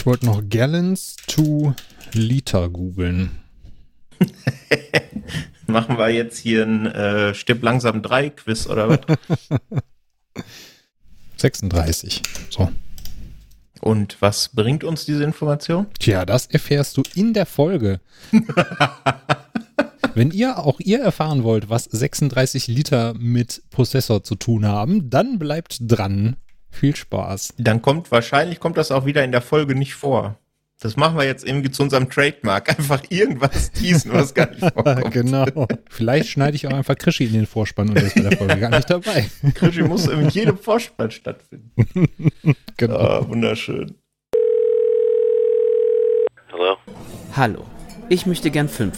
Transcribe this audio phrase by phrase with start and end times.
[0.00, 1.74] Ich wollte noch Gallons to
[2.14, 3.32] Liter googeln.
[5.66, 9.00] Machen wir jetzt hier ein äh, Stipp langsam 3 Quiz oder was?
[11.36, 12.22] 36.
[12.48, 12.72] So.
[13.82, 15.86] Und was bringt uns diese Information?
[15.98, 18.00] Tja, das erfährst du in der Folge.
[20.14, 25.38] Wenn ihr auch ihr erfahren wollt, was 36 Liter mit Prozessor zu tun haben, dann
[25.38, 26.36] bleibt dran.
[26.70, 27.54] Viel Spaß.
[27.58, 30.36] Dann kommt wahrscheinlich kommt das auch wieder in der Folge nicht vor.
[30.82, 32.70] Das machen wir jetzt irgendwie zu unserem Trademark.
[32.78, 35.10] Einfach irgendwas teasen, was gar nicht vorkommt.
[35.12, 35.46] genau.
[35.90, 38.58] Vielleicht schneide ich auch einfach Krischi in den Vorspann und der ist bei der Folge
[38.58, 39.28] gar nicht dabei.
[39.54, 41.72] Krischi muss in jedem Vorspann stattfinden.
[42.78, 42.96] genau.
[42.96, 43.94] Ah, wunderschön.
[46.50, 46.76] Hallo?
[47.36, 47.66] Hallo,
[48.08, 48.92] ich möchte gern Film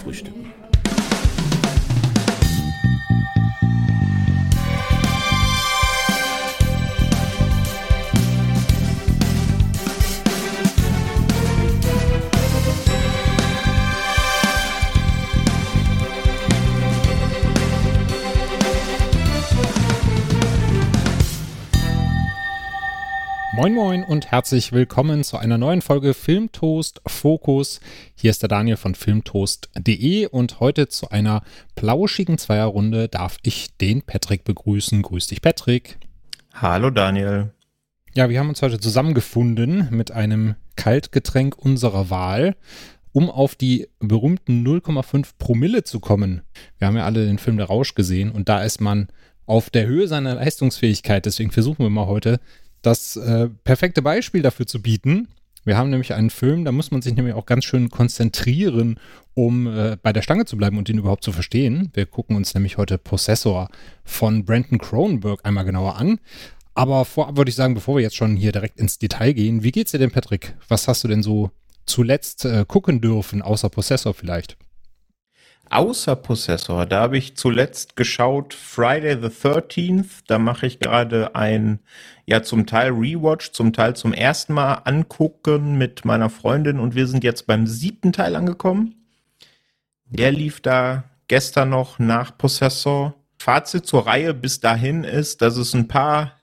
[23.54, 27.80] Moin Moin und herzlich willkommen zu einer neuen Folge Filmtoast Fokus.
[28.14, 31.42] Hier ist der Daniel von filmtoast.de und heute zu einer
[31.74, 35.02] plauschigen Zweierrunde darf ich den Patrick begrüßen.
[35.02, 35.98] Grüß dich, Patrick.
[36.54, 37.52] Hallo Daniel.
[38.14, 42.56] Ja, wir haben uns heute zusammengefunden mit einem Kaltgetränk unserer Wahl,
[43.12, 46.40] um auf die berühmten 0,5 Promille zu kommen.
[46.78, 49.08] Wir haben ja alle den Film Der Rausch gesehen und da ist man
[49.44, 51.26] auf der Höhe seiner Leistungsfähigkeit.
[51.26, 52.40] Deswegen versuchen wir mal heute
[52.82, 55.28] das äh, perfekte Beispiel dafür zu bieten.
[55.64, 58.98] Wir haben nämlich einen Film, da muss man sich nämlich auch ganz schön konzentrieren,
[59.34, 61.90] um äh, bei der Stange zu bleiben und ihn überhaupt zu verstehen.
[61.94, 63.68] Wir gucken uns nämlich heute Possessor
[64.04, 66.18] von Brandon Cronenberg einmal genauer an.
[66.74, 69.72] Aber vorab würde ich sagen, bevor wir jetzt schon hier direkt ins Detail gehen, wie
[69.72, 70.56] geht's dir denn, Patrick?
[70.68, 71.50] Was hast du denn so
[71.86, 74.56] zuletzt äh, gucken dürfen, außer Possessor vielleicht?
[75.72, 80.24] Außer Possessor, da habe ich zuletzt geschaut Friday the 13th.
[80.26, 81.78] Da mache ich gerade ein,
[82.26, 87.06] ja, zum Teil Rewatch, zum Teil zum ersten Mal angucken mit meiner Freundin und wir
[87.06, 89.06] sind jetzt beim siebten Teil angekommen.
[90.04, 93.14] Der lief da gestern noch nach Possessor.
[93.38, 96.38] Fazit zur Reihe bis dahin ist, dass es ein paar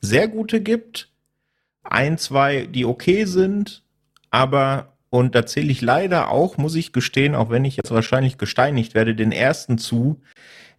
[0.00, 1.10] sehr gute gibt.
[1.82, 3.82] Ein, zwei, die okay sind,
[4.30, 8.38] aber und da zähle ich leider auch, muss ich gestehen, auch wenn ich jetzt wahrscheinlich
[8.38, 10.20] gesteinigt werde, den ersten zu,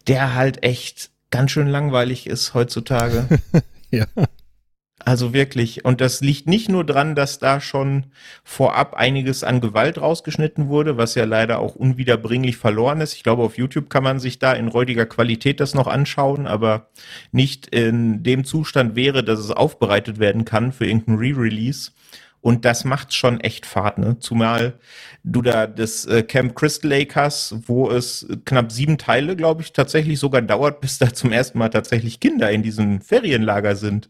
[0.08, 3.28] der halt echt ganz schön langweilig ist heutzutage.
[3.92, 4.06] ja.
[5.04, 5.84] Also wirklich.
[5.84, 8.06] Und das liegt nicht nur dran, dass da schon
[8.44, 13.16] vorab einiges an Gewalt rausgeschnitten wurde, was ja leider auch unwiederbringlich verloren ist.
[13.16, 16.90] Ich glaube, auf YouTube kann man sich da in räudiger Qualität das noch anschauen, aber
[17.32, 21.92] nicht in dem Zustand wäre, dass es aufbereitet werden kann für irgendein Re-Release.
[22.42, 24.18] Und das macht schon echt Fahrt, ne?
[24.20, 24.74] Zumal
[25.24, 29.74] du da das äh, Camp Crystal Lake hast, wo es knapp sieben Teile, glaube ich,
[29.74, 34.10] tatsächlich sogar dauert, bis da zum ersten Mal tatsächlich Kinder in diesem Ferienlager sind.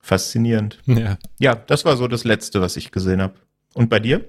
[0.00, 0.78] Faszinierend.
[0.86, 1.18] Ja.
[1.40, 3.34] Ja, das war so das Letzte, was ich gesehen habe.
[3.74, 4.24] Und bei dir?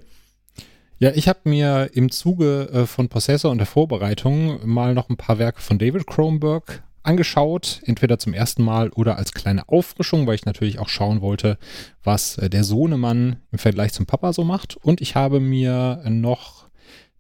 [0.98, 5.18] Ja, ich habe mir im Zuge äh, von Possessor und der Vorbereitung mal noch ein
[5.18, 10.36] paar Werke von David Cronenberg angeschaut, entweder zum ersten Mal oder als kleine Auffrischung, weil
[10.36, 11.58] ich natürlich auch schauen wollte,
[12.04, 14.76] was äh, der Sohnemann im Vergleich zum Papa so macht.
[14.78, 16.68] Und ich habe mir noch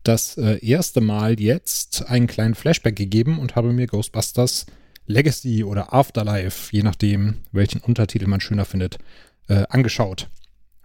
[0.03, 4.65] das äh, erste Mal jetzt einen kleinen Flashback gegeben und habe mir Ghostbusters
[5.05, 8.99] Legacy oder Afterlife, je nachdem, welchen Untertitel man schöner findet,
[9.47, 10.29] äh, angeschaut.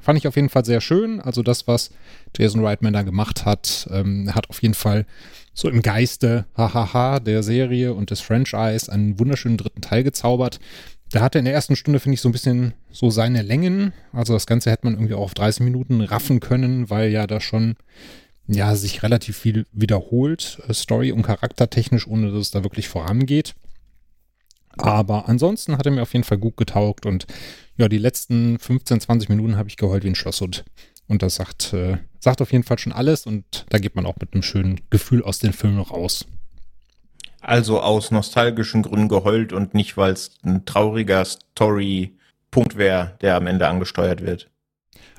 [0.04, 1.18] Fand ich auf jeden Fall sehr schön.
[1.18, 1.90] Also das, was
[2.36, 5.06] Jason Reitman da gemacht hat, ähm, hat auf jeden Fall
[5.54, 10.60] so im Geiste, hahaha, der Serie und des Franchise einen wunderschönen dritten Teil gezaubert.
[11.14, 13.94] Der hatte in der ersten Stunde, finde ich, so ein bisschen so seine Längen.
[14.12, 17.40] Also das Ganze hätte man irgendwie auch auf 30 Minuten raffen können, weil ja da
[17.40, 17.76] schon
[18.46, 23.54] ja sich relativ viel wiederholt, äh, Story- und charaktertechnisch, ohne dass es da wirklich vorangeht.
[24.78, 27.26] Aber ansonsten hat er mir auf jeden Fall gut getaugt und
[27.76, 30.64] ja, die letzten 15, 20 Minuten habe ich geheult wie ein Schlosshund.
[31.06, 34.16] Und das sagt, äh, sagt auf jeden Fall schon alles und da geht man auch
[34.20, 36.24] mit einem schönen Gefühl aus den Filmen raus.
[37.40, 43.46] Also aus nostalgischen Gründen geheult und nicht, weil es ein trauriger Story-Punkt wäre, der am
[43.46, 44.48] Ende angesteuert wird.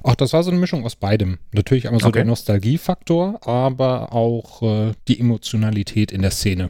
[0.03, 1.37] Ach, das war so eine Mischung aus beidem.
[1.51, 2.19] Natürlich einmal so Okay.
[2.19, 6.69] der Nostalgiefaktor, aber auch äh, die Emotionalität in der Szene.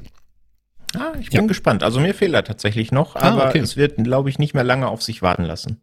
[0.98, 1.40] Ah, ich Ja.
[1.40, 1.84] bin gespannt.
[1.84, 3.60] Also mir fehlt er tatsächlich noch, Ah, aber okay.
[3.60, 5.82] es wird, glaube ich, nicht mehr lange auf sich warten lassen.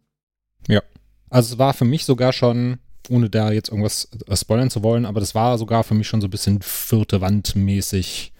[1.29, 2.77] Also es war für mich sogar schon,
[3.09, 6.21] ohne da jetzt irgendwas äh, spoilern zu wollen, aber das war sogar für mich schon
[6.21, 8.31] so ein bisschen vierte Wand mäßig,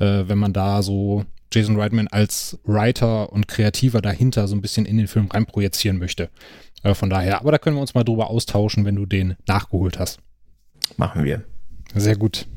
[0.00, 4.86] äh, wenn man da so Jason Reitman als Writer und Kreativer dahinter so ein bisschen
[4.86, 6.30] in den Film reinprojizieren möchte.
[6.82, 10.00] Äh, von daher, aber da können wir uns mal drüber austauschen, wenn du den nachgeholt
[10.00, 10.18] hast.
[10.96, 11.44] Machen wir.
[11.94, 12.48] Sehr gut.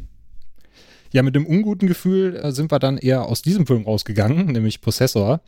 [1.16, 4.82] Ja, mit dem unguten Gefühl äh, sind wir dann eher aus diesem Film rausgegangen, nämlich
[4.82, 5.40] Possessor.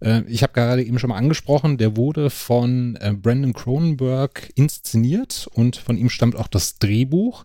[0.00, 5.48] Äh, ich habe gerade eben schon mal angesprochen, der wurde von äh, Brandon Cronenberg inszeniert
[5.54, 7.44] und von ihm stammt auch das Drehbuch.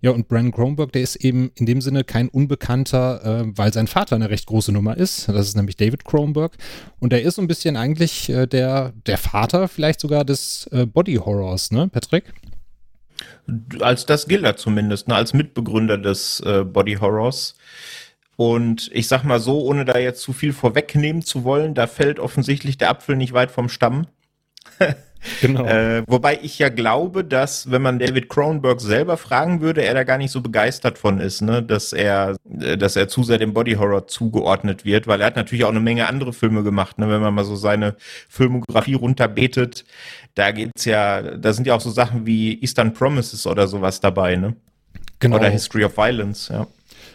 [0.00, 3.88] Ja, und Brandon Cronenberg, der ist eben in dem Sinne kein Unbekannter, äh, weil sein
[3.88, 5.28] Vater eine recht große Nummer ist.
[5.28, 6.56] Das ist nämlich David Cronenberg.
[7.00, 10.86] Und er ist so ein bisschen eigentlich äh, der, der Vater vielleicht sogar des äh,
[10.86, 12.32] Body Horrors, ne, Patrick?
[13.80, 17.56] Als das gilt er zumindest, ne, als Mitbegründer des äh, Body Horrors.
[18.36, 22.20] Und ich sag mal so, ohne da jetzt zu viel vorwegnehmen zu wollen, da fällt
[22.20, 24.06] offensichtlich der Apfel nicht weit vom Stamm.
[25.40, 25.64] Genau.
[25.64, 30.04] Äh, wobei ich ja glaube, dass, wenn man David Cronenberg selber fragen würde, er da
[30.04, 33.52] gar nicht so begeistert von ist, ne, dass er, äh, dass er zu sehr dem
[33.52, 37.08] Body Horror zugeordnet wird, weil er hat natürlich auch eine Menge andere Filme gemacht, ne,
[37.08, 37.96] wenn man mal so seine
[38.28, 39.84] Filmografie runterbetet.
[40.34, 44.36] Da geht's ja, da sind ja auch so Sachen wie Eastern Promises oder sowas dabei,
[44.36, 44.54] ne?
[45.18, 45.36] Genau.
[45.36, 46.66] Oder History of Violence, ja.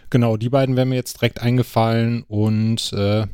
[0.10, 3.28] Genau, die beiden wären mir jetzt direkt eingefallen und äh,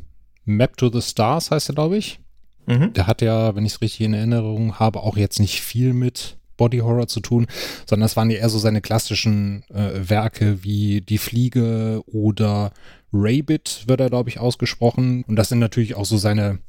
[0.45, 2.19] Map to the Stars heißt er, glaube ich.
[2.67, 2.93] Mhm.
[2.93, 6.37] Der hat ja, wenn ich es richtig in Erinnerung habe, auch jetzt nicht viel mit
[6.57, 7.47] Body Horror zu tun,
[7.85, 12.71] sondern das waren ja eher so seine klassischen äh, Werke wie Die Fliege oder
[13.13, 15.23] Rabbit wird er, glaube ich, ausgesprochen.
[15.27, 16.59] Und das sind natürlich auch so seine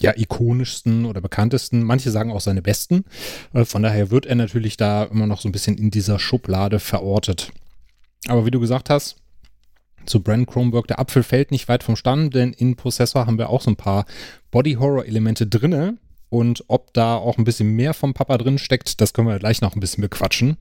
[0.00, 1.82] ja, ikonischsten oder bekanntesten.
[1.82, 3.04] Manche sagen auch seine besten.
[3.54, 6.78] Äh, von daher wird er natürlich da immer noch so ein bisschen in dieser Schublade
[6.78, 7.50] verortet.
[8.26, 9.16] Aber wie du gesagt hast,
[10.08, 10.86] zu Brand Chromebook.
[10.86, 13.76] Der Apfel fällt nicht weit vom Stamm, denn in Possessor haben wir auch so ein
[13.76, 14.06] paar
[14.50, 15.98] Body-Horror-Elemente drinne.
[16.30, 19.60] Und ob da auch ein bisschen mehr vom Papa drin steckt, das können wir gleich
[19.60, 20.58] noch ein bisschen bequatschen.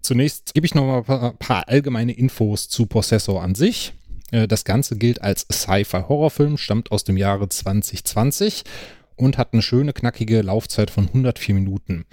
[0.00, 3.92] Zunächst gebe ich noch mal ein paar, paar allgemeine Infos zu Possessor an sich.
[4.32, 8.64] Äh, das Ganze gilt als Sci-Fi-Horrorfilm, stammt aus dem Jahre 2020
[9.16, 12.04] und hat eine schöne, knackige Laufzeit von 104 Minuten.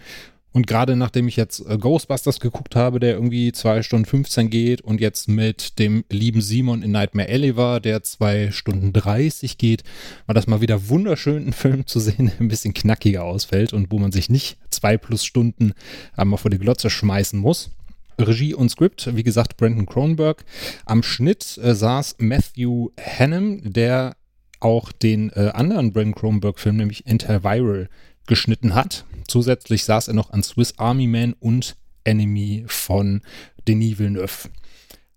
[0.53, 4.81] Und gerade nachdem ich jetzt äh, Ghostbusters geguckt habe, der irgendwie 2 Stunden 15 geht
[4.81, 9.83] und jetzt mit dem lieben Simon in Nightmare Alley war, der 2 Stunden 30 geht,
[10.25, 13.91] war das mal wieder wunderschön, einen Film zu sehen, der ein bisschen knackiger ausfällt und
[13.91, 15.73] wo man sich nicht zwei plus Stunden
[16.15, 17.71] einmal vor die Glotze schmeißen muss.
[18.19, 20.43] Regie und Skript, wie gesagt, Brandon Cronenberg.
[20.85, 24.15] Am Schnitt äh, saß Matthew Hannum, der
[24.59, 27.89] auch den äh, anderen Brandon Cronenberg-Film, nämlich Antiviral,
[28.27, 29.05] geschnitten hat.
[29.31, 33.21] Zusätzlich saß er noch an Swiss Army Man und Enemy von
[33.65, 34.49] Denis Villeneuve.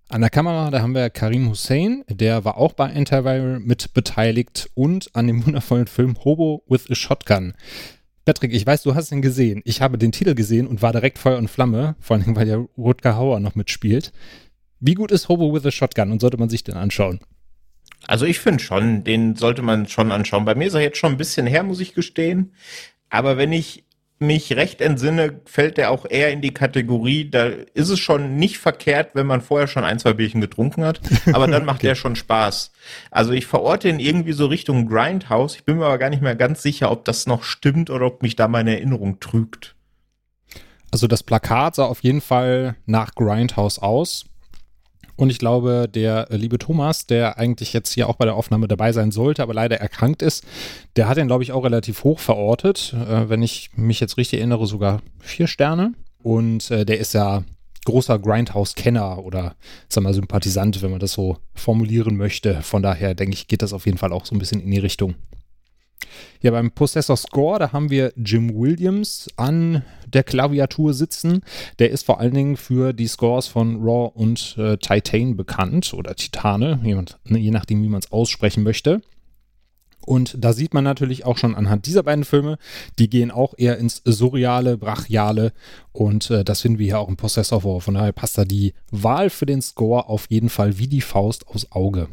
[0.08, 4.70] An der Kamera, da haben wir Karim Hussein, der war auch bei Antiviral mit beteiligt
[4.74, 7.54] und an dem wundervollen Film Hobo with a Shotgun.
[8.24, 9.62] Patrick, ich weiß, du hast ihn gesehen.
[9.64, 12.64] Ich habe den Titel gesehen und war direkt Feuer und Flamme, vor allem weil ja
[12.78, 14.12] Rutger Hauer noch mitspielt.
[14.78, 17.18] Wie gut ist Hobo with a Shotgun und sollte man sich den anschauen?
[18.06, 20.44] Also ich finde schon, den sollte man schon anschauen.
[20.44, 22.52] Bei mir ist er jetzt schon ein bisschen her, muss ich gestehen.
[23.10, 23.83] Aber wenn ich
[24.18, 28.58] mich recht entsinne, fällt der auch eher in die Kategorie, da ist es schon nicht
[28.58, 31.00] verkehrt, wenn man vorher schon ein, zwei Bierchen getrunken hat,
[31.32, 31.88] aber dann macht okay.
[31.88, 32.72] der schon Spaß.
[33.10, 35.56] Also ich verorte ihn irgendwie so Richtung Grindhouse.
[35.56, 38.22] Ich bin mir aber gar nicht mehr ganz sicher, ob das noch stimmt oder ob
[38.22, 39.74] mich da meine Erinnerung trügt.
[40.92, 44.26] Also das Plakat sah auf jeden Fall nach Grindhouse aus.
[45.16, 48.68] Und ich glaube, der äh, liebe Thomas, der eigentlich jetzt hier auch bei der Aufnahme
[48.68, 50.44] dabei sein sollte, aber leider erkrankt ist,
[50.96, 52.94] der hat den, glaube ich, auch relativ hoch verortet.
[52.94, 55.94] Äh, wenn ich mich jetzt richtig erinnere, sogar vier Sterne.
[56.22, 57.44] Und äh, der ist ja
[57.84, 59.54] großer Grindhouse-Kenner oder
[59.88, 62.62] sag mal Sympathisant, wenn man das so formulieren möchte.
[62.62, 64.78] Von daher denke ich, geht das auf jeden Fall auch so ein bisschen in die
[64.78, 65.14] Richtung.
[66.40, 69.82] Ja, beim Possessor Score, da haben wir Jim Williams an
[70.14, 71.42] der Klaviatur sitzen.
[71.78, 76.14] Der ist vor allen Dingen für die Scores von Raw und äh, Titan bekannt oder
[76.14, 79.00] Titane, ne, je nachdem, wie man es aussprechen möchte.
[80.06, 82.58] Und da sieht man natürlich auch schon anhand dieser beiden Filme,
[82.98, 85.52] die gehen auch eher ins Surreale, Brachiale
[85.92, 87.80] und äh, das finden wir hier auch im Possessor vor.
[87.80, 91.48] Von daher passt da die Wahl für den Score auf jeden Fall wie die Faust
[91.48, 92.08] aus Auge.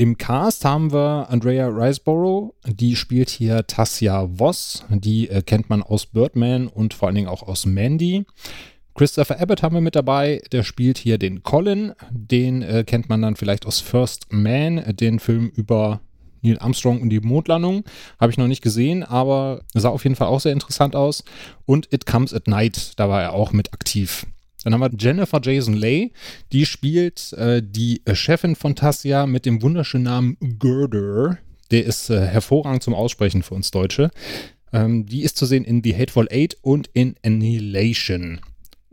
[0.00, 5.82] Im Cast haben wir Andrea Riseborough, die spielt hier Tassia Voss, die äh, kennt man
[5.82, 8.24] aus Birdman und vor allen Dingen auch aus Mandy.
[8.94, 13.20] Christopher Abbott haben wir mit dabei, der spielt hier den Colin, den äh, kennt man
[13.20, 16.00] dann vielleicht aus First Man, den Film über
[16.40, 17.84] Neil Armstrong und die Mondlandung.
[18.18, 21.24] Habe ich noch nicht gesehen, aber sah auf jeden Fall auch sehr interessant aus.
[21.66, 24.24] Und It Comes at Night, da war er auch mit aktiv.
[24.64, 26.10] Dann haben wir Jennifer Jason Leigh,
[26.52, 31.38] die spielt äh, die Chefin von Tassia mit dem wunderschönen Namen Girder.
[31.70, 34.10] Der ist äh, hervorragend zum Aussprechen für uns Deutsche.
[34.72, 38.40] Ähm, die ist zu sehen in The Hateful Eight und in Annihilation.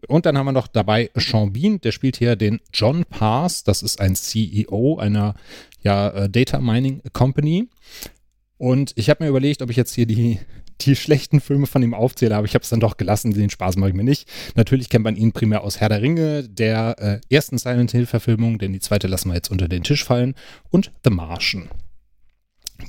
[0.08, 3.64] Und dann haben wir noch dabei Sean Bean, der spielt hier den John Pass.
[3.64, 5.36] Das ist ein CEO einer
[5.82, 7.68] ja, äh, Data Mining Company.
[8.58, 10.40] Und ich habe mir überlegt, ob ich jetzt hier die
[10.82, 13.78] die schlechten Filme von ihm aufzähle, aber ich habe es dann doch gelassen, den Spaß
[13.78, 14.28] mache ich mir nicht.
[14.56, 18.74] Natürlich kennt man ihn primär aus Herr der Ringe, der äh, ersten Silent Hill-Verfilmung, denn
[18.74, 20.36] die zweite lassen wir jetzt unter den Tisch fallen,
[20.70, 21.70] und The Martian.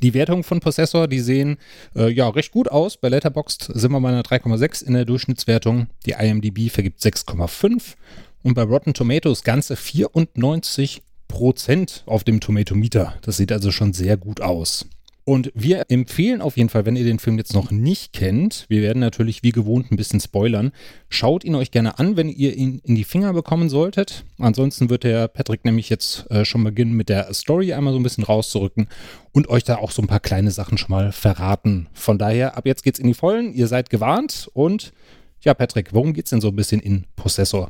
[0.02, 1.56] Die Wertungen von Possessor, die sehen
[1.96, 2.98] äh, ja recht gut aus.
[2.98, 5.86] Bei Letterboxd sind wir bei einer 3,6 in der Durchschnittswertung.
[6.06, 7.94] Die IMDb vergibt 6,5
[8.42, 13.14] und bei Rotten Tomatoes ganze 94 Prozent auf dem Tomatometer.
[13.22, 14.86] Das sieht also schon sehr gut aus.
[15.28, 18.80] Und wir empfehlen auf jeden Fall, wenn ihr den Film jetzt noch nicht kennt, wir
[18.80, 20.72] werden natürlich wie gewohnt ein bisschen spoilern,
[21.10, 24.24] schaut ihn euch gerne an, wenn ihr ihn in die Finger bekommen solltet.
[24.38, 28.02] Ansonsten wird der Patrick nämlich jetzt äh, schon beginnen mit der Story einmal so ein
[28.02, 28.88] bisschen rauszurücken
[29.32, 31.88] und euch da auch so ein paar kleine Sachen schon mal verraten.
[31.92, 34.94] Von daher, ab jetzt geht's in die Vollen, ihr seid gewarnt und
[35.42, 37.68] ja, Patrick, worum geht's denn so ein bisschen in Possessor?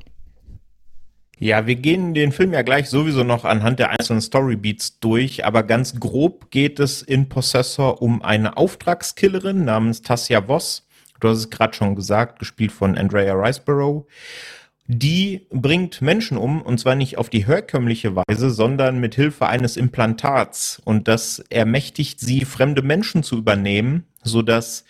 [1.41, 5.63] Ja, wir gehen den Film ja gleich sowieso noch anhand der einzelnen Storybeats durch, aber
[5.63, 10.89] ganz grob geht es in Possessor um eine Auftragskillerin namens Tassia Voss.
[11.21, 14.07] Du hast es gerade schon gesagt, gespielt von Andrea Riceborough.
[14.89, 19.77] Die bringt Menschen um und zwar nicht auf die herkömmliche Weise, sondern mit Hilfe eines
[19.77, 24.85] Implantats und das ermächtigt sie, fremde Menschen zu übernehmen, sodass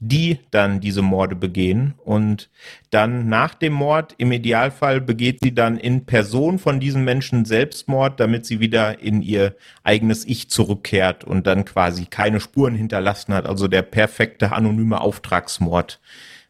[0.00, 1.94] die dann diese Morde begehen.
[2.04, 2.48] Und
[2.90, 8.18] dann nach dem Mord im Idealfall begeht sie dann in Person von diesem Menschen Selbstmord,
[8.18, 9.54] damit sie wieder in ihr
[9.84, 16.00] eigenes Ich zurückkehrt und dann quasi keine Spuren hinterlassen hat, also der perfekte anonyme Auftragsmord,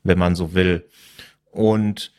[0.05, 0.89] wenn man so will.
[1.51, 2.13] Und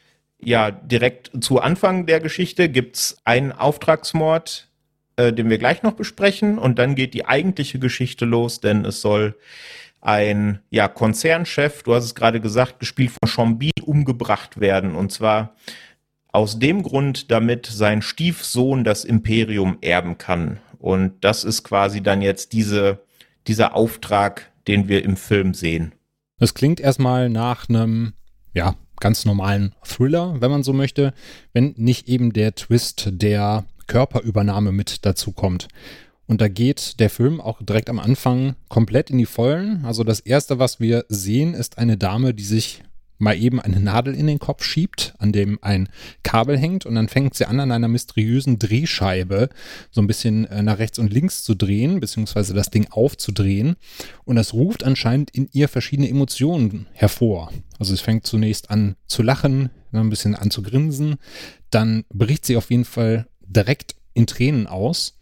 [0.43, 4.67] ja, direkt zu Anfang der Geschichte gibt's einen Auftragsmord,
[5.15, 6.57] äh, den wir gleich noch besprechen.
[6.57, 9.35] Und dann geht die eigentliche Geschichte los, denn es soll
[10.01, 14.95] ein ja, Konzernchef, du hast es gerade gesagt, gespielt von Chambin, umgebracht werden.
[14.95, 15.55] Und zwar
[16.31, 20.59] aus dem Grund, damit sein Stiefsohn das Imperium erben kann.
[20.79, 22.99] Und das ist quasi dann jetzt diese,
[23.47, 25.93] dieser Auftrag, den wir im Film sehen.
[26.39, 28.13] Das klingt erstmal nach einem,
[28.53, 31.13] ja, ganz normalen Thriller, wenn man so möchte,
[31.53, 35.67] wenn nicht eben der Twist der Körperübernahme mit dazu kommt.
[36.31, 39.83] Und da geht der Film auch direkt am Anfang komplett in die Vollen.
[39.83, 42.83] Also das Erste, was wir sehen, ist eine Dame, die sich
[43.17, 45.89] mal eben eine Nadel in den Kopf schiebt, an dem ein
[46.23, 49.49] Kabel hängt und dann fängt sie an, an einer mysteriösen Drehscheibe
[49.91, 53.75] so ein bisschen äh, nach rechts und links zu drehen, beziehungsweise das Ding aufzudrehen.
[54.23, 57.51] Und das ruft anscheinend in ihr verschiedene Emotionen hervor.
[57.77, 61.17] Also es fängt zunächst an zu lachen, dann ein bisschen an zu grinsen,
[61.71, 65.17] dann bricht sie auf jeden Fall direkt in Tränen aus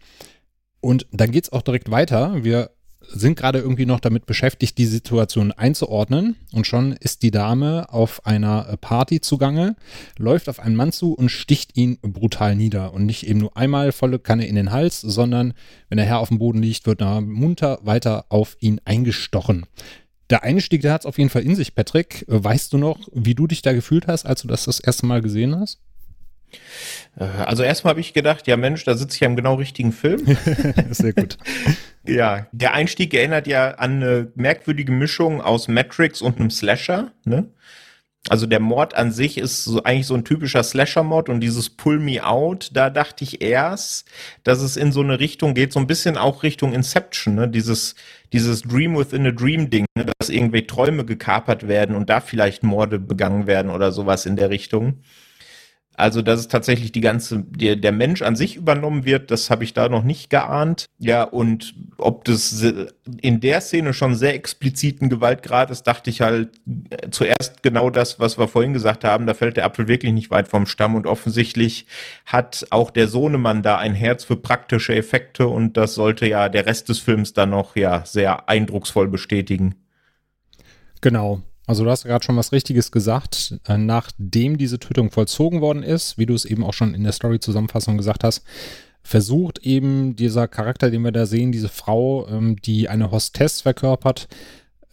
[0.80, 2.42] und dann geht's auch direkt weiter.
[2.42, 2.70] Wir
[3.12, 6.36] sind gerade irgendwie noch damit beschäftigt, die Situation einzuordnen.
[6.52, 9.76] Und schon ist die Dame auf einer Party zugange,
[10.18, 12.92] läuft auf einen Mann zu und sticht ihn brutal nieder.
[12.92, 15.54] Und nicht eben nur einmal volle Kanne in den Hals, sondern
[15.88, 19.66] wenn der Herr auf dem Boden liegt, wird er munter weiter auf ihn eingestochen.
[20.28, 22.24] Der Einstieg, der hat es auf jeden Fall in sich, Patrick.
[22.28, 25.22] Weißt du noch, wie du dich da gefühlt hast, als du das das erste Mal
[25.22, 25.80] gesehen hast?
[27.16, 29.92] Äh, also erstmal habe ich gedacht, ja Mensch, da sitze ich ja im genau richtigen
[29.92, 30.36] Film.
[30.90, 31.38] Sehr gut.
[32.06, 37.12] ja, der Einstieg erinnert ja an eine merkwürdige Mischung aus Matrix und einem Slasher.
[37.24, 37.48] Ne?
[38.28, 41.98] Also der Mord an sich ist so eigentlich so ein typischer Slasher-Mord und dieses Pull
[41.98, 44.06] Me Out, da dachte ich erst,
[44.44, 47.48] dass es in so eine Richtung geht, so ein bisschen auch Richtung Inception, ne?
[47.48, 47.94] dieses,
[48.34, 50.04] dieses Dream within a Dream Ding, ne?
[50.18, 54.50] dass irgendwie Träume gekapert werden und da vielleicht Morde begangen werden oder sowas in der
[54.50, 55.00] Richtung.
[55.96, 59.64] Also, dass es tatsächlich die ganze, der, der Mensch an sich übernommen wird, das habe
[59.64, 60.86] ich da noch nicht geahnt.
[60.98, 62.64] Ja, und ob das
[63.20, 66.48] in der Szene schon sehr expliziten Gewaltgrad ist, dachte ich halt
[66.90, 69.26] äh, zuerst genau das, was wir vorhin gesagt haben.
[69.26, 71.86] Da fällt der Apfel wirklich nicht weit vom Stamm und offensichtlich
[72.24, 76.64] hat auch der Sohnemann da ein Herz für praktische Effekte und das sollte ja der
[76.66, 79.74] Rest des Films dann noch ja sehr eindrucksvoll bestätigen.
[81.02, 81.42] Genau.
[81.70, 83.54] Also du hast gerade schon was Richtiges gesagt.
[83.64, 87.12] Äh, nachdem diese Tötung vollzogen worden ist, wie du es eben auch schon in der
[87.12, 88.42] Story-Zusammenfassung gesagt hast,
[89.04, 94.26] versucht eben dieser Charakter, den wir da sehen, diese Frau, ähm, die eine Hostess verkörpert,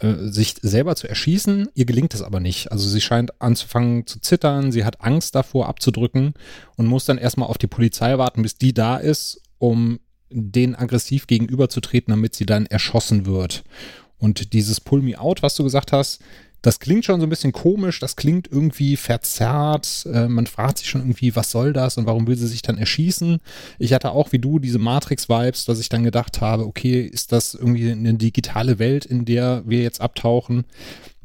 [0.01, 1.67] äh, sich selber zu erschießen.
[1.73, 2.71] Ihr gelingt es aber nicht.
[2.71, 6.35] Also sie scheint anzufangen zu zittern, sie hat Angst davor abzudrücken
[6.75, 11.25] und muss dann erstmal auf die Polizei warten, bis die da ist, um denen aggressiv
[11.25, 13.63] gegenüberzutreten, damit sie dann erschossen wird.
[14.19, 16.21] Und dieses Pull Me Out, was du gesagt hast,
[16.61, 20.07] das klingt schon so ein bisschen komisch, das klingt irgendwie verzerrt.
[20.11, 22.77] Äh, man fragt sich schon irgendwie, was soll das und warum will sie sich dann
[22.77, 23.39] erschießen?
[23.79, 27.53] Ich hatte auch wie du diese Matrix-Vibes, dass ich dann gedacht habe, okay, ist das
[27.53, 30.65] irgendwie eine digitale Welt, in der wir jetzt abtauchen?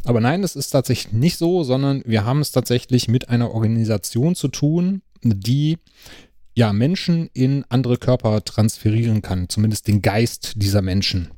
[0.05, 4.35] Aber nein, das ist tatsächlich nicht so, sondern wir haben es tatsächlich mit einer Organisation
[4.35, 5.79] zu tun, die
[6.55, 11.31] ja Menschen in andere Körper transferieren kann, zumindest den Geist dieser Menschen.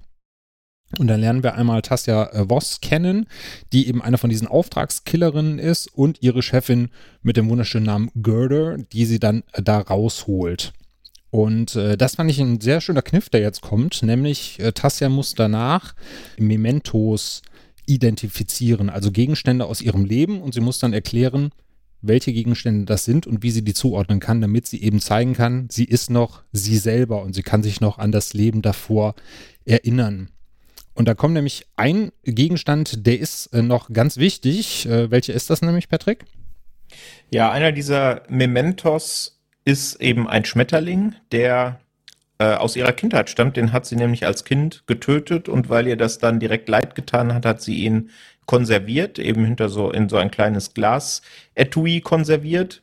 [0.99, 3.26] Und dann lernen wir einmal Tassia äh, Voss kennen,
[3.73, 6.88] die eben eine von diesen Auftragskillerinnen ist und ihre Chefin
[7.23, 10.73] mit dem wunderschönen Namen Gerder, die sie dann äh, da rausholt.
[11.31, 15.09] Und äh, das fand ich ein sehr schöner Kniff, der jetzt kommt, nämlich äh, Tassia
[15.09, 15.95] muss danach
[16.38, 17.43] Mementos
[17.87, 21.50] identifizieren, also Gegenstände aus ihrem Leben und sie muss dann erklären,
[22.03, 25.69] welche Gegenstände das sind und wie sie die zuordnen kann, damit sie eben zeigen kann,
[25.71, 29.14] sie ist noch sie selber und sie kann sich noch an das Leben davor
[29.64, 30.29] erinnern.
[30.95, 34.87] Und da kommt nämlich ein Gegenstand, der ist äh, noch ganz wichtig.
[34.87, 36.25] Äh, welcher ist das nämlich, Patrick?
[37.31, 41.81] Ja, einer dieser Mementos ist eben ein Schmetterling, der
[42.39, 43.57] äh, aus ihrer Kindheit stammt.
[43.57, 47.35] Den hat sie nämlich als Kind getötet und weil ihr das dann direkt leid getan
[47.35, 48.11] hat, hat sie ihn
[48.47, 52.83] konserviert, eben hinter so in so ein kleines Glas-Etui konserviert.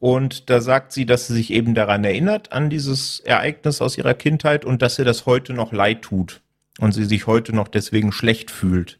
[0.00, 4.14] Und da sagt sie, dass sie sich eben daran erinnert, an dieses Ereignis aus ihrer
[4.14, 6.40] Kindheit und dass ihr das heute noch leid tut
[6.78, 8.98] und sie sich heute noch deswegen schlecht fühlt.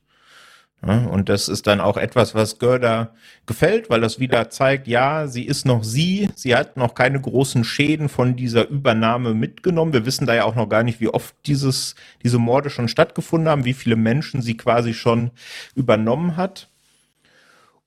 [0.87, 3.15] Ja, und das ist dann auch etwas, was Görda
[3.47, 7.65] gefällt, weil das wieder zeigt, ja, sie ist noch sie, sie hat noch keine großen
[7.65, 9.95] Schäden von dieser Übernahme mitgenommen.
[9.95, 13.49] Wir wissen da ja auch noch gar nicht, wie oft dieses, diese Morde schon stattgefunden
[13.49, 15.31] haben, wie viele Menschen sie quasi schon
[15.75, 16.69] übernommen hat.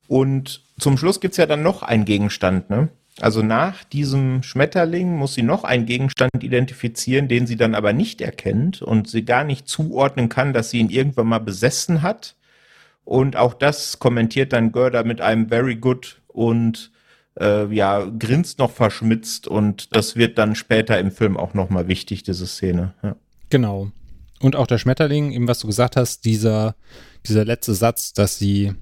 [0.08, 2.90] Und zum Schluss gibt's ja dann noch einen Gegenstand, ne?
[3.22, 8.22] Also nach diesem Schmetterling muss sie noch einen Gegenstand identifizieren, den sie dann aber nicht
[8.22, 12.36] erkennt und sie gar nicht zuordnen kann, dass sie ihn irgendwann mal besessen hat.
[13.04, 16.92] Und auch das kommentiert dann Görder mit einem Very Good und
[17.40, 22.24] äh, ja, grinst noch verschmitzt und das wird dann später im Film auch nochmal wichtig,
[22.24, 22.94] diese Szene.
[23.02, 23.16] Ja.
[23.50, 23.92] Genau.
[24.42, 26.76] Und auch der Schmetterling, eben was du gesagt hast, dieser,
[27.26, 28.74] dieser letzte Satz, dass sie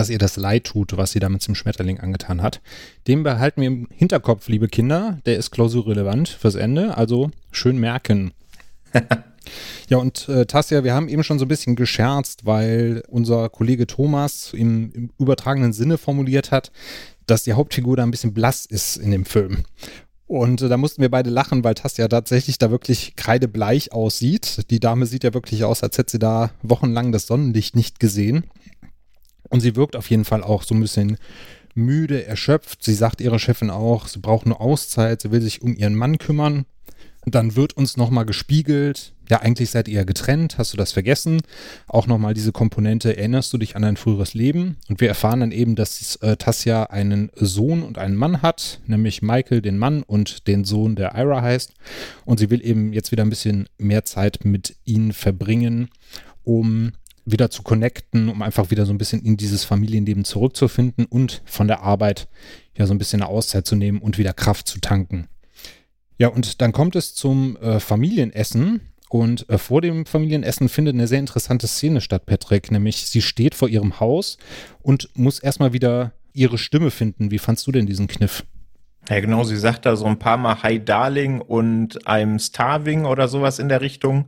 [0.00, 2.62] dass ihr das leid tut, was sie damit zum Schmetterling angetan hat.
[3.06, 5.18] Den behalten wir im Hinterkopf, liebe Kinder.
[5.26, 8.32] Der ist klausurrelevant fürs Ende, also schön merken.
[9.90, 13.86] ja, und äh, Tassia, wir haben eben schon so ein bisschen gescherzt, weil unser Kollege
[13.86, 16.72] Thomas im, im übertragenen Sinne formuliert hat,
[17.26, 19.64] dass die Hauptfigur da ein bisschen blass ist in dem Film.
[20.26, 24.70] Und äh, da mussten wir beide lachen, weil Tassia tatsächlich da wirklich kreidebleich aussieht.
[24.70, 28.44] Die Dame sieht ja wirklich aus, als hätte sie da wochenlang das Sonnenlicht nicht gesehen.
[29.50, 31.18] Und sie wirkt auf jeden Fall auch so ein bisschen
[31.74, 32.82] müde, erschöpft.
[32.82, 36.18] Sie sagt ihrer Chefin auch, sie braucht nur Auszeit, sie will sich um ihren Mann
[36.18, 36.64] kümmern.
[37.24, 40.90] Und dann wird uns nochmal gespiegelt, ja, eigentlich seid ihr ja getrennt, hast du das
[40.90, 41.40] vergessen?
[41.86, 44.76] Auch nochmal diese Komponente, erinnerst du dich an dein früheres Leben?
[44.88, 49.22] Und wir erfahren dann eben, dass äh, Tassia einen Sohn und einen Mann hat, nämlich
[49.22, 51.74] Michael, den Mann und den Sohn, der Ira heißt.
[52.24, 55.90] Und sie will eben jetzt wieder ein bisschen mehr Zeit mit ihnen verbringen,
[56.42, 56.92] um
[57.32, 61.68] wieder zu connecten, um einfach wieder so ein bisschen in dieses Familienleben zurückzufinden und von
[61.68, 62.28] der Arbeit
[62.76, 65.28] ja so ein bisschen eine Auszeit zu nehmen und wieder Kraft zu tanken.
[66.18, 68.82] Ja, und dann kommt es zum äh, Familienessen.
[69.08, 72.70] Und äh, vor dem Familienessen findet eine sehr interessante Szene statt, Patrick.
[72.70, 74.38] Nämlich sie steht vor ihrem Haus
[74.82, 77.30] und muss erstmal wieder ihre Stimme finden.
[77.30, 78.44] Wie fandst du denn diesen Kniff?
[79.08, 83.26] Ja, genau, sie sagt da so ein paar Mal Hi Darling und I'm Starving oder
[83.26, 84.26] sowas in der Richtung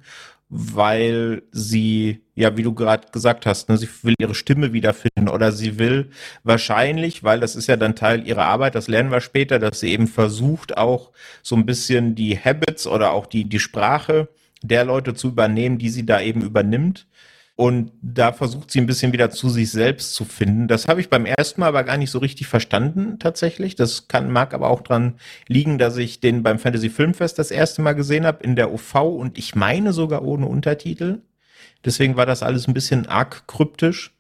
[0.55, 5.51] weil sie, ja, wie du gerade gesagt hast, ne, sie will ihre Stimme wiederfinden oder
[5.51, 6.11] sie will
[6.45, 9.91] wahrscheinlich, weil das ist ja dann Teil ihrer Arbeit, das lernen wir später, dass sie
[9.91, 11.11] eben versucht, auch
[11.41, 14.29] so ein bisschen die Habits oder auch die, die Sprache
[14.63, 17.07] der Leute zu übernehmen, die sie da eben übernimmt.
[17.55, 20.69] Und da versucht sie ein bisschen wieder zu sich selbst zu finden.
[20.69, 23.77] Das habe ich beim ersten Mal aber gar nicht so richtig verstanden tatsächlich.
[23.77, 25.15] Das kann, mag aber auch dran
[25.49, 28.95] liegen, dass ich den beim Fantasy Filmfest das erste Mal gesehen habe in der OV
[28.95, 31.21] und ich meine sogar ohne Untertitel.
[31.85, 34.15] Deswegen war das alles ein bisschen arg kryptisch.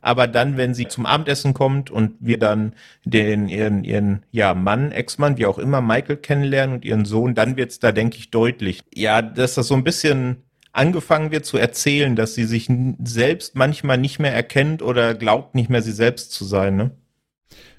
[0.00, 4.92] Aber dann, wenn sie zum Abendessen kommt und wir dann den, ihren, ihren, ja, Mann,
[4.92, 8.82] Ex-Mann, wie auch immer, Michael kennenlernen und ihren Sohn, dann wird's da, denke ich, deutlich.
[8.94, 10.45] Ja, dass das so ein bisschen
[10.76, 12.68] angefangen wird zu erzählen, dass sie sich
[13.02, 16.76] selbst manchmal nicht mehr erkennt oder glaubt nicht mehr sie selbst zu sein.
[16.76, 16.90] Ne?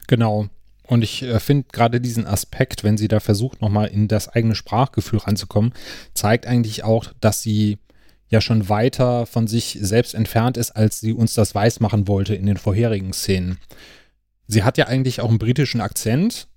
[0.07, 0.47] Genau.
[0.87, 4.55] Und ich äh, finde gerade diesen Aspekt, wenn sie da versucht, nochmal in das eigene
[4.55, 5.73] Sprachgefühl ranzukommen,
[6.13, 7.77] zeigt eigentlich auch, dass sie
[8.29, 12.35] ja schon weiter von sich selbst entfernt ist, als sie uns das weiß machen wollte
[12.35, 13.59] in den vorherigen Szenen.
[14.47, 16.47] Sie hat ja eigentlich auch einen britischen Akzent,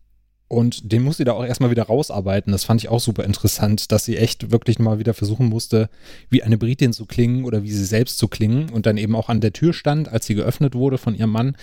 [0.50, 2.50] und den muss sie da auch erstmal wieder rausarbeiten.
[2.50, 5.88] Das fand ich auch super interessant, dass sie echt wirklich mal wieder versuchen musste,
[6.28, 9.28] wie eine Britin zu klingen oder wie sie selbst zu klingen und dann eben auch
[9.28, 11.56] an der Tür stand, als sie geöffnet wurde von ihrem Mann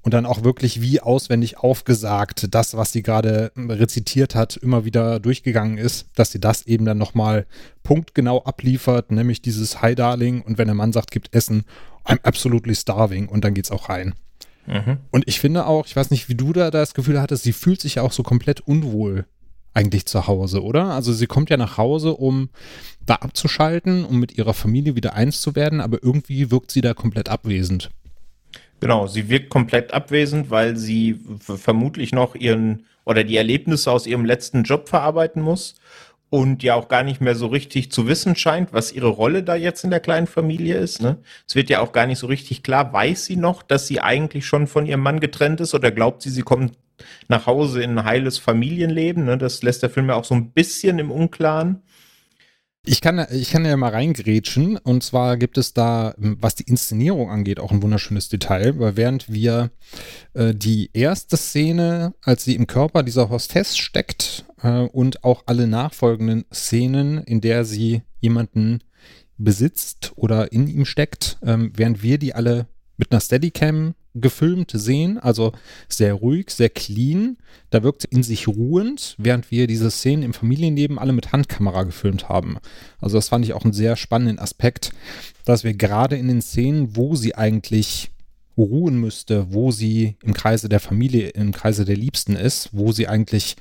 [0.00, 5.20] und dann auch wirklich wie auswendig aufgesagt, das, was sie gerade rezitiert hat, immer wieder
[5.20, 7.46] durchgegangen ist, dass sie das eben dann nochmal
[7.82, 11.64] punktgenau abliefert, nämlich dieses Hi Darling und wenn der Mann sagt, gibt Essen,
[12.06, 14.14] I'm absolutely starving und dann geht's auch rein.
[14.66, 14.98] Mhm.
[15.10, 17.80] Und ich finde auch, ich weiß nicht, wie du da das Gefühl hattest, sie fühlt
[17.80, 19.26] sich ja auch so komplett unwohl
[19.72, 20.86] eigentlich zu Hause, oder?
[20.86, 22.50] Also sie kommt ja nach Hause, um
[23.06, 26.94] da abzuschalten, um mit ihrer Familie wieder eins zu werden, aber irgendwie wirkt sie da
[26.94, 27.90] komplett abwesend.
[28.80, 34.24] Genau, sie wirkt komplett abwesend, weil sie vermutlich noch ihren oder die Erlebnisse aus ihrem
[34.24, 35.74] letzten Job verarbeiten muss
[36.30, 39.56] und ja auch gar nicht mehr so richtig zu wissen scheint, was ihre Rolle da
[39.56, 41.02] jetzt in der kleinen Familie ist.
[41.02, 41.18] Ne?
[41.46, 42.92] Es wird ja auch gar nicht so richtig klar.
[42.92, 46.30] Weiß sie noch, dass sie eigentlich schon von ihrem Mann getrennt ist oder glaubt sie,
[46.30, 46.78] sie kommt
[47.28, 49.24] nach Hause in ein heiles Familienleben?
[49.24, 49.38] Ne?
[49.38, 51.82] Das lässt der Film ja auch so ein bisschen im Unklaren.
[52.86, 54.78] Ich kann, ich kann ja mal reingrätschen.
[54.78, 58.78] Und zwar gibt es da, was die Inszenierung angeht, auch ein wunderschönes Detail.
[58.78, 59.70] Weil während wir
[60.32, 65.66] äh, die erste Szene, als sie im Körper dieser Hostess steckt äh, und auch alle
[65.66, 68.80] nachfolgenden Szenen, in der sie jemanden
[69.36, 72.66] besitzt oder in ihm steckt, ähm, während wir die alle
[72.96, 75.52] mit einer Steadicam gefilmt sehen, also
[75.88, 77.36] sehr ruhig, sehr clean.
[77.70, 82.28] Da wirkt in sich ruhend, während wir diese Szenen im Familienleben alle mit Handkamera gefilmt
[82.28, 82.58] haben.
[83.00, 84.92] Also das fand ich auch einen sehr spannenden Aspekt,
[85.44, 88.10] dass wir gerade in den Szenen, wo sie eigentlich
[88.56, 93.08] ruhen müsste, wo sie im Kreise der Familie, im Kreise der Liebsten ist, wo sie
[93.08, 93.56] eigentlich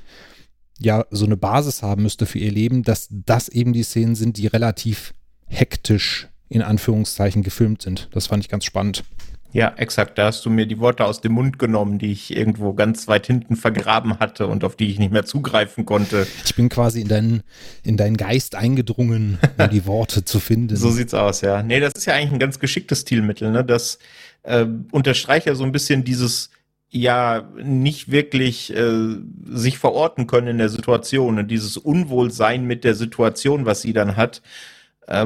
[0.80, 4.38] ja so eine Basis haben müsste für ihr Leben, dass das eben die Szenen sind,
[4.38, 5.14] die relativ
[5.46, 8.10] hektisch in Anführungszeichen gefilmt sind.
[8.12, 9.04] Das fand ich ganz spannend.
[9.52, 10.18] Ja, exakt.
[10.18, 13.26] Da hast du mir die Worte aus dem Mund genommen, die ich irgendwo ganz weit
[13.26, 16.28] hinten vergraben hatte und auf die ich nicht mehr zugreifen konnte.
[16.46, 17.44] Ich bin quasi in deinen,
[17.84, 20.76] in deinen Geist eingedrungen, um die Worte zu finden.
[20.76, 21.64] So sieht's aus, ja.
[21.64, 23.66] Nee, das ist ja eigentlich ein ganz geschicktes Stilmittel, ne?
[23.66, 23.98] Das
[24.44, 26.52] äh, unterstreicht ja so ein bisschen dieses
[26.92, 32.96] ja nicht wirklich äh, sich verorten können in der Situation und dieses Unwohlsein mit der
[32.96, 34.42] Situation, was sie dann hat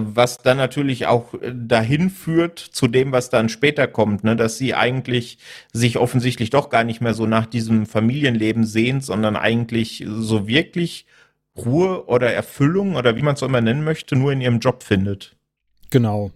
[0.01, 4.57] was dann natürlich auch äh, dahin führt zu dem, was dann später kommt, ne, dass
[4.57, 5.37] sie eigentlich
[5.73, 11.05] sich offensichtlich doch gar nicht mehr so nach diesem Familienleben sehnt, sondern eigentlich so wirklich
[11.57, 14.83] Ruhe oder Erfüllung oder wie man es auch immer nennen möchte, nur in ihrem Job
[14.83, 15.35] findet.
[15.89, 16.31] Genau.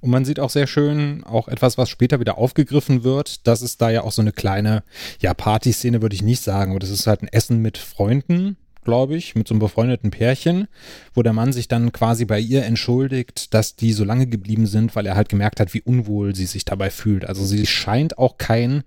[0.00, 3.78] Und man sieht auch sehr schön, auch etwas, was später wieder aufgegriffen wird, dass es
[3.78, 4.82] da ja auch so eine kleine,
[5.20, 9.16] ja, Partyszene würde ich nicht sagen, aber das ist halt ein Essen mit Freunden, glaube
[9.16, 10.68] ich, mit so einem befreundeten Pärchen,
[11.12, 14.94] wo der Mann sich dann quasi bei ihr entschuldigt, dass die so lange geblieben sind,
[14.96, 17.26] weil er halt gemerkt hat, wie unwohl sie sich dabei fühlt.
[17.26, 18.84] Also sie scheint auch kein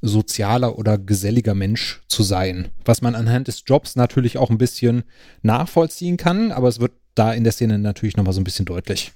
[0.00, 5.02] sozialer oder geselliger Mensch zu sein, was man anhand des Jobs natürlich auch ein bisschen
[5.42, 9.12] nachvollziehen kann, aber es wird da in der Szene natürlich nochmal so ein bisschen deutlich.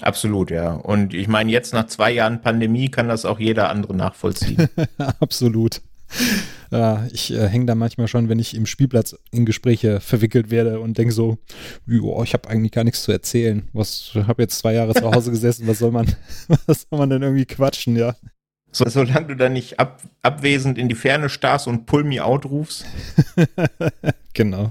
[0.00, 0.74] Absolut, ja.
[0.74, 4.68] Und ich meine, jetzt nach zwei Jahren Pandemie kann das auch jeder andere nachvollziehen.
[5.20, 5.82] Absolut.
[6.72, 10.80] Ja, ich äh, hänge da manchmal schon, wenn ich im Spielplatz in Gespräche verwickelt werde
[10.80, 11.36] und denke so,
[11.86, 13.68] oh, ich habe eigentlich gar nichts zu erzählen.
[13.74, 16.06] Was habe jetzt zwei Jahre zu Hause gesessen, was soll man,
[16.66, 18.16] was soll man denn irgendwie quatschen, ja?
[18.70, 22.46] So, solange du da nicht ab, abwesend in die Ferne starrst und Pull me out
[22.46, 22.86] rufst.
[24.32, 24.70] genau.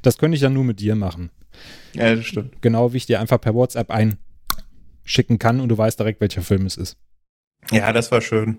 [0.00, 1.28] das könnte ich dann nur mit dir machen.
[1.92, 2.62] Ja, das stimmt.
[2.62, 6.64] Genau wie ich dir einfach per WhatsApp einschicken kann und du weißt direkt, welcher Film
[6.64, 6.96] es ist.
[7.70, 8.56] Ja, das war schön.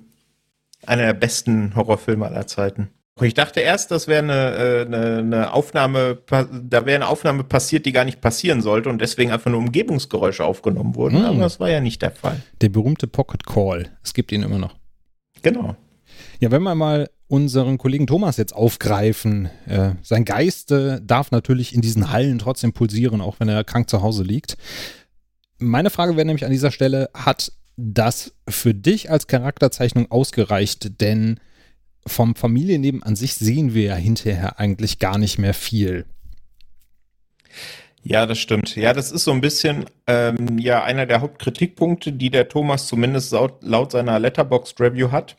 [0.86, 2.90] Einer der besten Horrorfilme aller Zeiten.
[3.20, 7.86] Ich dachte erst, das wäre eine, äh, eine, eine Aufnahme, da wäre eine Aufnahme passiert,
[7.86, 11.22] die gar nicht passieren sollte und deswegen einfach nur Umgebungsgeräusche aufgenommen wurden.
[11.22, 11.26] Mm.
[11.26, 12.42] Aber das war ja nicht der Fall.
[12.62, 13.90] Der berühmte Pocket Call.
[14.04, 14.76] Es gibt ihn immer noch.
[15.42, 15.76] Genau.
[16.40, 21.74] Ja, wenn wir mal unseren Kollegen Thomas jetzt aufgreifen, äh, sein Geist äh, darf natürlich
[21.74, 24.58] in diesen Hallen trotzdem pulsieren, auch wenn er krank zu Hause liegt.
[25.58, 31.00] Meine Frage wäre nämlich an dieser Stelle, hat das für dich als Charakterzeichnung ausgereicht?
[31.00, 31.40] Denn
[32.06, 36.06] vom Familienleben an sich sehen wir ja hinterher eigentlich gar nicht mehr viel.
[38.04, 38.76] Ja, das stimmt.
[38.78, 43.34] Ja, das ist so ein bisschen ähm, ja einer der Hauptkritikpunkte, die der Thomas zumindest
[43.34, 45.36] laut, laut seiner Letterboxd Review hat,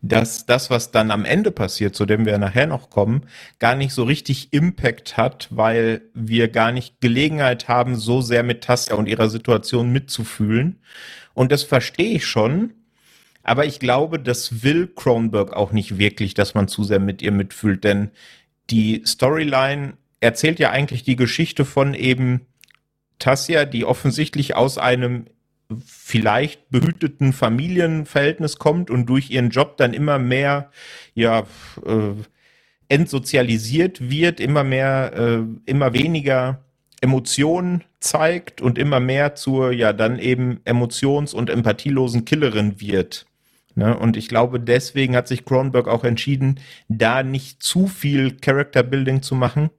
[0.00, 3.26] dass das, was dann am Ende passiert, zu dem wir nachher noch kommen,
[3.58, 8.64] gar nicht so richtig Impact hat, weil wir gar nicht Gelegenheit haben, so sehr mit
[8.64, 10.80] Tassia und ihrer Situation mitzufühlen.
[11.34, 12.74] Und das verstehe ich schon.
[13.42, 17.32] Aber ich glaube, das will Kronberg auch nicht wirklich, dass man zu sehr mit ihr
[17.32, 18.10] mitfühlt, denn
[18.70, 22.42] die Storyline erzählt ja eigentlich die Geschichte von eben
[23.18, 25.26] Tassia, die offensichtlich aus einem
[25.84, 30.70] vielleicht behüteten Familienverhältnis kommt und durch ihren Job dann immer mehr,
[31.14, 31.46] ja,
[31.84, 32.14] äh,
[32.88, 36.64] entsozialisiert wird, immer mehr, äh, immer weniger
[37.02, 43.26] Emotionen zeigt und immer mehr zur, ja, dann eben emotions- und empathielosen Killerin wird.
[43.74, 43.96] Ne?
[43.98, 49.20] Und ich glaube, deswegen hat sich Cronenberg auch entschieden, da nicht zu viel Character Building
[49.20, 49.70] zu machen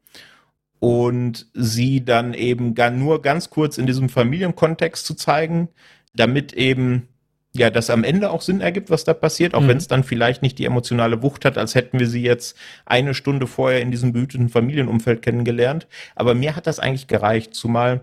[0.80, 5.70] und sie dann eben gar nur ganz kurz in diesem Familienkontext zu zeigen,
[6.14, 7.08] damit eben
[7.56, 9.68] ja, das am Ende auch Sinn ergibt, was da passiert, auch mhm.
[9.68, 13.14] wenn es dann vielleicht nicht die emotionale Wucht hat, als hätten wir sie jetzt eine
[13.14, 15.88] Stunde vorher in diesem behüteten Familienumfeld kennengelernt.
[16.16, 18.02] Aber mir hat das eigentlich gereicht, zumal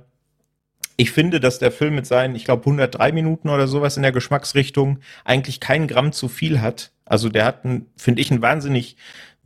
[0.96, 4.12] ich finde, dass der Film mit seinen, ich glaube, 103 Minuten oder sowas in der
[4.12, 6.92] Geschmacksrichtung eigentlich kein Gramm zu viel hat.
[7.06, 7.62] Also der hat,
[7.96, 8.96] finde ich, ein wahnsinnig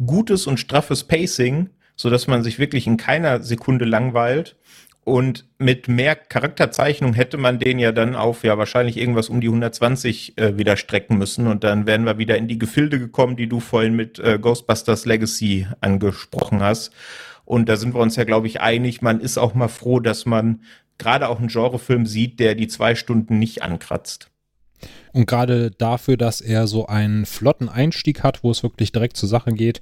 [0.05, 4.57] gutes und straffes Pacing, so dass man sich wirklich in keiner Sekunde langweilt.
[5.05, 9.49] Und mit mehr Charakterzeichnung hätte man den ja dann auf ja wahrscheinlich irgendwas um die
[9.49, 11.47] 120 äh, wieder strecken müssen.
[11.47, 15.05] Und dann wären wir wieder in die Gefilde gekommen, die du vorhin mit äh, Ghostbusters
[15.05, 16.93] Legacy angesprochen hast.
[17.45, 19.03] Und da sind wir uns ja, glaube ich, einig.
[19.03, 20.63] Man ist auch mal froh, dass man
[20.97, 24.31] gerade auch einen Genrefilm sieht, der die zwei Stunden nicht ankratzt.
[25.13, 29.29] Und gerade dafür, dass er so einen flotten Einstieg hat, wo es wirklich direkt zur
[29.29, 29.81] Sache geht,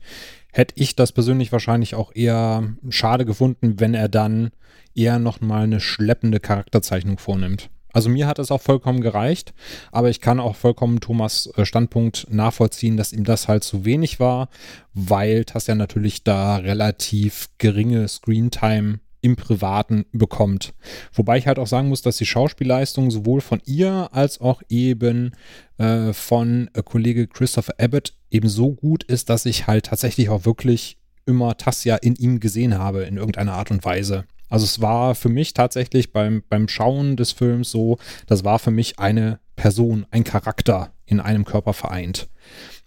[0.52, 4.50] hätte ich das persönlich wahrscheinlich auch eher schade gefunden, wenn er dann
[4.94, 7.70] eher nochmal eine schleppende Charakterzeichnung vornimmt.
[7.92, 9.52] Also mir hat es auch vollkommen gereicht,
[9.90, 14.18] aber ich kann auch vollkommen Thomas äh, Standpunkt nachvollziehen, dass ihm das halt zu wenig
[14.18, 14.48] war,
[14.94, 20.74] weil Tassia natürlich da relativ geringe Screentime im Privaten bekommt.
[21.14, 25.32] Wobei ich halt auch sagen muss, dass die Schauspielleistung sowohl von ihr als auch eben
[25.78, 30.44] äh, von äh, Kollege Christopher Abbott eben so gut ist, dass ich halt tatsächlich auch
[30.44, 34.24] wirklich immer Tassia in ihm gesehen habe, in irgendeiner Art und Weise.
[34.48, 38.70] Also es war für mich tatsächlich beim, beim Schauen des Films so, das war für
[38.70, 42.28] mich eine Person, ein Charakter in einem Körper vereint.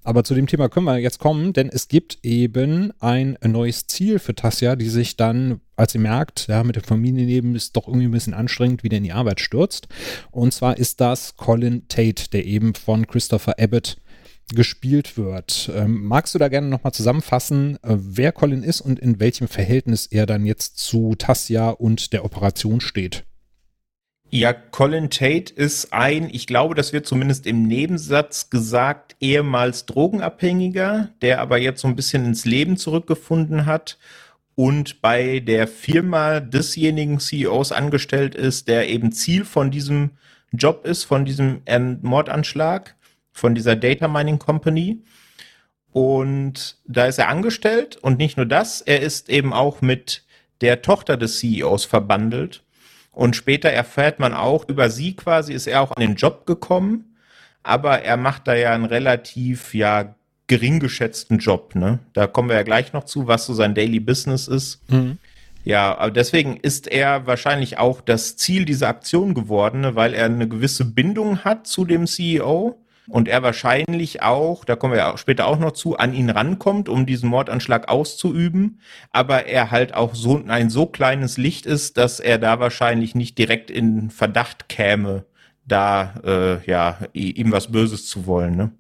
[0.06, 4.20] Aber zu dem Thema können wir jetzt kommen, denn es gibt eben ein neues Ziel
[4.20, 8.06] für Tassia, die sich dann, als sie merkt, ja, mit dem Familienleben ist doch irgendwie
[8.06, 9.88] ein bisschen anstrengend, wieder in die Arbeit stürzt.
[10.30, 13.98] Und zwar ist das Colin Tate, der eben von Christopher Abbott
[14.54, 15.72] gespielt wird.
[15.74, 20.06] Ähm, magst du da gerne nochmal zusammenfassen, äh, wer Colin ist und in welchem Verhältnis
[20.06, 23.26] er dann jetzt zu Tassia und der Operation steht?
[24.32, 31.10] Ja, Colin Tate ist ein, ich glaube, das wird zumindest im Nebensatz gesagt, ehemals Drogenabhängiger,
[31.22, 33.98] der aber jetzt so ein bisschen ins Leben zurückgefunden hat
[34.56, 40.12] und bei der Firma desjenigen CEOs angestellt ist, der eben Ziel von diesem
[40.52, 41.62] Job ist, von diesem
[42.02, 42.96] Mordanschlag,
[43.32, 45.04] von dieser Data Mining Company.
[45.92, 50.26] Und da ist er angestellt und nicht nur das, er ist eben auch mit
[50.62, 52.65] der Tochter des CEOs verbandelt
[53.16, 57.16] und später erfährt man auch, über sie quasi ist er auch an den Job gekommen,
[57.64, 60.16] aber er macht da ja einen relativ, ja,
[60.48, 62.00] gering geschätzten Job, ne?
[62.14, 64.80] Da kommen wir ja gleich noch zu, was so sein Daily Business ist.
[64.92, 65.18] Mhm.
[65.64, 69.96] Ja, aber deswegen ist er wahrscheinlich auch das Ziel dieser Aktion geworden, ne?
[69.96, 74.94] weil er eine gewisse Bindung hat zu dem CEO und er wahrscheinlich auch, da kommen
[74.94, 78.80] wir ja später auch noch zu, an ihn rankommt, um diesen Mordanschlag auszuüben,
[79.12, 83.38] aber er halt auch so ein so kleines Licht ist, dass er da wahrscheinlich nicht
[83.38, 85.26] direkt in Verdacht käme,
[85.66, 88.72] da äh, ja ihm was Böses zu wollen, ne?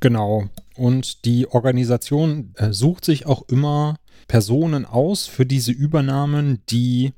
[0.00, 0.44] Genau.
[0.76, 3.96] Und die Organisation äh, sucht sich auch immer
[4.28, 7.14] Personen aus für diese Übernahmen, die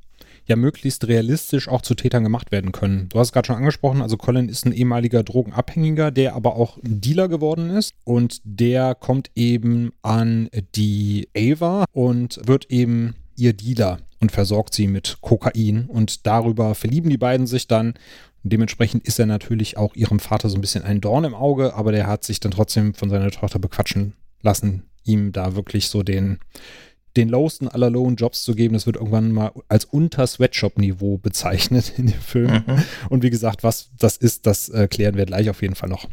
[0.50, 3.08] ja möglichst realistisch auch zu Tätern gemacht werden können.
[3.08, 6.76] Du hast es gerade schon angesprochen, also Colin ist ein ehemaliger Drogenabhängiger, der aber auch
[6.78, 13.54] ein Dealer geworden ist und der kommt eben an die Ava und wird eben ihr
[13.54, 17.94] Dealer und versorgt sie mit Kokain und darüber verlieben die beiden sich dann.
[18.42, 21.92] Dementsprechend ist er natürlich auch ihrem Vater so ein bisschen ein Dorn im Auge, aber
[21.92, 26.38] der hat sich dann trotzdem von seiner Tochter bequatschen lassen, ihm da wirklich so den
[27.16, 28.74] den lowsten aller lowen Jobs zu geben.
[28.74, 32.64] Das wird irgendwann mal als unter Sweatshop-Niveau bezeichnet in dem Film.
[32.66, 32.82] Mhm.
[33.08, 36.08] Und wie gesagt, was das ist, das äh, klären wir gleich auf jeden Fall noch.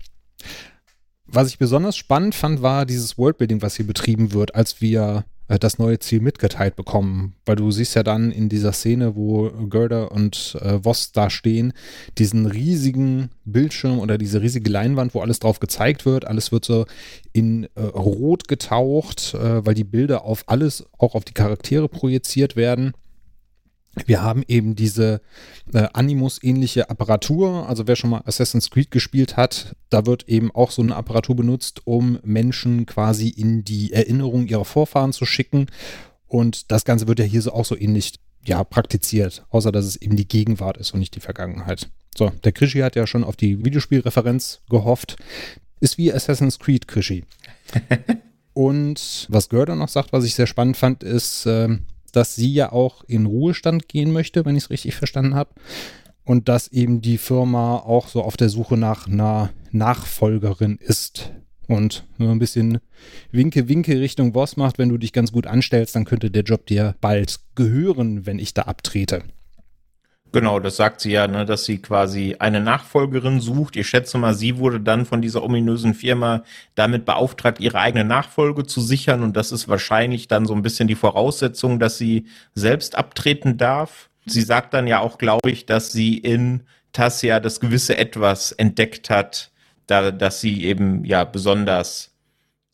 [1.26, 5.60] Was ich besonders spannend fand, war dieses Worldbuilding, was hier betrieben wird, als wir äh,
[5.60, 7.36] das neue Ziel mitgeteilt bekommen.
[7.46, 11.74] Weil du siehst ja dann in dieser Szene, wo Gerda und äh, Voss da stehen,
[12.18, 16.26] diesen riesigen Bildschirm oder diese riesige Leinwand, wo alles drauf gezeigt wird.
[16.26, 16.86] Alles wird so
[17.34, 22.56] in äh, Rot getaucht, äh, weil die Bilder auf alles, auch auf die Charaktere projiziert
[22.56, 22.94] werden.
[24.06, 25.22] Wir haben eben diese
[25.74, 27.68] äh, Animus-ähnliche Apparatur.
[27.68, 31.36] Also wer schon mal Assassin's Creed gespielt hat, da wird eben auch so eine Apparatur
[31.36, 35.68] benutzt, um Menschen quasi in die Erinnerung ihrer Vorfahren zu schicken.
[36.28, 38.14] Und das Ganze wird ja hier so auch so ähnlich
[38.46, 41.90] ja, praktiziert, außer dass es eben die Gegenwart ist und nicht die Vergangenheit.
[42.16, 45.18] So, der Krischi hat ja schon auf die Videospielreferenz gehofft.
[45.80, 47.26] Ist wie Assassin's Creed Krischi.
[48.54, 51.78] und was Görder noch sagt, was ich sehr spannend fand, ist, äh,
[52.12, 55.52] dass sie ja auch in Ruhestand gehen möchte, wenn ich es richtig verstanden habe.
[56.24, 61.32] Und dass eben die Firma auch so auf der Suche nach einer Nachfolgerin ist.
[61.68, 62.80] Und nur ein bisschen
[63.32, 66.66] Winke, Winke Richtung Boss macht, wenn du dich ganz gut anstellst, dann könnte der Job
[66.66, 69.24] dir bald gehören, wenn ich da abtrete.
[70.38, 73.76] Genau, das sagt sie ja, ne, dass sie quasi eine Nachfolgerin sucht.
[73.76, 76.44] Ich schätze mal, sie wurde dann von dieser ominösen Firma
[76.76, 79.24] damit beauftragt, ihre eigene Nachfolge zu sichern.
[79.24, 84.12] Und das ist wahrscheinlich dann so ein bisschen die Voraussetzung, dass sie selbst abtreten darf.
[84.28, 86.62] Sie sagt dann ja auch, glaube ich, dass sie in
[86.94, 89.50] Tassia das gewisse Etwas entdeckt hat,
[89.88, 92.12] da, dass sie eben ja besonders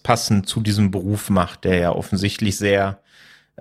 [0.03, 2.99] passend zu diesem Beruf macht, der ja offensichtlich sehr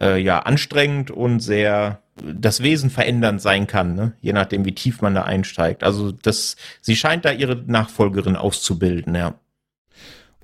[0.01, 4.13] äh, ja anstrengend und sehr das Wesen verändernd sein kann, ne?
[4.21, 5.83] je nachdem, wie tief man da einsteigt.
[5.83, 9.35] Also das, sie scheint da ihre Nachfolgerin auszubilden, ja.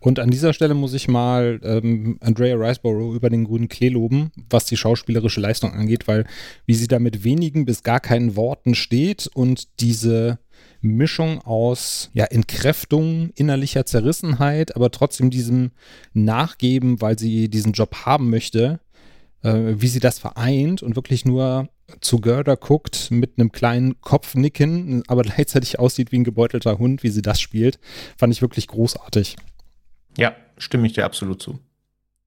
[0.00, 4.30] Und an dieser Stelle muss ich mal ähm, Andrea Riceborough über den grünen Klee loben,
[4.48, 6.24] was die schauspielerische Leistung angeht, weil
[6.66, 10.38] wie sie da mit wenigen bis gar keinen Worten steht und diese
[10.80, 15.72] Mischung aus ja, Entkräftung, innerlicher Zerrissenheit, aber trotzdem diesem
[16.12, 18.78] Nachgeben, weil sie diesen Job haben möchte,
[19.42, 21.68] wie sie das vereint und wirklich nur
[22.00, 27.10] zu Gerda guckt mit einem kleinen Kopfnicken, aber gleichzeitig aussieht wie ein gebeutelter Hund, wie
[27.10, 27.78] sie das spielt,
[28.16, 29.36] fand ich wirklich großartig.
[30.16, 31.58] Ja, stimme ich dir absolut zu.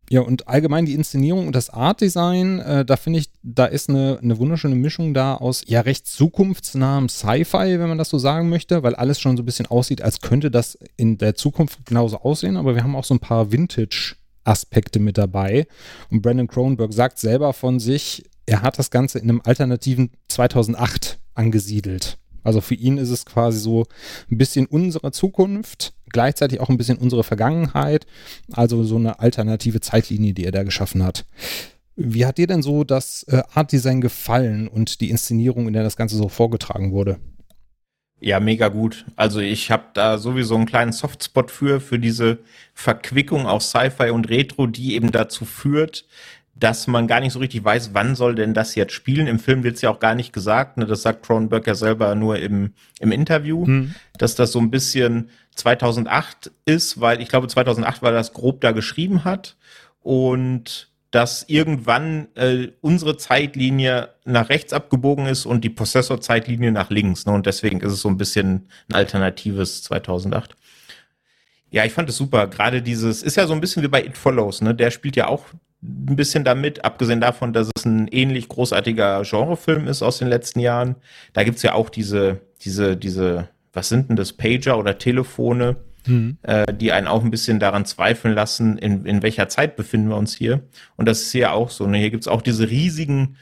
[0.09, 4.19] Ja, und allgemein die Inszenierung und das Artdesign, äh, da finde ich, da ist eine,
[4.21, 8.83] eine wunderschöne Mischung da aus ja recht zukunftsnahem Sci-Fi, wenn man das so sagen möchte,
[8.83, 12.57] weil alles schon so ein bisschen aussieht, als könnte das in der Zukunft genauso aussehen,
[12.57, 15.67] aber wir haben auch so ein paar Vintage- Aspekte mit dabei.
[16.09, 21.19] Und Brandon Cronenberg sagt selber von sich, er hat das Ganze in einem alternativen 2008
[21.33, 22.17] angesiedelt.
[22.43, 23.85] Also für ihn ist es quasi so
[24.29, 28.07] ein bisschen unsere Zukunft, gleichzeitig auch ein bisschen unsere Vergangenheit.
[28.51, 31.25] Also so eine alternative Zeitlinie, die er da geschaffen hat.
[31.95, 35.83] Wie hat dir denn so das äh, Art Design gefallen und die Inszenierung, in der
[35.83, 37.19] das Ganze so vorgetragen wurde?
[38.23, 39.05] Ja, mega gut.
[39.15, 42.37] Also ich habe da sowieso einen kleinen Softspot für, für diese
[42.75, 46.05] Verquickung aus Sci-Fi und Retro, die eben dazu führt,
[46.53, 49.25] dass man gar nicht so richtig weiß, wann soll denn das jetzt spielen.
[49.25, 50.85] Im Film wird es ja auch gar nicht gesagt, ne?
[50.85, 53.95] das sagt Cronenberg ja selber nur im, im Interview, hm.
[54.19, 58.61] dass das so ein bisschen 2008 ist, weil ich glaube 2008 weil er das grob
[58.61, 59.57] da geschrieben hat
[60.03, 67.25] und dass irgendwann äh, unsere Zeitlinie nach rechts abgebogen ist und die Prozessor-Zeitlinie nach links.
[67.25, 67.33] Ne?
[67.33, 70.55] Und deswegen ist es so ein bisschen ein alternatives 2008.
[71.69, 72.47] Ja, ich fand es super.
[72.47, 74.61] Gerade dieses ist ja so ein bisschen wie bei It Follows.
[74.61, 74.73] Ne?
[74.73, 75.45] Der spielt ja auch
[75.83, 80.59] ein bisschen damit, abgesehen davon, dass es ein ähnlich großartiger Genrefilm ist aus den letzten
[80.59, 80.95] Jahren.
[81.33, 86.37] Da gibt's ja auch diese, diese, diese, was sind denn das, Pager oder Telefone, mhm.
[86.43, 90.17] äh, die einen auch ein bisschen daran zweifeln lassen, in, in welcher Zeit befinden wir
[90.17, 90.61] uns hier.
[90.97, 91.87] Und das ist hier auch so.
[91.87, 91.97] Ne?
[91.97, 93.37] Hier gibt's auch diese riesigen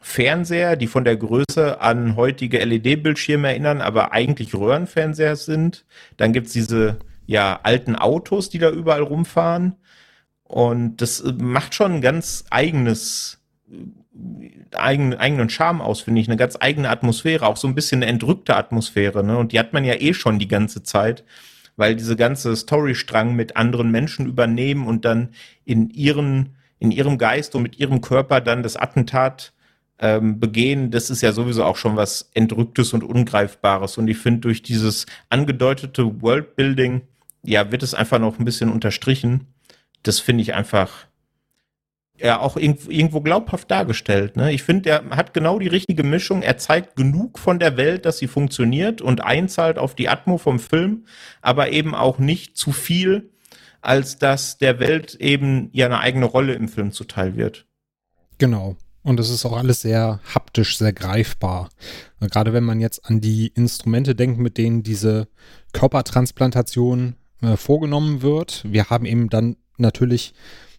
[0.00, 5.84] Fernseher, die von der Größe an heutige LED-Bildschirme erinnern, aber eigentlich Röhrenfernseher sind.
[6.16, 9.76] Dann gibt's diese ja, alten Autos, die da überall rumfahren.
[10.42, 13.40] Und das macht schon ein ganz eigenes,
[14.72, 16.28] eigenen, eigenen Charme aus, finde ich.
[16.28, 19.22] Eine ganz eigene Atmosphäre, auch so ein bisschen eine entrückte Atmosphäre.
[19.24, 19.38] Ne?
[19.38, 21.24] Und die hat man ja eh schon die ganze Zeit
[21.76, 25.30] weil diese ganze Storystrang mit anderen Menschen übernehmen und dann
[25.64, 29.52] in ihren, in ihrem Geist und mit ihrem Körper dann das Attentat
[29.98, 33.98] ähm, begehen, das ist ja sowieso auch schon was Entrücktes und Ungreifbares.
[33.98, 37.02] Und ich finde, durch dieses angedeutete Worldbuilding,
[37.44, 39.46] ja, wird es einfach noch ein bisschen unterstrichen.
[40.02, 41.06] Das finde ich einfach
[42.18, 44.36] ja auch irgendwo glaubhaft dargestellt.
[44.36, 44.52] Ne?
[44.52, 46.42] Ich finde, er hat genau die richtige Mischung.
[46.42, 50.58] Er zeigt genug von der Welt, dass sie funktioniert und einzahlt auf die Atmo vom
[50.58, 51.06] Film,
[51.40, 53.30] aber eben auch nicht zu viel,
[53.80, 57.66] als dass der Welt eben ja eine eigene Rolle im Film zuteil wird.
[58.38, 58.76] Genau.
[59.02, 61.70] Und es ist auch alles sehr haptisch, sehr greifbar.
[62.20, 65.26] Gerade wenn man jetzt an die Instrumente denkt, mit denen diese
[65.72, 68.62] Körpertransplantation äh, vorgenommen wird.
[68.64, 70.34] Wir haben eben dann natürlich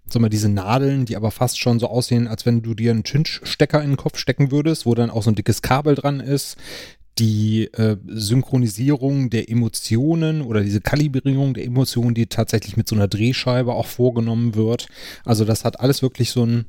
[0.09, 3.03] sag mal, diese Nadeln, die aber fast schon so aussehen, als wenn du dir einen
[3.03, 6.57] Chinch-Stecker in den Kopf stecken würdest, wo dann auch so ein dickes Kabel dran ist.
[7.19, 13.07] Die äh, Synchronisierung der Emotionen oder diese Kalibrierung der Emotionen, die tatsächlich mit so einer
[13.07, 14.87] Drehscheibe auch vorgenommen wird.
[15.23, 16.65] Also das hat alles wirklich so ein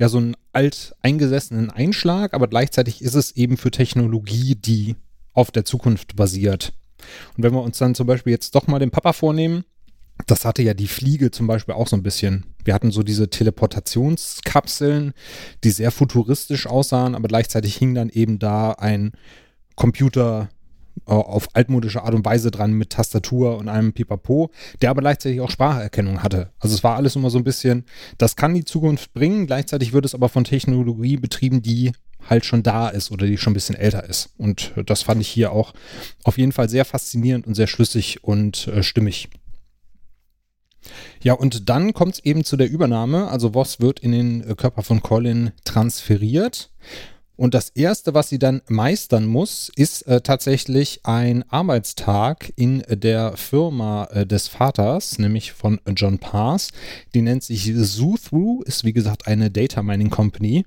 [0.00, 4.96] ja, so einen alt eingesessenen Einschlag, aber gleichzeitig ist es eben für Technologie, die
[5.32, 6.72] auf der Zukunft basiert.
[7.36, 9.64] Und wenn wir uns dann zum Beispiel jetzt doch mal den Papa vornehmen,
[10.26, 12.46] das hatte ja die Fliege zum Beispiel auch so ein bisschen.
[12.64, 15.12] Wir hatten so diese Teleportationskapseln,
[15.64, 19.12] die sehr futuristisch aussahen, aber gleichzeitig hing dann eben da ein
[19.76, 20.48] Computer
[21.06, 24.50] äh, auf altmodische Art und Weise dran mit Tastatur und einem Pipapo,
[24.82, 26.50] der aber gleichzeitig auch Spracherkennung hatte.
[26.58, 27.84] Also es war alles immer so ein bisschen,
[28.18, 31.92] das kann die Zukunft bringen, gleichzeitig wird es aber von Technologie betrieben, die
[32.28, 34.30] halt schon da ist oder die schon ein bisschen älter ist.
[34.36, 35.72] Und das fand ich hier auch
[36.24, 39.28] auf jeden Fall sehr faszinierend und sehr schlüssig und äh, stimmig.
[41.22, 43.28] Ja, und dann kommt es eben zu der Übernahme.
[43.28, 46.70] Also Voss wird in den äh, Körper von Colin transferiert.
[47.38, 53.36] Und das Erste, was sie dann meistern muss, ist äh, tatsächlich ein Arbeitstag in der
[53.36, 56.70] Firma äh, des Vaters, nämlich von John Pass.
[57.14, 60.64] Die nennt sich Zoothrough, ist wie gesagt eine Data Mining Company.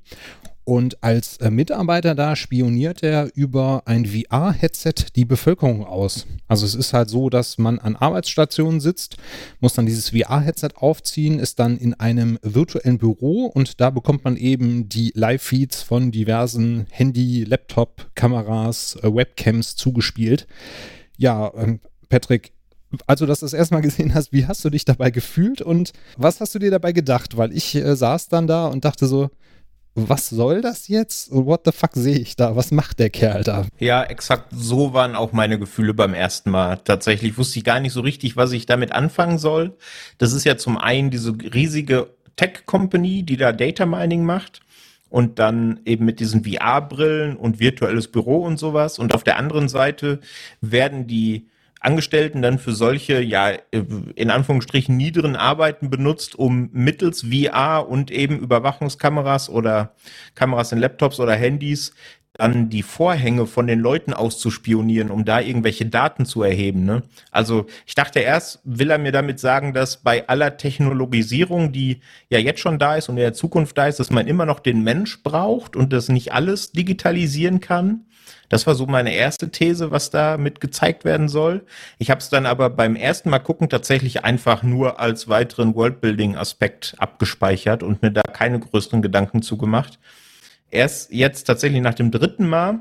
[0.63, 6.27] Und als äh, Mitarbeiter da spioniert er über ein VR-Headset die Bevölkerung aus.
[6.47, 9.17] Also es ist halt so, dass man an Arbeitsstationen sitzt,
[9.59, 14.37] muss dann dieses VR-Headset aufziehen, ist dann in einem virtuellen Büro und da bekommt man
[14.37, 20.45] eben die Live-Feeds von diversen Handy, Laptop, Kameras, äh, Webcams zugespielt.
[21.17, 22.51] Ja, ähm, Patrick,
[23.07, 26.39] also dass du das erstmal gesehen hast, wie hast du dich dabei gefühlt und was
[26.39, 27.37] hast du dir dabei gedacht?
[27.37, 29.31] Weil ich äh, saß dann da und dachte so,
[29.95, 31.31] was soll das jetzt?
[31.31, 32.55] What the fuck sehe ich da?
[32.55, 33.65] Was macht der Kerl da?
[33.79, 36.77] Ja, exakt so waren auch meine Gefühle beim ersten Mal.
[36.77, 39.75] Tatsächlich wusste ich gar nicht so richtig, was ich damit anfangen soll.
[40.17, 44.61] Das ist ja zum einen diese riesige Tech-Company, die da Data Mining macht
[45.09, 48.97] und dann eben mit diesen VR-Brillen und virtuelles Büro und sowas.
[48.97, 50.21] Und auf der anderen Seite
[50.61, 51.49] werden die
[51.81, 53.49] Angestellten dann für solche, ja,
[54.15, 59.95] in Anführungsstrichen niederen Arbeiten benutzt, um mittels VR und eben Überwachungskameras oder
[60.35, 61.93] Kameras in Laptops oder Handys
[62.33, 66.85] dann die Vorhänge von den Leuten auszuspionieren, um da irgendwelche Daten zu erheben.
[66.85, 67.03] Ne?
[67.29, 72.39] Also ich dachte erst, will er mir damit sagen, dass bei aller Technologisierung, die ja
[72.39, 74.83] jetzt schon da ist und in der Zukunft da ist, dass man immer noch den
[74.83, 78.05] Mensch braucht und das nicht alles digitalisieren kann.
[78.51, 81.65] Das war so meine erste These, was da mit gezeigt werden soll.
[81.99, 86.95] Ich habe es dann aber beim ersten Mal gucken tatsächlich einfach nur als weiteren Worldbuilding-Aspekt
[86.97, 89.99] abgespeichert und mir da keine größeren Gedanken zugemacht.
[90.71, 92.79] Erst jetzt tatsächlich nach dem dritten Mal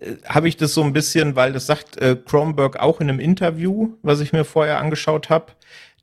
[0.00, 3.20] äh, habe ich das so ein bisschen, weil das sagt äh, Kronberg auch in einem
[3.20, 5.52] Interview, was ich mir vorher angeschaut habe,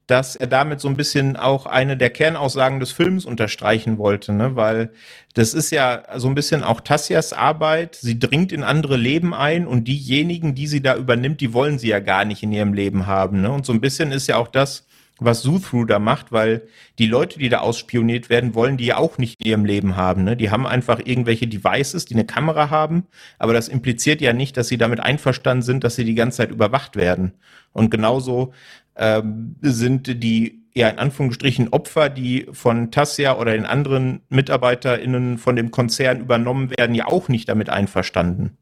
[0.08, 4.56] dass er damit so ein bisschen auch eine der Kernaussagen des Films unterstreichen wollte, ne?
[4.56, 4.92] weil
[5.34, 7.96] das ist ja so ein bisschen auch Tassias Arbeit.
[7.96, 11.90] Sie dringt in andere Leben ein und diejenigen, die sie da übernimmt, die wollen sie
[11.90, 13.42] ja gar nicht in ihrem Leben haben.
[13.42, 13.52] Ne?
[13.52, 14.87] Und so ein bisschen ist ja auch das,
[15.20, 16.68] was Zuthru da macht, weil
[17.00, 20.24] die Leute, die da ausspioniert werden, wollen die ja auch nicht in ihrem Leben haben.
[20.24, 20.38] Ne?
[20.38, 23.08] Die haben einfach irgendwelche Devices, die eine Kamera haben,
[23.40, 26.52] aber das impliziert ja nicht, dass sie damit einverstanden sind, dass sie die ganze Zeit
[26.52, 27.34] überwacht werden.
[27.74, 28.54] Und genauso
[28.96, 35.56] ähm, sind die ja in Anführungsstrichen Opfer, die von Tassia oder den anderen MitarbeiterInnen von
[35.56, 38.58] dem Konzern übernommen werden, ja auch nicht damit einverstanden.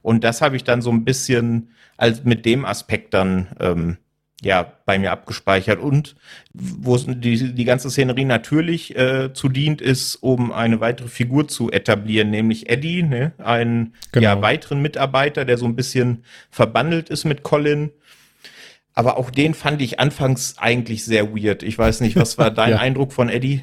[0.00, 3.98] Und das habe ich dann so ein bisschen als mit dem Aspekt dann ähm,
[4.42, 6.14] ja bei mir abgespeichert und
[6.54, 11.70] wo die, die ganze Szenerie natürlich äh, zu dient ist, um eine weitere Figur zu
[11.70, 13.32] etablieren, nämlich Eddie, ne?
[13.38, 14.24] einen genau.
[14.24, 17.90] ja, weiteren Mitarbeiter, der so ein bisschen verbandelt ist mit Colin
[18.98, 21.62] aber auch den fand ich anfangs eigentlich sehr weird.
[21.62, 22.78] Ich weiß nicht, was war dein ja.
[22.78, 23.62] Eindruck von Eddie?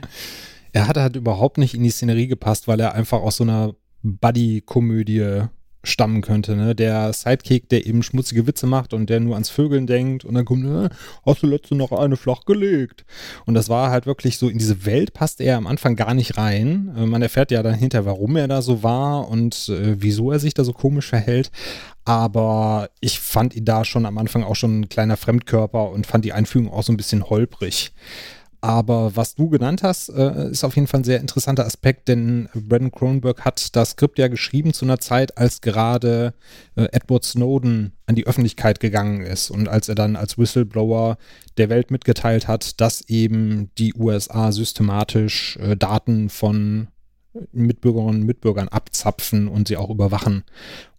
[0.72, 3.76] Er hat halt überhaupt nicht in die Szenerie gepasst, weil er einfach aus so einer
[4.02, 5.44] Buddy-Komödie
[5.86, 6.76] stammen könnte, ne?
[6.76, 10.46] Der Sidekick, der eben schmutzige Witze macht und der nur ans Vögeln denkt und dann
[10.46, 10.90] kommt, äh,
[11.26, 13.06] hast du letzte noch eine flach gelegt?
[13.46, 16.38] Und das war halt wirklich so, in diese Welt passte er am Anfang gar nicht
[16.38, 16.94] rein.
[16.98, 20.40] Äh, man erfährt ja dann hinter, warum er da so war und äh, wieso er
[20.40, 21.52] sich da so komisch verhält.
[22.06, 26.24] Aber ich fand ihn da schon am Anfang auch schon ein kleiner Fremdkörper und fand
[26.24, 27.94] die Einführung auch so ein bisschen holprig.
[28.66, 32.49] Aber was du genannt hast, äh, ist auf jeden Fall ein sehr interessanter Aspekt, denn
[32.55, 36.34] Brandon Cronenberg hat das Skript ja geschrieben zu einer Zeit, als gerade
[36.76, 41.20] äh, Edward Snowden an die Öffentlichkeit gegangen ist und als er dann als Whistleblower
[41.59, 46.88] der Welt mitgeteilt hat, dass eben die USA systematisch äh, Daten von
[47.51, 50.43] Mitbürgerinnen und Mitbürgern abzapfen und sie auch überwachen.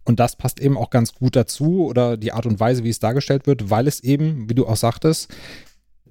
[0.05, 2.99] Und das passt eben auch ganz gut dazu oder die Art und Weise, wie es
[2.99, 5.35] dargestellt wird, weil es eben, wie du auch sagtest,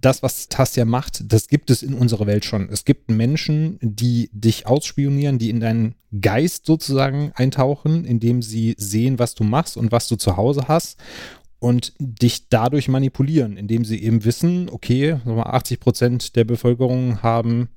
[0.01, 2.69] das, was Tassia macht, das gibt es in unserer Welt schon.
[2.71, 9.19] Es gibt Menschen, die dich ausspionieren, die in deinen Geist sozusagen eintauchen, indem sie sehen,
[9.19, 10.99] was du machst und was du zu Hause hast
[11.59, 17.69] und dich dadurch manipulieren, indem sie eben wissen, okay, 80 Prozent der Bevölkerung haben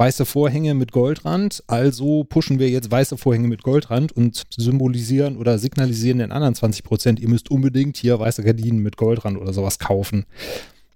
[0.00, 5.58] weiße Vorhänge mit Goldrand, also pushen wir jetzt weiße Vorhänge mit Goldrand und symbolisieren oder
[5.58, 9.78] signalisieren den anderen 20 Prozent, ihr müsst unbedingt hier weiße Gardinen mit Goldrand oder sowas
[9.78, 10.24] kaufen.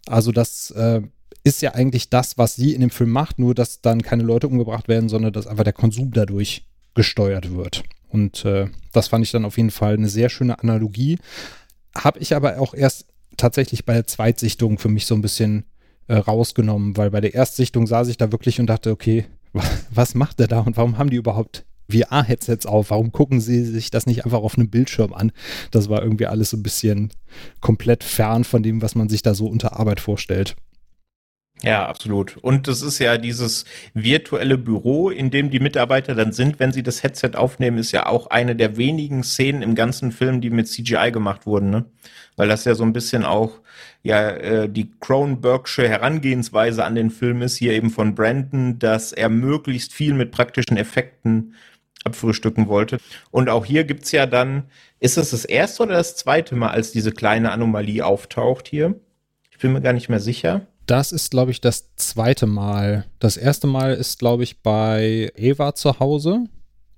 [0.06, 1.02] Also das äh,
[1.44, 4.48] ist ja eigentlich das, was sie in dem Film macht, nur dass dann keine Leute
[4.48, 7.84] umgebracht werden, sondern dass einfach der Konsum dadurch gesteuert wird.
[8.08, 11.18] Und äh, das fand ich dann auf jeden Fall eine sehr schöne Analogie.
[11.96, 15.64] Habe ich aber auch erst tatsächlich bei der Zweitsichtung für mich so ein bisschen
[16.06, 19.26] äh, rausgenommen, weil bei der Erstsichtung saß ich da wirklich und dachte, okay,
[19.90, 22.90] was macht der da und warum haben die überhaupt VR-Headsets auf?
[22.90, 25.32] Warum gucken sie sich das nicht einfach auf einem Bildschirm an?
[25.70, 27.10] Das war irgendwie alles so ein bisschen
[27.60, 30.56] komplett fern von dem, was man sich da so unter Arbeit vorstellt.
[31.62, 32.36] Ja, absolut.
[32.38, 33.64] Und das ist ja dieses
[33.94, 38.06] virtuelle Büro, in dem die Mitarbeiter dann sind, wenn sie das Headset aufnehmen, ist ja
[38.06, 41.84] auch eine der wenigen Szenen im ganzen Film, die mit CGI gemacht wurden, ne?
[42.36, 43.60] Weil das ja so ein bisschen auch
[44.02, 49.28] ja äh, die Cronenbergsche Herangehensweise an den Film ist, hier eben von Brandon, dass er
[49.28, 51.54] möglichst viel mit praktischen Effekten
[52.04, 52.98] abfrühstücken wollte.
[53.30, 54.64] Und auch hier gibt's ja dann,
[55.00, 58.94] ist es das erste oder das zweite Mal, als diese kleine Anomalie auftaucht hier?
[59.50, 60.66] Ich bin mir gar nicht mehr sicher.
[60.86, 63.06] Das ist, glaube ich, das zweite Mal.
[63.18, 66.44] Das erste Mal ist, glaube ich, bei Eva zu Hause.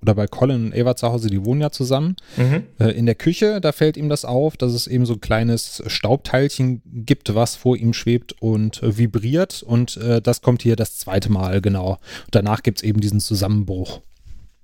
[0.01, 2.17] Oder bei Colin und Eva zu Hause, die wohnen ja zusammen.
[2.35, 2.63] Mhm.
[2.79, 5.81] Äh, in der Küche, da fällt ihm das auf, dass es eben so ein kleines
[5.87, 9.63] Staubteilchen gibt, was vor ihm schwebt und äh, vibriert.
[9.63, 11.97] Und äh, das kommt hier das zweite Mal, genau.
[12.29, 14.01] Danach gibt es eben diesen Zusammenbruch.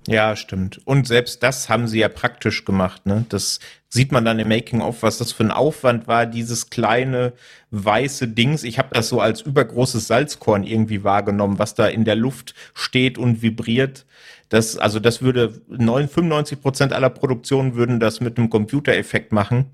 [0.07, 0.81] Ja, stimmt.
[0.85, 3.05] Und selbst das haben sie ja praktisch gemacht.
[3.05, 3.25] Ne?
[3.29, 7.33] Das sieht man dann im Making-of, was das für ein Aufwand war, dieses kleine
[7.71, 8.63] weiße Dings.
[8.63, 13.17] Ich habe das so als übergroßes Salzkorn irgendwie wahrgenommen, was da in der Luft steht
[13.17, 14.05] und vibriert.
[14.49, 19.71] Das, also das würde 95 Prozent aller Produktionen würden das mit einem Computereffekt machen.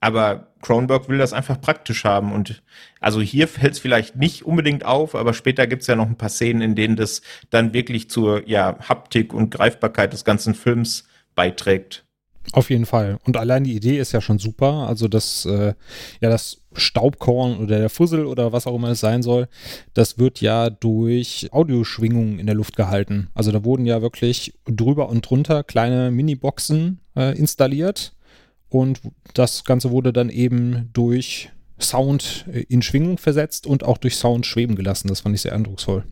[0.00, 2.32] Aber Cronenberg will das einfach praktisch haben.
[2.32, 2.62] Und
[3.00, 6.18] also hier fällt es vielleicht nicht unbedingt auf, aber später gibt es ja noch ein
[6.18, 11.04] paar Szenen, in denen das dann wirklich zur ja, Haptik und Greifbarkeit des ganzen Films
[11.34, 12.04] beiträgt.
[12.52, 13.18] Auf jeden Fall.
[13.24, 14.86] Und allein die Idee ist ja schon super.
[14.88, 15.74] Also das, äh,
[16.20, 19.48] ja, das Staubkorn oder der Fussel oder was auch immer es sein soll,
[19.94, 23.30] das wird ja durch Audioschwingungen in der Luft gehalten.
[23.34, 28.12] Also da wurden ja wirklich drüber und drunter kleine Mini-Boxen äh, installiert
[28.68, 29.00] und
[29.34, 31.50] das Ganze wurde dann eben durch
[31.80, 35.08] Sound äh, in Schwingung versetzt und auch durch Sound schweben gelassen.
[35.08, 36.04] Das fand ich sehr eindrucksvoll.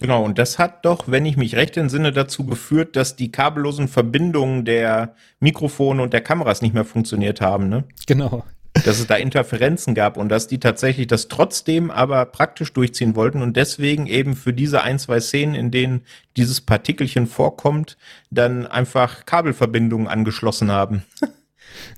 [0.00, 3.86] Genau, und das hat doch, wenn ich mich recht entsinne, dazu geführt, dass die kabellosen
[3.86, 7.84] Verbindungen der Mikrofone und der Kameras nicht mehr funktioniert haben, ne?
[8.06, 8.44] Genau.
[8.72, 13.42] Dass es da Interferenzen gab und dass die tatsächlich das trotzdem aber praktisch durchziehen wollten
[13.42, 16.02] und deswegen eben für diese ein, zwei Szenen, in denen
[16.36, 17.98] dieses Partikelchen vorkommt,
[18.30, 21.02] dann einfach Kabelverbindungen angeschlossen haben.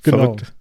[0.03, 0.19] Genau.
[0.19, 0.53] Verrückt.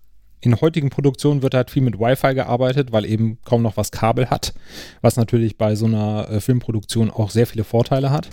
[0.44, 4.32] In heutigen Produktionen wird halt viel mit Wi-Fi gearbeitet, weil eben kaum noch was Kabel
[4.32, 4.54] hat,
[5.02, 8.30] was natürlich bei so einer äh, Filmproduktion auch sehr viele Vorteile hat.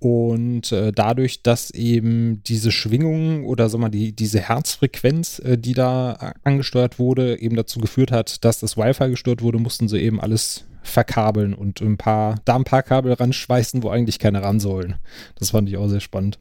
[0.00, 5.74] Und äh, dadurch, dass eben diese Schwingungen oder sag mal, die, diese Herzfrequenz, äh, die
[5.74, 10.20] da angesteuert wurde, eben dazu geführt hat, dass das Wi-Fi gestört wurde, mussten sie eben
[10.20, 14.96] alles verkabeln und ein paar, da ein paar Kabel ranschweißen, wo eigentlich keine ran sollen.
[15.36, 16.38] Das fand ich auch sehr spannend.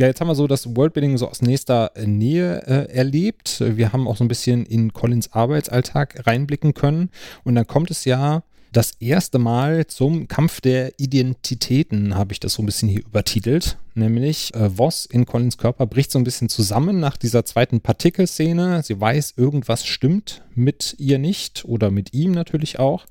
[0.00, 3.60] Ja, jetzt haben wir so das Worldbuilding so aus nächster äh, Nähe äh, erlebt.
[3.60, 7.10] Wir haben auch so ein bisschen in Collins Arbeitsalltag reinblicken können.
[7.44, 8.42] Und dann kommt es ja
[8.72, 13.76] das erste Mal zum Kampf der Identitäten, habe ich das so ein bisschen hier übertitelt.
[13.94, 18.82] Nämlich äh, Voss in Collins Körper bricht so ein bisschen zusammen nach dieser zweiten Partikelszene.
[18.82, 23.04] Sie weiß, irgendwas stimmt mit ihr nicht oder mit ihm natürlich auch.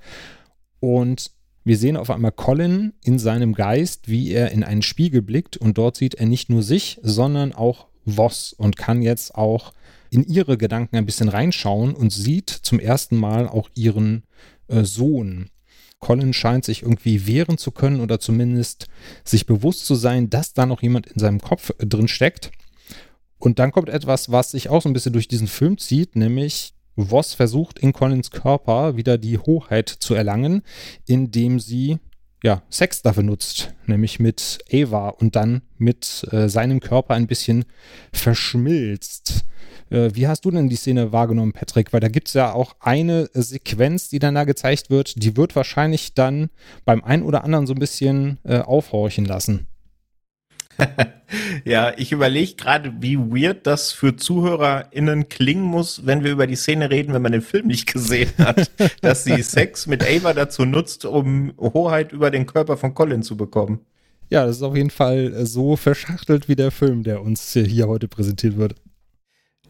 [0.80, 1.30] Und
[1.64, 5.78] wir sehen auf einmal Colin in seinem Geist, wie er in einen Spiegel blickt und
[5.78, 9.74] dort sieht er nicht nur sich, sondern auch Voss und kann jetzt auch
[10.10, 14.24] in ihre Gedanken ein bisschen reinschauen und sieht zum ersten Mal auch ihren
[14.68, 15.50] äh, Sohn.
[16.00, 18.88] Colin scheint sich irgendwie wehren zu können oder zumindest
[19.24, 22.52] sich bewusst zu sein, dass da noch jemand in seinem Kopf äh, drin steckt.
[23.38, 26.74] Und dann kommt etwas, was sich auch so ein bisschen durch diesen Film zieht, nämlich
[26.96, 30.64] Voss versucht in Collins Körper wieder die Hoheit zu erlangen,
[31.06, 32.00] indem sie
[32.44, 37.66] ja, Sex dafür nutzt, nämlich mit Ava und dann mit äh, seinem Körper ein bisschen
[38.14, 39.46] verschmilzt.
[39.90, 41.92] Äh, wie hast du denn die Szene wahrgenommen, Patrick?
[41.92, 45.56] Weil da gibt es ja auch eine Sequenz, die dann da gezeigt wird, die wird
[45.56, 46.50] wahrscheinlich dann
[46.86, 49.68] beim einen oder anderen so ein bisschen äh, aufhorchen lassen.
[51.66, 56.56] Ja, ich überlege gerade, wie weird das für ZuhörerInnen klingen muss, wenn wir über die
[56.56, 58.72] Szene reden, wenn man den Film nicht gesehen hat,
[59.02, 63.38] dass sie Sex mit Ava dazu nutzt, um Hoheit über den Körper von Colin zu
[63.38, 63.80] bekommen.
[64.30, 68.08] Ja, das ist auf jeden Fall so verschachtelt wie der Film, der uns hier heute
[68.08, 68.76] präsentiert wird.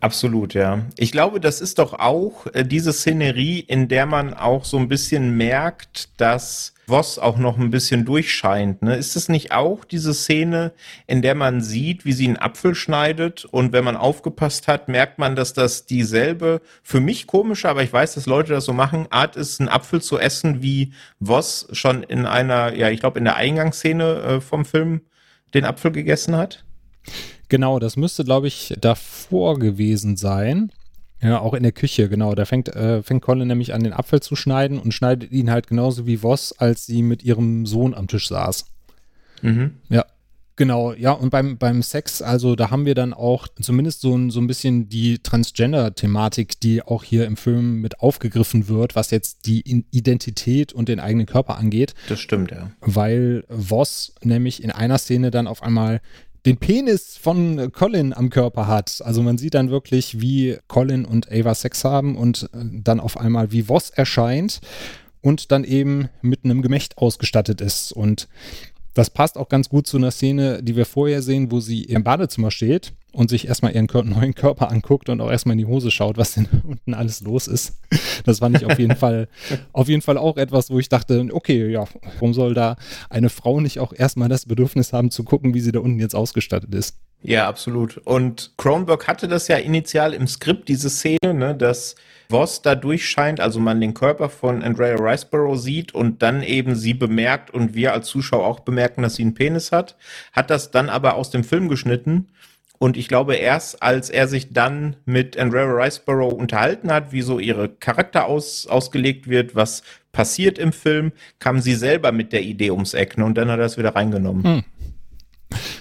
[0.01, 0.85] Absolut, ja.
[0.97, 4.87] Ich glaube, das ist doch auch äh, diese Szenerie, in der man auch so ein
[4.87, 8.81] bisschen merkt, dass Voss auch noch ein bisschen durchscheint.
[8.81, 8.95] Ne?
[8.95, 10.73] Ist es nicht auch diese Szene,
[11.07, 15.19] in der man sieht, wie sie einen Apfel schneidet und wenn man aufgepasst hat, merkt
[15.19, 19.07] man, dass das dieselbe, für mich komische, aber ich weiß, dass Leute das so machen,
[19.09, 23.25] Art ist, einen Apfel zu essen, wie Voss schon in einer, ja, ich glaube, in
[23.25, 25.01] der Eingangsszene äh, vom Film
[25.53, 26.63] den Apfel gegessen hat?
[27.49, 30.71] Genau, das müsste, glaube ich, davor gewesen sein.
[31.21, 32.33] Ja, auch in der Küche, genau.
[32.33, 35.67] Da fängt, äh, fängt Colin nämlich an, den Apfel zu schneiden und schneidet ihn halt
[35.67, 38.65] genauso wie Voss, als sie mit ihrem Sohn am Tisch saß.
[39.41, 39.75] Mhm.
[39.89, 40.05] Ja,
[40.59, 44.29] Genau, ja, und beim, beim Sex, also da haben wir dann auch zumindest so ein,
[44.29, 49.45] so ein bisschen die Transgender-Thematik, die auch hier im Film mit aufgegriffen wird, was jetzt
[49.45, 49.61] die
[49.91, 51.93] Identität und den eigenen Körper angeht.
[52.09, 52.71] Das stimmt, ja.
[52.81, 56.01] Weil Voss nämlich in einer Szene dann auf einmal
[56.49, 59.03] den Penis von Colin am Körper hat.
[59.05, 63.17] Also man sieht dann wirklich, wie Colin und Ava Sex haben und äh, dann auf
[63.17, 64.59] einmal wie Voss erscheint
[65.21, 67.91] und dann eben mit einem Gemächt ausgestattet ist.
[67.91, 68.27] Und
[68.95, 72.03] das passt auch ganz gut zu einer Szene, die wir vorher sehen, wo sie im
[72.03, 75.91] Badezimmer steht und sich erstmal ihren neuen Körper anguckt und auch erstmal in die Hose
[75.91, 77.77] schaut, was denn unten alles los ist.
[78.25, 79.27] Das fand ich auf jeden Fall,
[79.73, 81.85] auf jeden Fall auch etwas, wo ich dachte, okay, ja,
[82.15, 82.75] warum soll da
[83.09, 86.15] eine Frau nicht auch erstmal das Bedürfnis haben zu gucken, wie sie da unten jetzt
[86.15, 86.97] ausgestattet ist?
[87.21, 87.97] Ja, absolut.
[87.97, 91.95] Und Kronberg hatte das ja initial im Skript, diese Szene, ne, dass
[92.29, 96.93] Voss da durchscheint, also man den Körper von Andrea Riceborough sieht und dann eben sie
[96.93, 99.97] bemerkt und wir als Zuschauer auch bemerken, dass sie einen Penis hat,
[100.31, 102.27] hat das dann aber aus dem Film geschnitten.
[102.79, 107.37] Und ich glaube, erst als er sich dann mit Andrea Riceborough unterhalten hat, wie so
[107.37, 112.71] ihre Charakter aus, ausgelegt wird, was passiert im Film, kam sie selber mit der Idee
[112.71, 114.43] ums Eck ne, und dann hat er es wieder reingenommen.
[114.43, 114.63] Hm.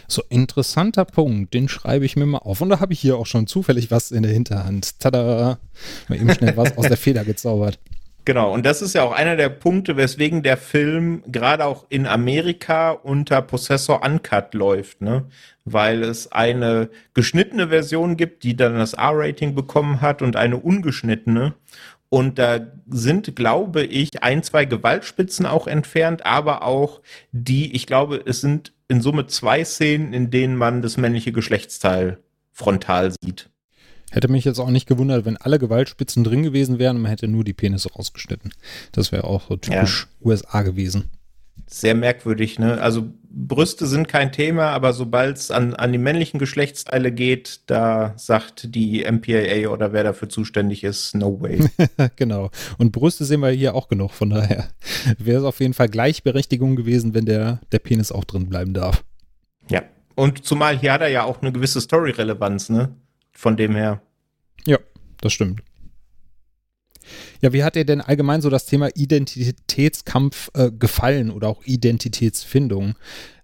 [0.09, 2.61] So, interessanter Punkt, den schreibe ich mir mal auf.
[2.61, 4.99] Und da habe ich hier auch schon zufällig was in der Hinterhand.
[4.99, 5.59] Tada!
[6.09, 7.78] Mal eben schnell was aus der Feder gezaubert.
[8.29, 12.07] Genau, und das ist ja auch einer der Punkte, weswegen der Film gerade auch in
[12.07, 15.24] Amerika unter Possessor Uncut läuft, ne?
[15.64, 21.55] Weil es eine geschnittene Version gibt, die dann das R-Rating bekommen hat und eine ungeschnittene.
[22.11, 27.01] Und da sind, glaube ich, ein, zwei Gewaltspitzen auch entfernt, aber auch
[27.33, 32.18] die, ich glaube, es sind in Summe zwei Szenen, in denen man das männliche Geschlechtsteil
[32.53, 33.49] frontal sieht.
[34.11, 37.28] Hätte mich jetzt auch nicht gewundert, wenn alle Gewaltspitzen drin gewesen wären und man hätte
[37.28, 38.52] nur die Penisse rausgeschnitten.
[38.92, 40.26] Das wäre auch so typisch ja.
[40.26, 41.11] USA gewesen
[41.70, 42.80] sehr merkwürdig, ne?
[42.80, 48.14] Also Brüste sind kein Thema, aber sobald es an, an die männlichen Geschlechtsteile geht, da
[48.16, 51.61] sagt die MPAA oder wer dafür zuständig ist, no way.
[52.16, 52.50] genau.
[52.78, 54.68] Und Brüste sehen wir hier auch genug, von daher
[55.18, 59.04] wäre es auf jeden Fall Gleichberechtigung gewesen, wenn der, der Penis auch drin bleiben darf.
[59.68, 59.82] Ja.
[60.14, 62.96] Und zumal hier hat er ja auch eine gewisse Story-Relevanz, ne?
[63.39, 64.03] Von dem her.
[64.66, 64.78] Ja,
[65.20, 65.62] das stimmt.
[67.41, 72.97] Ja, wie hat dir denn allgemein so das Thema Identitätskampf äh, gefallen oder auch Identitätsfindung?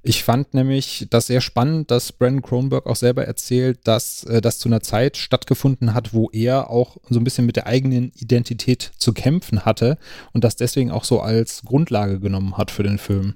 [0.03, 4.59] Ich fand nämlich das sehr spannend, dass Brandon Kronberg auch selber erzählt, dass äh, das
[4.59, 8.91] zu einer Zeit stattgefunden hat, wo er auch so ein bisschen mit der eigenen Identität
[8.99, 9.97] zu kämpfen hatte
[10.33, 13.35] und das deswegen auch so als Grundlage genommen hat für den Film.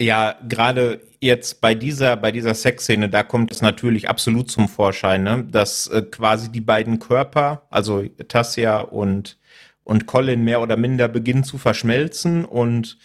[0.00, 5.22] Ja, gerade jetzt bei dieser, bei dieser Sexszene, da kommt es natürlich absolut zum Vorschein,
[5.22, 5.46] ne?
[5.50, 9.38] dass äh, quasi die beiden Körper, also Tassia und,
[9.84, 12.98] und Colin mehr oder minder beginnen zu verschmelzen und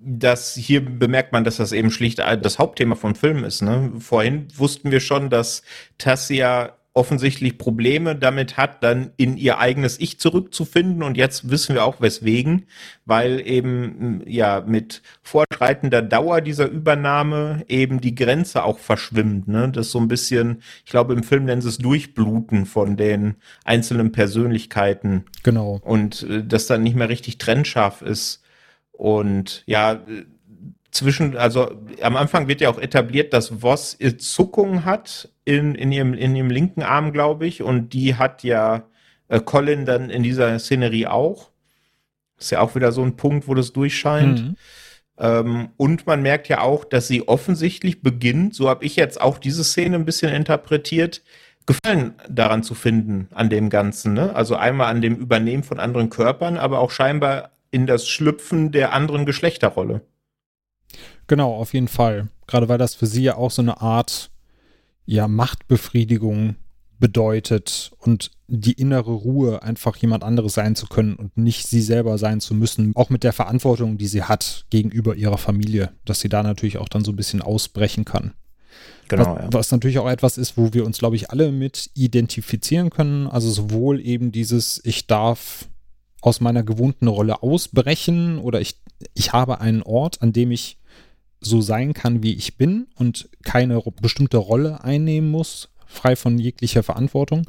[0.00, 3.62] das hier bemerkt man, dass das eben schlicht das Hauptthema vom Film ist.
[3.62, 3.92] Ne?
[3.98, 5.62] Vorhin wussten wir schon, dass
[5.98, 11.04] Tassia offensichtlich Probleme damit hat, dann in ihr eigenes Ich zurückzufinden.
[11.04, 12.66] Und jetzt wissen wir auch weswegen,
[13.06, 19.46] weil eben ja mit fortschreitender Dauer dieser Übernahme eben die Grenze auch verschwimmt.
[19.46, 19.70] Ne?
[19.70, 23.36] Das ist so ein bisschen, ich glaube, im Film nennen sie es Durchbluten von den
[23.64, 25.24] einzelnen Persönlichkeiten.
[25.44, 25.80] Genau.
[25.84, 28.42] Und äh, das dann nicht mehr richtig trennscharf ist.
[28.90, 30.00] Und ja,
[30.90, 31.70] zwischen, also
[32.02, 36.50] am Anfang wird ja auch etabliert, dass Voss Zuckung hat in, in, ihrem, in ihrem
[36.50, 38.84] linken Arm, glaube ich, und die hat ja
[39.28, 41.50] äh, Colin dann in dieser Szenerie auch.
[42.38, 44.42] Ist ja auch wieder so ein Punkt, wo das durchscheint.
[44.42, 44.56] Mhm.
[45.18, 49.38] Ähm, und man merkt ja auch, dass sie offensichtlich beginnt, so habe ich jetzt auch
[49.38, 51.22] diese Szene ein bisschen interpretiert,
[51.66, 54.14] Gefallen daran zu finden, an dem Ganzen.
[54.14, 54.34] Ne?
[54.34, 58.94] Also einmal an dem Übernehmen von anderen Körpern, aber auch scheinbar in das Schlüpfen der
[58.94, 60.00] anderen Geschlechterrolle.
[61.28, 62.28] Genau, auf jeden Fall.
[62.46, 64.30] Gerade weil das für sie ja auch so eine Art
[65.06, 66.56] ja, Machtbefriedigung
[66.98, 72.18] bedeutet und die innere Ruhe, einfach jemand anderes sein zu können und nicht sie selber
[72.18, 76.28] sein zu müssen, auch mit der Verantwortung, die sie hat gegenüber ihrer Familie, dass sie
[76.28, 78.32] da natürlich auch dann so ein bisschen ausbrechen kann.
[79.08, 79.48] Genau, was, ja.
[79.52, 83.26] was natürlich auch etwas ist, wo wir uns, glaube ich, alle mit identifizieren können.
[83.26, 85.66] Also sowohl eben dieses, ich darf
[86.20, 88.76] aus meiner gewohnten Rolle ausbrechen oder ich,
[89.14, 90.78] ich habe einen Ort, an dem ich
[91.40, 96.82] so sein kann, wie ich bin und keine bestimmte Rolle einnehmen muss, frei von jeglicher
[96.82, 97.46] Verantwortung,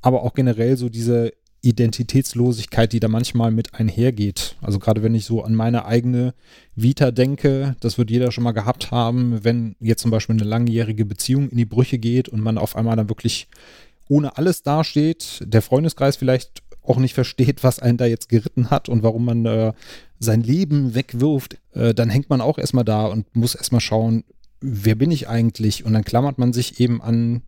[0.00, 4.56] aber auch generell so diese Identitätslosigkeit, die da manchmal mit einhergeht.
[4.60, 6.34] Also gerade wenn ich so an meine eigene
[6.74, 11.04] Vita denke, das wird jeder schon mal gehabt haben, wenn jetzt zum Beispiel eine langjährige
[11.04, 13.46] Beziehung in die Brüche geht und man auf einmal dann wirklich
[14.08, 18.88] ohne alles dasteht, der Freundeskreis vielleicht auch nicht versteht, was einen da jetzt geritten hat
[18.88, 19.72] und warum man äh,
[20.18, 24.24] sein Leben wegwirft, äh, dann hängt man auch erstmal da und muss erstmal schauen,
[24.60, 25.84] wer bin ich eigentlich?
[25.84, 27.42] Und dann klammert man sich eben an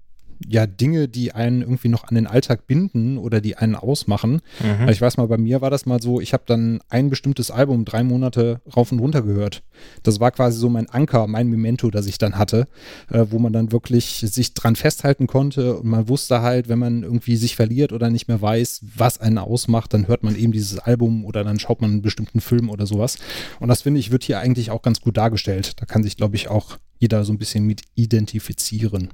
[0.47, 4.43] ja Dinge, die einen irgendwie noch an den Alltag binden oder die einen ausmachen.
[4.61, 4.89] Mhm.
[4.89, 7.85] Ich weiß mal, bei mir war das mal so, ich habe dann ein bestimmtes Album
[7.85, 9.63] drei Monate rauf und runter gehört.
[10.03, 12.67] Das war quasi so mein Anker, mein Memento, das ich dann hatte,
[13.11, 17.03] äh, wo man dann wirklich sich dran festhalten konnte und man wusste halt, wenn man
[17.03, 20.79] irgendwie sich verliert oder nicht mehr weiß, was einen ausmacht, dann hört man eben dieses
[20.79, 23.19] Album oder dann schaut man einen bestimmten Film oder sowas.
[23.61, 25.81] Und das finde ich, wird hier eigentlich auch ganz gut dargestellt.
[25.81, 29.11] Da kann sich, glaube ich, auch jeder so ein bisschen mit identifizieren.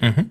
[0.00, 0.30] Mhm.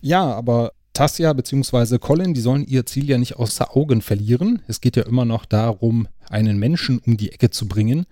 [0.00, 1.98] Ja, aber Tassia bzw.
[1.98, 4.62] Colin, die sollen ihr Ziel ja nicht außer Augen verlieren.
[4.66, 8.06] Es geht ja immer noch darum, einen Menschen um die Ecke zu bringen.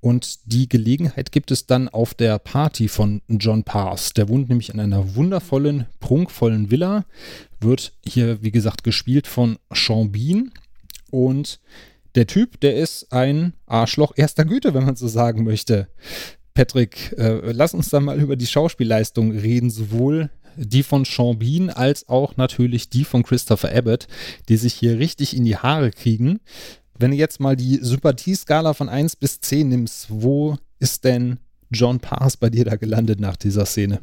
[0.00, 4.14] Und die Gelegenheit gibt es dann auf der Party von John Pass.
[4.14, 7.04] Der wohnt nämlich in einer wundervollen, prunkvollen Villa.
[7.60, 10.50] Wird hier, wie gesagt, gespielt von Sean Bean.
[11.10, 11.60] Und
[12.14, 15.88] der Typ, der ist ein Arschloch erster Güte, wenn man so sagen möchte.
[16.54, 21.70] Patrick, äh, lass uns dann mal über die Schauspielleistung reden, sowohl die von Sean Bean
[21.70, 24.06] als auch natürlich die von Christopher Abbott,
[24.48, 26.40] die sich hier richtig in die Haare kriegen.
[26.98, 31.38] Wenn du jetzt mal die Sympathieskala von 1 bis 10 nimmst, wo ist denn
[31.70, 34.00] John Pass bei dir da gelandet nach dieser Szene?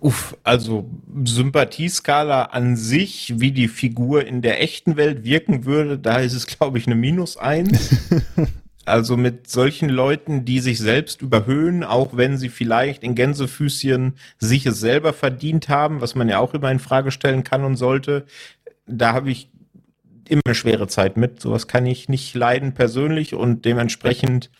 [0.00, 0.90] Uff, also
[1.24, 6.46] Sympathieskala an sich, wie die Figur in der echten Welt wirken würde, da ist es,
[6.46, 7.94] glaube ich, eine Minus 1.
[8.84, 14.66] Also mit solchen Leuten, die sich selbst überhöhen, auch wenn sie vielleicht in Gänsefüßchen sich
[14.66, 18.24] es selber verdient haben, was man ja auch immer in Frage stellen kann und sollte,
[18.86, 19.50] da habe ich
[20.28, 21.40] immer eine schwere Zeit mit.
[21.40, 24.50] Sowas kann ich nicht leiden persönlich und dementsprechend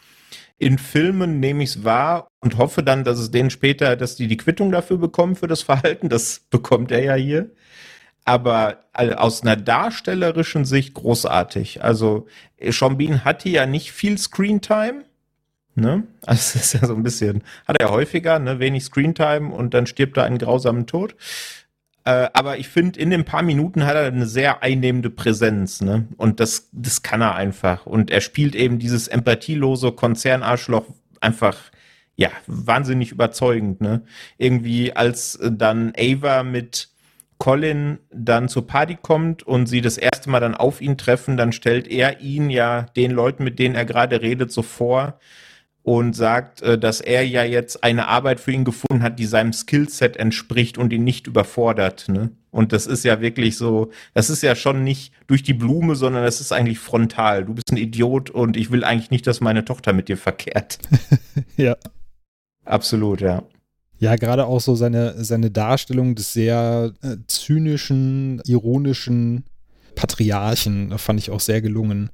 [0.59, 4.29] in Filmen nehme ich es wahr und hoffe dann, dass es denen später, dass die
[4.29, 6.09] die Quittung dafür bekommen für das Verhalten.
[6.09, 7.51] Das bekommt er ja hier
[8.25, 11.83] aber aus einer darstellerischen Sicht großartig.
[11.83, 12.27] Also
[12.61, 15.05] Sean Bean hatte ja nicht viel Screentime.
[15.75, 16.05] Ne?
[16.27, 18.59] Also es ist ja so ein bisschen, hat er ja häufiger, ne?
[18.59, 21.17] wenig Screentime und dann stirbt er einen grausamen Tod.
[22.05, 26.09] Äh, aber ich finde, in den paar Minuten hat er eine sehr einnehmende Präsenz, ne?
[26.17, 27.87] Und das, das kann er einfach.
[27.87, 30.87] Und er spielt eben dieses empathielose Konzernarschloch
[31.21, 31.57] einfach,
[32.17, 34.03] ja, wahnsinnig überzeugend, ne?
[34.37, 36.89] Irgendwie als dann Ava mit
[37.43, 41.51] Colin dann zur Party kommt und sie das erste Mal dann auf ihn treffen, dann
[41.51, 45.19] stellt er ihn ja den Leuten, mit denen er gerade redet, so vor
[45.83, 49.53] und sagt, äh, dass er ja jetzt eine Arbeit für ihn gefunden hat, die seinem
[49.53, 52.09] Skillset entspricht und ihn nicht überfordert.
[52.09, 52.31] Ne?
[52.53, 56.23] Und das ist ja wirklich so, das ist ja schon nicht durch die Blume, sondern
[56.23, 57.45] das ist eigentlich frontal.
[57.45, 60.79] Du bist ein Idiot und ich will eigentlich nicht, dass meine Tochter mit dir verkehrt.
[61.57, 61.77] ja.
[62.65, 63.43] Absolut, ja.
[64.03, 69.45] Ja, gerade auch so seine, seine Darstellung des sehr äh, zynischen, ironischen
[69.95, 72.11] Patriarchen fand ich auch sehr gelungen.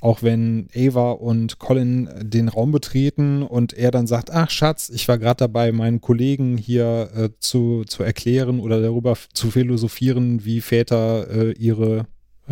[0.00, 5.06] Auch wenn Ava und Colin den Raum betreten und er dann sagt, ach Schatz, ich
[5.06, 10.60] war gerade dabei, meinen Kollegen hier äh, zu, zu erklären oder darüber zu philosophieren, wie
[10.60, 12.04] Väter äh, ihre äh,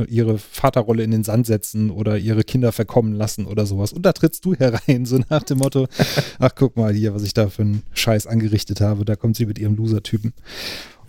[0.06, 3.92] ihre Vaterrolle in den Sand setzen oder ihre Kinder verkommen lassen oder sowas.
[3.92, 5.86] Und da trittst du herein, so nach dem Motto,
[6.38, 9.46] ach guck mal hier, was ich da für einen Scheiß angerichtet habe, da kommt sie
[9.46, 10.32] mit ihrem Loser-Typen.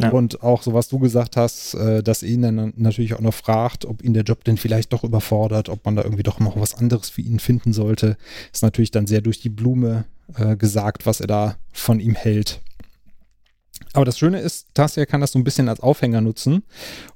[0.01, 0.11] Ja.
[0.11, 3.83] Und auch so, was du gesagt hast, äh, dass ihn dann natürlich auch noch fragt,
[3.83, 6.73] ob ihn der Job denn vielleicht doch überfordert, ob man da irgendwie doch noch was
[6.73, 8.15] anderes für ihn finden sollte,
[8.53, 12.61] ist natürlich dann sehr durch die Blume äh, gesagt, was er da von ihm hält.
[13.93, 16.63] Aber das Schöne ist, Tassia kann das so ein bisschen als Aufhänger nutzen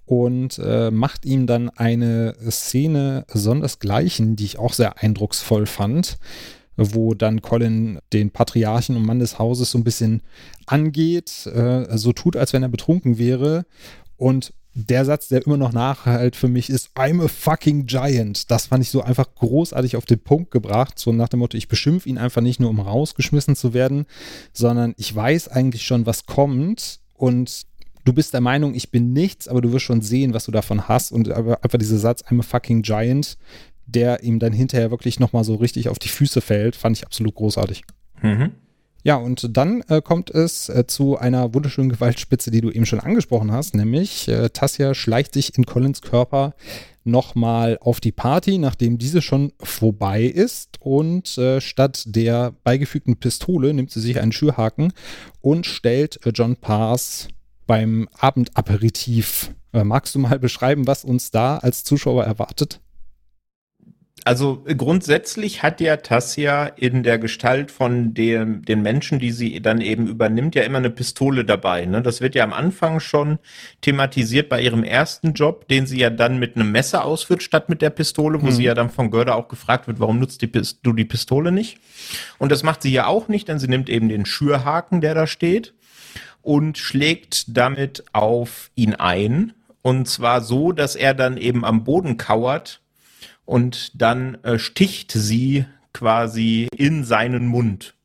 [0.05, 6.17] und äh, macht ihm dann eine Szene sondersgleichen, die ich auch sehr eindrucksvoll fand,
[6.75, 10.23] wo dann Colin den Patriarchen und Mann des Hauses so ein bisschen
[10.65, 13.65] angeht, äh, so tut, als wenn er betrunken wäre
[14.17, 18.49] und der Satz, der immer noch nachhalt für mich ist, I'm a fucking giant.
[18.49, 20.97] Das fand ich so einfach großartig auf den Punkt gebracht.
[20.97, 24.05] So nach dem Motto, ich beschimpfe ihn einfach nicht nur, um rausgeschmissen zu werden,
[24.51, 27.65] sondern ich weiß eigentlich schon, was kommt und
[28.05, 30.87] du bist der Meinung, ich bin nichts, aber du wirst schon sehen, was du davon
[30.87, 31.11] hast.
[31.11, 33.37] Und einfach dieser Satz, I'm a fucking giant,
[33.85, 37.35] der ihm dann hinterher wirklich nochmal so richtig auf die Füße fällt, fand ich absolut
[37.35, 37.83] großartig.
[38.21, 38.51] Mhm.
[39.05, 43.01] Ja, und dann äh, kommt es äh, zu einer wunderschönen Gewaltspitze, die du eben schon
[43.01, 46.53] angesprochen hast, nämlich äh, Tassia schleicht sich in Collins Körper
[47.03, 50.77] nochmal auf die Party, nachdem diese schon vorbei ist.
[50.79, 54.93] Und äh, statt der beigefügten Pistole nimmt sie sich einen Schürhaken
[55.41, 57.27] und stellt äh, John Pass
[57.67, 59.51] beim Abendaperitif.
[59.73, 62.79] Äh, magst du mal beschreiben, was uns da als Zuschauer erwartet?
[64.25, 69.81] Also grundsätzlich hat ja Tassia in der Gestalt von dem, den Menschen, die sie dann
[69.81, 71.85] eben übernimmt, ja immer eine Pistole dabei.
[71.85, 72.01] Ne?
[72.01, 73.39] Das wird ja am Anfang schon
[73.81, 77.81] thematisiert bei ihrem ersten Job, den sie ja dann mit einem Messer ausführt, statt mit
[77.81, 78.51] der Pistole, wo mhm.
[78.51, 81.79] sie ja dann von Görder auch gefragt wird, warum nutzt die, du die Pistole nicht?
[82.37, 85.27] Und das macht sie ja auch nicht, denn sie nimmt eben den Schürhaken, der da
[85.27, 85.73] steht,
[86.41, 89.53] und schlägt damit auf ihn ein.
[89.81, 92.79] Und zwar so, dass er dann eben am Boden kauert
[93.45, 97.95] und dann äh, sticht sie quasi in seinen Mund.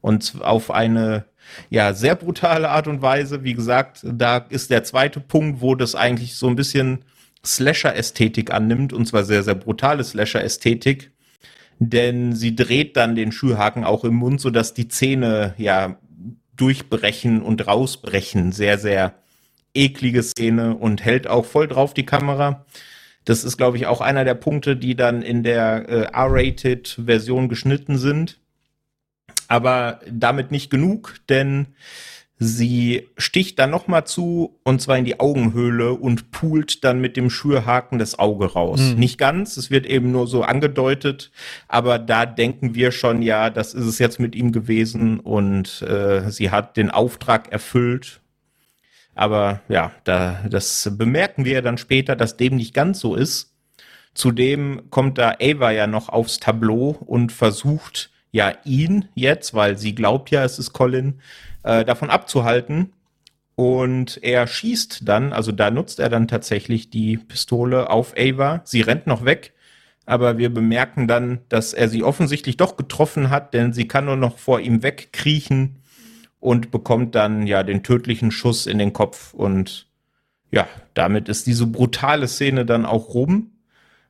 [0.00, 1.26] Und auf eine
[1.68, 3.44] ja sehr brutale Art und Weise.
[3.44, 7.04] Wie gesagt, da ist der zweite Punkt, wo das eigentlich so ein bisschen
[7.44, 11.12] Slasher-Ästhetik annimmt, und zwar sehr, sehr brutale Slasher-Ästhetik.
[11.78, 15.98] Denn sie dreht dann den Schürhaken auch im Mund, sodass die Zähne ja
[16.54, 18.52] durchbrechen und rausbrechen.
[18.52, 19.14] Sehr, sehr
[19.72, 22.66] eklige Szene und hält auch voll drauf die Kamera.
[23.24, 27.98] Das ist, glaube ich, auch einer der Punkte, die dann in der äh, R-Rated-Version geschnitten
[27.98, 28.38] sind.
[29.48, 31.68] Aber damit nicht genug, denn
[32.40, 37.28] sie sticht dann nochmal zu und zwar in die Augenhöhle und pult dann mit dem
[37.28, 38.80] Schürhaken das Auge raus.
[38.80, 38.98] Mhm.
[38.98, 41.30] Nicht ganz, es wird eben nur so angedeutet,
[41.68, 46.30] aber da denken wir schon, ja, das ist es jetzt mit ihm gewesen und äh,
[46.30, 48.20] sie hat den Auftrag erfüllt
[49.20, 53.54] aber ja, da, das bemerken wir dann später, dass dem nicht ganz so ist.
[54.14, 59.94] Zudem kommt da Ava ja noch aufs Tableau und versucht ja ihn jetzt, weil sie
[59.94, 61.20] glaubt ja, es ist Colin,
[61.64, 62.94] äh, davon abzuhalten.
[63.56, 68.62] Und er schießt dann, also da nutzt er dann tatsächlich die Pistole auf Ava.
[68.64, 69.52] Sie rennt noch weg,
[70.06, 74.16] aber wir bemerken dann, dass er sie offensichtlich doch getroffen hat, denn sie kann nur
[74.16, 75.79] noch vor ihm wegkriechen
[76.40, 79.86] und bekommt dann ja den tödlichen Schuss in den Kopf und
[80.50, 83.52] ja, damit ist diese brutale Szene dann auch rum.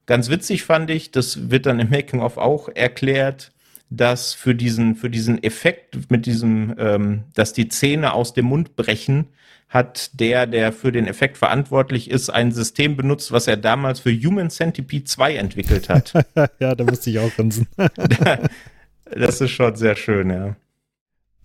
[0.07, 3.53] Ganz witzig fand ich, das wird dann im Making-of auch erklärt,
[3.91, 8.77] dass für diesen, für diesen Effekt mit diesem, ähm, dass die Zähne aus dem Mund
[8.77, 9.27] brechen,
[9.69, 14.11] hat der, der für den Effekt verantwortlich ist, ein System benutzt, was er damals für
[14.13, 16.13] Human Centipede 2 entwickelt hat.
[16.59, 17.69] ja, da musste ich auch grinsen.
[19.05, 20.57] das ist schon sehr schön, ja.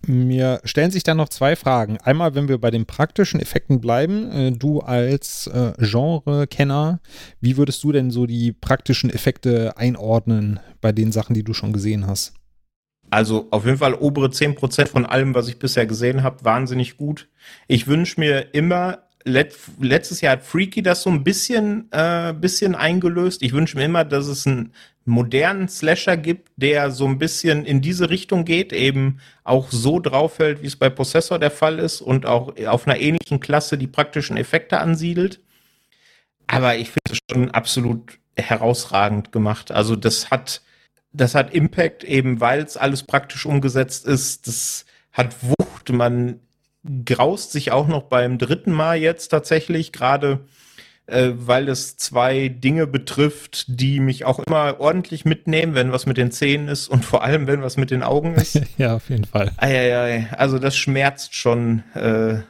[0.06, 1.98] Mir stellen sich dann noch zwei Fragen.
[1.98, 7.00] Einmal, wenn wir bei den praktischen Effekten bleiben, äh, du als äh, Genre-Kenner,
[7.40, 11.72] wie würdest du denn so die praktischen Effekte einordnen bei den Sachen, die du schon
[11.72, 12.34] gesehen hast?
[13.10, 17.28] Also auf jeden Fall obere 10% von allem, was ich bisher gesehen habe, wahnsinnig gut.
[17.66, 22.74] Ich wünsche mir immer let, letztes Jahr hat Freaky das so ein bisschen, äh, bisschen
[22.74, 23.42] eingelöst.
[23.42, 24.72] Ich wünsche mir immer, dass es einen
[25.06, 30.62] modernen Slasher gibt, der so ein bisschen in diese Richtung geht, eben auch so drauffällt,
[30.62, 34.36] wie es bei Possessor der Fall ist und auch auf einer ähnlichen Klasse die praktischen
[34.36, 35.40] Effekte ansiedelt.
[36.48, 39.70] Aber ich finde es schon absolut herausragend gemacht.
[39.70, 40.62] Also das hat,
[41.12, 44.46] das hat Impact eben, weil es alles praktisch umgesetzt ist.
[44.46, 45.90] Das hat Wucht.
[45.90, 46.40] Man
[47.04, 50.40] graust sich auch noch beim dritten Mal jetzt tatsächlich, gerade
[51.06, 56.16] äh, weil es zwei Dinge betrifft, die mich auch immer ordentlich mitnehmen, wenn was mit
[56.16, 58.60] den Zähnen ist und vor allem, wenn was mit den Augen ist.
[58.78, 59.52] ja, auf jeden Fall.
[59.56, 62.40] Eieiei, also das schmerzt schon, äh,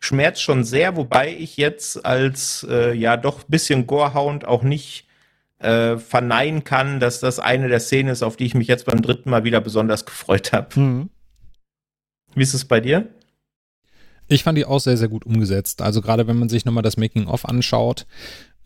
[0.00, 5.06] schmerzt schon sehr, wobei ich jetzt als äh, ja doch bisschen Gorehound auch nicht
[5.58, 9.00] äh, verneinen kann, dass das eine der Szenen ist, auf die ich mich jetzt beim
[9.00, 10.78] dritten Mal wieder besonders gefreut habe.
[10.78, 11.10] Mhm.
[12.34, 13.08] Wie ist es bei dir?
[14.28, 15.82] Ich fand die auch sehr, sehr gut umgesetzt.
[15.82, 18.06] Also gerade wenn man sich nochmal das Making-of anschaut,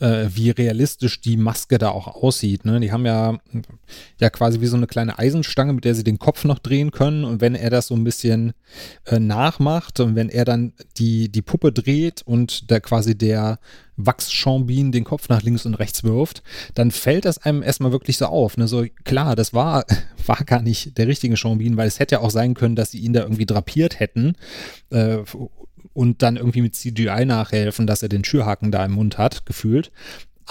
[0.00, 2.64] äh, wie realistisch die Maske da auch aussieht.
[2.64, 2.80] Ne?
[2.80, 3.38] Die haben ja,
[4.18, 7.24] ja quasi wie so eine kleine Eisenstange, mit der sie den Kopf noch drehen können.
[7.24, 8.52] Und wenn er das so ein bisschen
[9.06, 13.58] äh, nachmacht und wenn er dann die, die Puppe dreht und da quasi der
[13.96, 16.42] Wachschambin den Kopf nach links und rechts wirft,
[16.74, 18.56] dann fällt das einem erstmal wirklich so auf.
[18.56, 18.66] Ne?
[18.66, 19.84] So, klar, das war,
[20.26, 23.00] war gar nicht der richtige Chambin, weil es hätte ja auch sein können, dass sie
[23.00, 24.34] ihn da irgendwie drapiert hätten.
[24.90, 25.18] Äh,
[25.92, 29.90] und dann irgendwie mit CGI nachhelfen, dass er den Schürhaken da im Mund hat, gefühlt.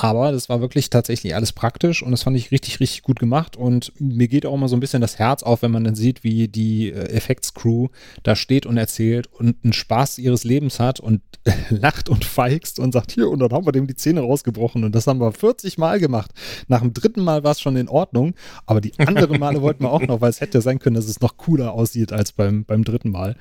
[0.01, 3.57] Aber das war wirklich tatsächlich alles praktisch und das fand ich richtig, richtig gut gemacht.
[3.57, 6.23] Und mir geht auch mal so ein bisschen das Herz auf, wenn man dann sieht,
[6.23, 7.89] wie die äh, Effektscrew
[8.23, 11.21] da steht und erzählt und einen Spaß ihres Lebens hat und
[11.69, 14.86] lacht und feigst und sagt, hier, und dann haben wir dem die Zähne rausgebrochen.
[14.86, 16.32] Und das haben wir 40 Mal gemacht.
[16.69, 19.91] Nach dem dritten Mal war es schon in Ordnung, aber die anderen Male wollten wir
[19.91, 22.86] auch noch, weil es hätte sein können, dass es noch cooler aussieht als beim, beim
[22.86, 23.36] dritten Mal.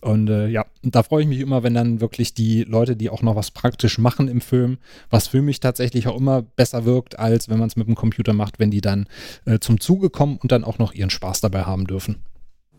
[0.00, 3.22] Und äh, ja, da freue ich mich immer, wenn dann wirklich die Leute, die auch
[3.22, 4.78] noch was praktisch machen im Film,
[5.10, 8.32] was für mich tatsächlich auch immer besser wirkt, als wenn man es mit dem Computer
[8.32, 9.06] macht, wenn die dann
[9.44, 12.22] äh, zum Zuge kommen und dann auch noch ihren Spaß dabei haben dürfen.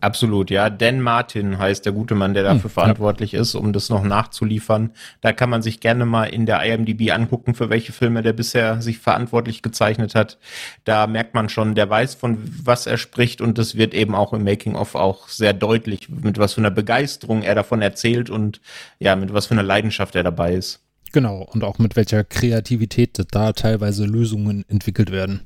[0.02, 0.68] Absolut, ja.
[0.68, 3.40] Dan Martin heißt der gute Mann, der dafür hm, verantwortlich ja.
[3.40, 4.90] ist, um das noch nachzuliefern.
[5.20, 8.82] Da kann man sich gerne mal in der IMDb angucken, für welche Filme der bisher
[8.82, 10.38] sich verantwortlich gezeichnet hat.
[10.82, 14.32] Da merkt man schon, der weiß, von was er spricht und das wird eben auch
[14.32, 18.60] im Making-of auch sehr deutlich, mit was für einer Begeisterung er davon erzählt und
[18.98, 20.80] ja, mit was für einer Leidenschaft er dabei ist.
[21.12, 25.42] Genau, und auch mit welcher Kreativität da teilweise Lösungen entwickelt werden.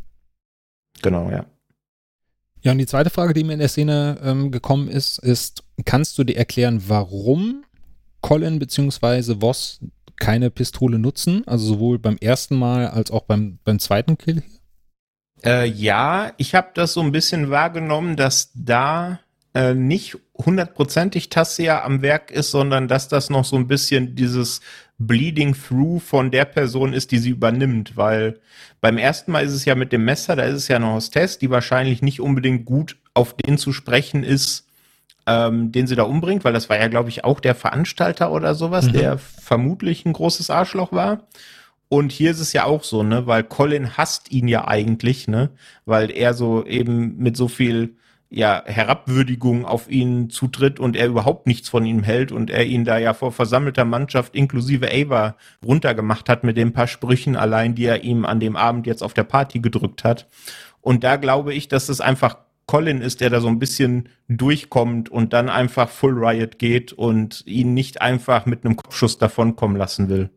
[1.02, 1.44] Genau, ja.
[2.66, 6.18] Ja, und die zweite Frage, die mir in der Szene ähm, gekommen ist, ist, kannst
[6.18, 7.62] du dir erklären, warum
[8.22, 9.40] Colin bzw.
[9.40, 9.78] Voss
[10.16, 11.46] keine Pistole nutzen?
[11.46, 14.42] Also sowohl beim ersten Mal als auch beim, beim zweiten Kill?
[15.44, 19.20] Äh, ja, ich habe das so ein bisschen wahrgenommen, dass da
[19.54, 24.60] äh, nicht hundertprozentig Tassia am Werk ist, sondern dass das noch so ein bisschen dieses
[24.98, 28.40] Bleeding Through von der Person ist, die sie übernimmt, weil
[28.80, 31.38] beim ersten Mal ist es ja mit dem Messer, da ist es ja eine Hostess,
[31.38, 34.66] die wahrscheinlich nicht unbedingt gut auf den zu sprechen ist,
[35.26, 38.54] ähm, den sie da umbringt, weil das war ja, glaube ich, auch der Veranstalter oder
[38.54, 38.92] sowas, mhm.
[38.92, 41.26] der vermutlich ein großes Arschloch war.
[41.88, 45.50] Und hier ist es ja auch so, ne, weil Colin hasst ihn ja eigentlich, ne,
[45.84, 47.96] weil er so eben mit so viel
[48.28, 52.84] ja, Herabwürdigung auf ihn zutritt und er überhaupt nichts von ihm hält und er ihn
[52.84, 57.84] da ja vor versammelter Mannschaft inklusive Ava runtergemacht hat mit den paar Sprüchen allein, die
[57.84, 60.26] er ihm an dem Abend jetzt auf der Party gedrückt hat.
[60.80, 65.08] Und da glaube ich, dass es einfach Colin ist, der da so ein bisschen durchkommt
[65.08, 70.08] und dann einfach Full Riot geht und ihn nicht einfach mit einem Kopfschuss davonkommen lassen
[70.08, 70.30] will.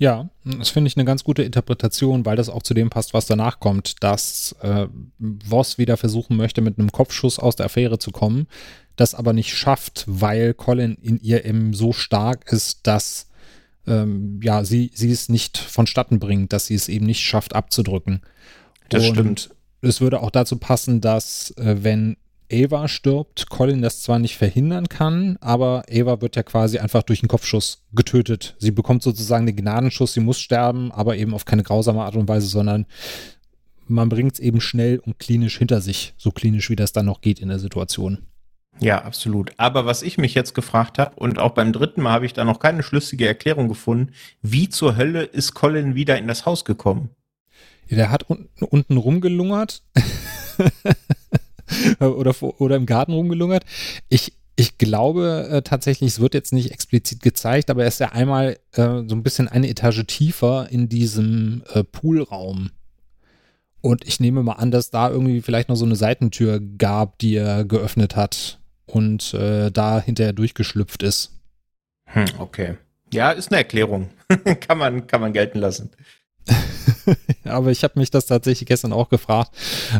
[0.00, 3.26] Ja, das finde ich eine ganz gute Interpretation, weil das auch zu dem passt, was
[3.26, 4.86] danach kommt, dass äh,
[5.46, 8.46] Voss wieder versuchen möchte, mit einem Kopfschuss aus der Affäre zu kommen,
[8.96, 13.28] das aber nicht schafft, weil Colin in ihr eben so stark ist, dass
[13.86, 18.22] ähm, ja, sie, sie es nicht vonstatten bringt, dass sie es eben nicht schafft abzudrücken.
[18.88, 19.50] Das Und stimmt.
[19.82, 22.16] Es würde auch dazu passen, dass äh, wenn
[22.50, 27.22] Ava stirbt, Colin das zwar nicht verhindern kann, aber Ava wird ja quasi einfach durch
[27.22, 28.56] einen Kopfschuss getötet.
[28.58, 32.28] Sie bekommt sozusagen den Gnadenschuss, sie muss sterben, aber eben auf keine grausame Art und
[32.28, 32.86] Weise, sondern
[33.86, 37.20] man bringt es eben schnell und klinisch hinter sich, so klinisch wie das dann noch
[37.20, 38.18] geht in der Situation.
[38.78, 39.52] Ja, absolut.
[39.58, 42.44] Aber was ich mich jetzt gefragt habe, und auch beim dritten Mal habe ich da
[42.44, 47.10] noch keine schlüssige Erklärung gefunden, wie zur Hölle ist Colin wieder in das Haus gekommen?
[47.88, 49.82] Ja, der hat unten, unten rumgelungert.
[52.00, 53.64] oder, oder im Garten rumgelungert.
[54.08, 58.12] Ich, ich glaube äh, tatsächlich, es wird jetzt nicht explizit gezeigt, aber er ist ja
[58.12, 62.70] einmal äh, so ein bisschen eine Etage tiefer in diesem äh, Poolraum.
[63.82, 67.36] Und ich nehme mal an, dass da irgendwie vielleicht noch so eine Seitentür gab, die
[67.36, 71.40] er geöffnet hat und äh, da hinterher durchgeschlüpft ist.
[72.04, 72.76] Hm, okay.
[73.12, 74.10] Ja, ist eine Erklärung.
[74.60, 75.90] kann, man, kann man gelten lassen.
[77.44, 79.54] Aber ich habe mich das tatsächlich gestern auch gefragt,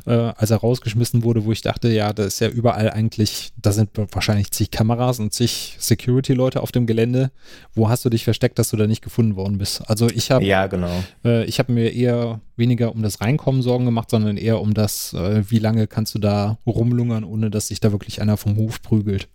[0.06, 3.72] äh, als er rausgeschmissen wurde, wo ich dachte, ja, da ist ja überall eigentlich, da
[3.72, 7.30] sind wahrscheinlich zig Kameras und zig Security-Leute auf dem Gelände.
[7.74, 9.82] Wo hast du dich versteckt, dass du da nicht gefunden worden bist?
[9.88, 11.02] Also ich habe ja, genau.
[11.24, 15.12] Äh, ich habe mir eher weniger um das Reinkommen Sorgen gemacht, sondern eher um das,
[15.14, 18.82] äh, wie lange kannst du da rumlungern, ohne dass sich da wirklich einer vom Hof
[18.82, 19.28] prügelt.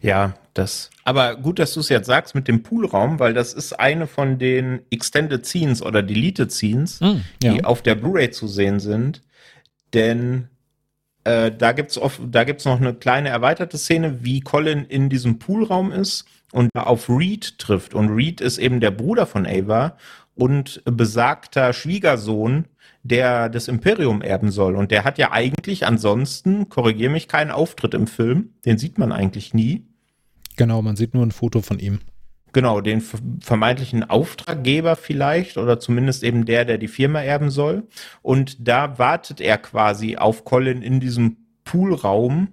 [0.00, 0.90] Ja, das.
[1.04, 4.38] Aber gut, dass du es jetzt sagst mit dem Poolraum, weil das ist eine von
[4.38, 7.52] den Extended Scenes oder Deleted Scenes, mm, ja.
[7.52, 9.22] die auf der Blu-ray zu sehen sind.
[9.94, 10.48] Denn
[11.24, 15.38] äh, da gibt's oft, da gibt's noch eine kleine erweiterte Szene, wie Colin in diesem
[15.38, 17.94] Poolraum ist und auf Reed trifft.
[17.94, 19.96] Und Reed ist eben der Bruder von Ava
[20.34, 22.66] und besagter Schwiegersohn
[23.08, 24.76] der das Imperium erben soll.
[24.76, 28.54] Und der hat ja eigentlich ansonsten, korrigiere mich, keinen Auftritt im Film.
[28.64, 29.86] Den sieht man eigentlich nie.
[30.56, 32.00] Genau, man sieht nur ein Foto von ihm.
[32.52, 33.02] Genau, den
[33.40, 37.86] vermeintlichen Auftraggeber vielleicht oder zumindest eben der, der die Firma erben soll.
[38.22, 42.48] Und da wartet er quasi auf Colin in diesem Poolraum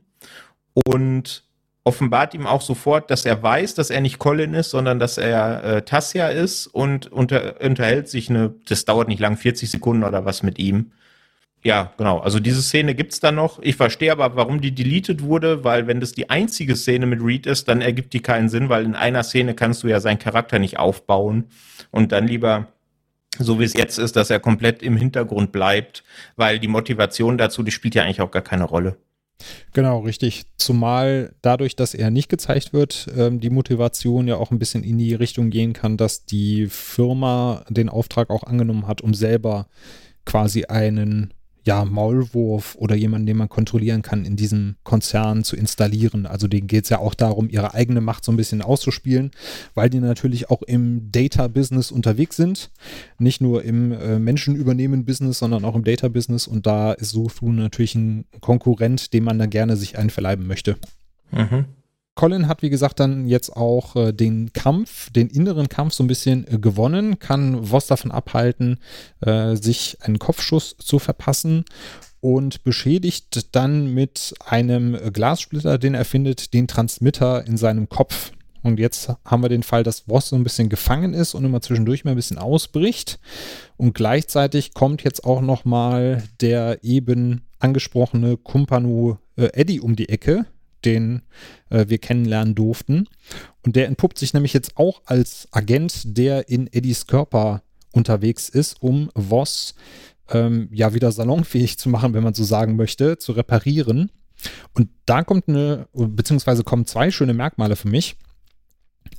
[0.74, 1.43] und
[1.84, 5.64] offenbart ihm auch sofort, dass er weiß, dass er nicht Colin ist, sondern dass er
[5.64, 10.26] äh, Tassia ist und unter, unterhält sich eine, das dauert nicht lang, 40 Sekunden oder
[10.26, 10.92] was mit ihm.
[11.64, 12.20] Ja, genau.
[12.20, 13.60] Also diese Szene gibt's da noch.
[13.62, 17.46] Ich verstehe aber, warum die deleted wurde, weil wenn das die einzige Szene mit Reed
[17.46, 20.60] ist, dann ergibt die keinen Sinn, weil in einer Szene kannst du ja seinen Charakter
[20.60, 21.46] nicht aufbauen
[21.92, 22.68] und dann lieber
[23.40, 26.04] so wie es jetzt ist, dass er komplett im Hintergrund bleibt,
[26.36, 28.98] weil die Motivation dazu, die spielt ja eigentlich auch gar keine Rolle.
[29.74, 30.46] Genau, richtig.
[30.58, 34.98] Zumal dadurch, dass er nicht gezeigt wird, ähm, die Motivation ja auch ein bisschen in
[34.98, 39.68] die Richtung gehen kann, dass die Firma den Auftrag auch angenommen hat, um selber
[40.26, 41.34] quasi einen
[41.66, 46.26] ja, Maulwurf oder jemanden, den man kontrollieren kann, in diesem Konzern zu installieren.
[46.26, 49.32] Also denen geht es ja auch darum, ihre eigene Macht so ein bisschen auszuspielen,
[49.74, 52.72] weil die natürlich auch im Data-Business unterwegs sind.
[53.18, 56.48] Nicht nur im äh, Menschenübernehmen-Business, sondern auch im Data-Business.
[56.48, 60.76] Und da ist Sofu natürlich ein Konkurrent, dem man da gerne sich einverleiben möchte.
[61.32, 61.66] Mhm.
[62.16, 66.08] Colin hat, wie gesagt, dann jetzt auch äh, den Kampf, den inneren Kampf so ein
[66.08, 68.80] bisschen äh, gewonnen, kann Voss davon abhalten,
[69.22, 71.66] äh, sich einen Kopfschuss zu verpassen
[72.22, 78.32] und beschädigt dann mit einem Glassplitter, den er findet, den Transmitter in seinem Kopf.
[78.62, 81.62] Und jetzt haben wir den Fall, dass Voss so ein bisschen gefangen ist und immer
[81.62, 83.20] zwischendurch mal ein bisschen ausbricht.
[83.76, 90.08] Und gleichzeitig kommt jetzt auch noch mal der eben angesprochene Kumpanu äh, Eddie um die
[90.08, 90.46] Ecke,
[90.86, 91.22] den
[91.70, 93.08] äh, wir kennenlernen durften.
[93.64, 98.82] Und der entpuppt sich nämlich jetzt auch als Agent, der in Eddies Körper unterwegs ist,
[98.82, 99.76] um Voss
[100.30, 104.12] ähm, ja wieder salonfähig zu machen, wenn man so sagen möchte, zu reparieren.
[104.74, 108.16] Und da kommt eine, beziehungsweise kommen zwei schöne Merkmale für mich.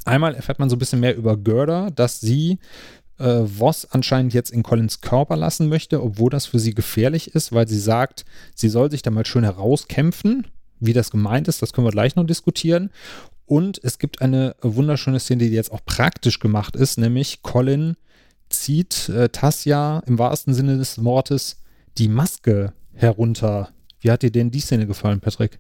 [0.05, 2.59] Einmal erfährt man so ein bisschen mehr über Gerda, dass sie
[3.19, 7.53] äh, Voss anscheinend jetzt in Collins Körper lassen möchte, obwohl das für sie gefährlich ist,
[7.53, 10.47] weil sie sagt, sie soll sich da mal schön herauskämpfen
[10.81, 12.91] wie das gemeint ist, das können wir gleich noch diskutieren.
[13.47, 17.97] Und es gibt eine wunderschöne Szene, die jetzt auch praktisch gemacht ist, nämlich Colin
[18.49, 21.63] zieht äh, Tassia im wahrsten Sinne des Wortes
[21.99, 23.71] die Maske herunter.
[24.01, 25.59] Wie hat dir denn die Szene gefallen, Patrick?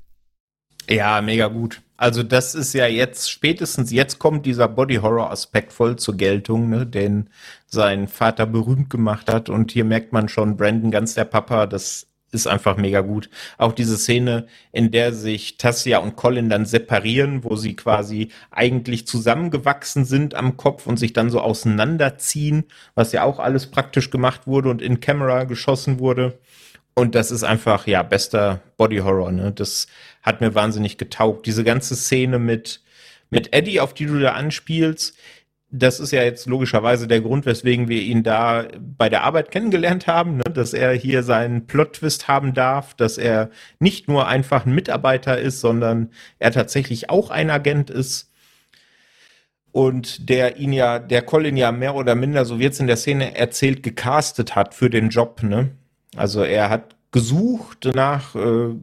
[0.89, 1.81] Ja, mega gut.
[1.97, 7.31] Also das ist ja jetzt, spätestens jetzt kommt dieser Body-Horror-Aspekt voll zur Geltung, ne, den
[7.67, 9.49] sein Vater berühmt gemacht hat.
[9.49, 13.31] Und hier merkt man schon, Brandon, ganz der Papa, das ist einfach mega gut.
[13.59, 19.07] Auch diese Szene, in der sich Tassia und Colin dann separieren, wo sie quasi eigentlich
[19.07, 22.65] zusammengewachsen sind am Kopf und sich dann so auseinanderziehen,
[22.95, 26.39] was ja auch alles praktisch gemacht wurde und in Camera geschossen wurde.
[26.95, 29.53] Und das ist einfach, ja, bester Body Horror, ne?
[29.53, 29.89] Das
[30.23, 31.47] hat mir wahnsinnig getaugt.
[31.47, 32.83] Diese ganze Szene mit,
[33.31, 35.17] mit Eddie, auf die du da anspielst,
[35.77, 40.07] das ist ja jetzt logischerweise der Grund, weswegen wir ihn da bei der Arbeit kennengelernt
[40.07, 40.45] haben, ne?
[40.45, 43.51] dass er hier seinen Plot-Twist haben darf, dass er
[43.81, 48.31] nicht nur einfach ein Mitarbeiter ist, sondern er tatsächlich auch ein Agent ist.
[49.73, 52.97] Und der ihn ja, der Colin ja mehr oder minder, so wird es in der
[52.97, 55.71] Szene erzählt, gecastet hat für den Job, ne?
[56.15, 58.75] Also er hat gesucht nach äh,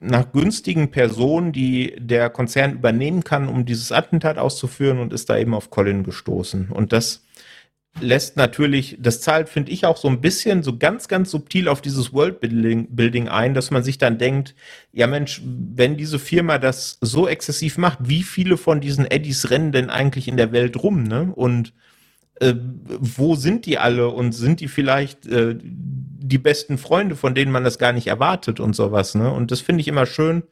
[0.00, 5.38] nach günstigen Personen, die der Konzern übernehmen kann, um dieses Attentat auszuführen und ist da
[5.38, 6.70] eben auf Colin gestoßen.
[6.70, 7.24] Und das
[8.00, 11.80] lässt natürlich, das zahlt, finde ich, auch so ein bisschen so ganz, ganz subtil auf
[11.80, 14.54] dieses Worldbuilding ein, dass man sich dann denkt,
[14.92, 19.72] ja Mensch, wenn diese Firma das so exzessiv macht, wie viele von diesen Eddies rennen
[19.72, 21.32] denn eigentlich in der Welt rum, ne?
[21.34, 21.72] Und
[22.40, 22.54] äh,
[22.98, 25.56] wo sind die alle und sind die vielleicht äh,
[26.28, 29.30] die besten Freunde, von denen man das gar nicht erwartet und sowas, ne?
[29.30, 30.42] Und das finde ich immer schön,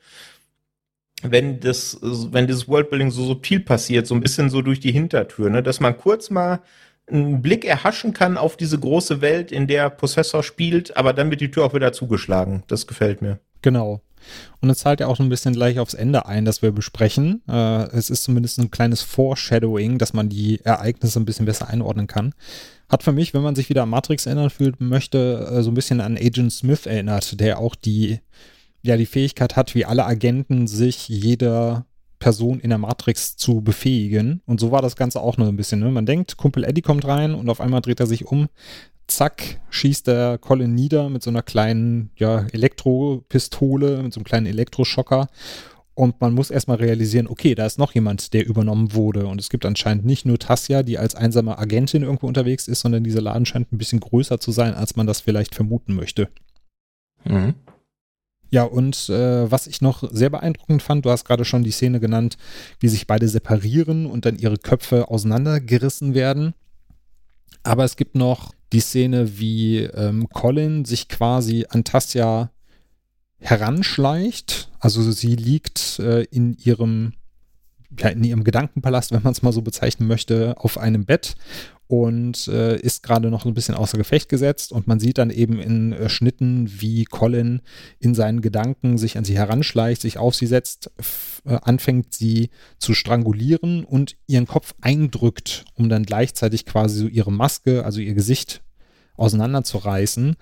[1.22, 5.48] wenn das, wenn dieses Worldbuilding so subtil passiert, so ein bisschen so durch die Hintertür,
[5.48, 5.62] ne?
[5.62, 6.60] Dass man kurz mal
[7.06, 11.40] einen Blick erhaschen kann auf diese große Welt, in der Possessor spielt, aber dann wird
[11.40, 12.64] die Tür auch wieder zugeschlagen.
[12.68, 13.38] Das gefällt mir.
[13.62, 14.02] Genau.
[14.60, 17.42] Und es zahlt ja auch so ein bisschen gleich aufs Ende ein, das wir besprechen.
[17.48, 22.06] Äh, es ist zumindest ein kleines Foreshadowing, dass man die Ereignisse ein bisschen besser einordnen
[22.06, 22.34] kann.
[22.93, 25.74] Hat für mich, wenn man sich wieder an Matrix erinnern fühlt, möchte, äh, so ein
[25.74, 28.20] bisschen an Agent Smith erinnert, der auch die,
[28.82, 31.86] ja, die Fähigkeit hat, wie alle Agenten sich jeder
[32.18, 34.43] Person in der Matrix zu befähigen.
[34.45, 35.80] Und so war das Ganze auch nur ein bisschen.
[35.80, 35.90] Ne?
[35.90, 38.49] Man denkt, Kumpel Eddie kommt rein und auf einmal dreht er sich um,
[39.07, 44.47] zack, schießt der Colin nieder mit so einer kleinen, ja, Elektropistole, mit so einem kleinen
[44.47, 45.28] Elektroschocker.
[45.95, 49.26] Und man muss erstmal realisieren, okay, da ist noch jemand, der übernommen wurde.
[49.26, 53.05] Und es gibt anscheinend nicht nur Tassia, die als einsame Agentin irgendwo unterwegs ist, sondern
[53.05, 56.28] dieser Laden scheint ein bisschen größer zu sein, als man das vielleicht vermuten möchte.
[57.24, 57.55] Mhm.
[58.51, 62.01] Ja, und äh, was ich noch sehr beeindruckend fand, du hast gerade schon die Szene
[62.01, 62.36] genannt,
[62.80, 66.55] wie sich beide separieren und dann ihre Köpfe auseinandergerissen werden.
[67.62, 72.51] Aber es gibt noch die Szene, wie ähm, Colin sich quasi an Tassia
[73.43, 74.70] heranschleicht.
[74.78, 77.12] Also sie liegt äh, in ihrem
[77.99, 81.34] ja, in ihrem Gedankenpalast, wenn man es mal so bezeichnen möchte, auf einem Bett
[81.86, 85.59] und äh, ist gerade noch ein bisschen außer Gefecht gesetzt und man sieht dann eben
[85.59, 87.61] in äh, Schnitten, wie Colin
[87.99, 90.90] in seinen Gedanken sich an sie heranschleicht, sich auf sie setzt,
[91.45, 97.32] äh, anfängt sie zu strangulieren und ihren Kopf eindrückt, um dann gleichzeitig quasi so ihre
[97.32, 98.62] Maske, also ihr Gesicht
[99.16, 100.36] auseinanderzureißen.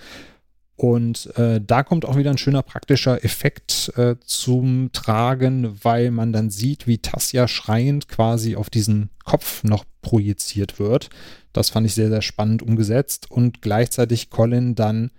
[0.80, 6.32] Und äh, da kommt auch wieder ein schöner praktischer Effekt äh, zum Tragen, weil man
[6.32, 11.10] dann sieht, wie Tassia schreiend quasi auf diesen Kopf noch projiziert wird.
[11.52, 15.10] Das fand ich sehr, sehr spannend umgesetzt und gleichzeitig Colin dann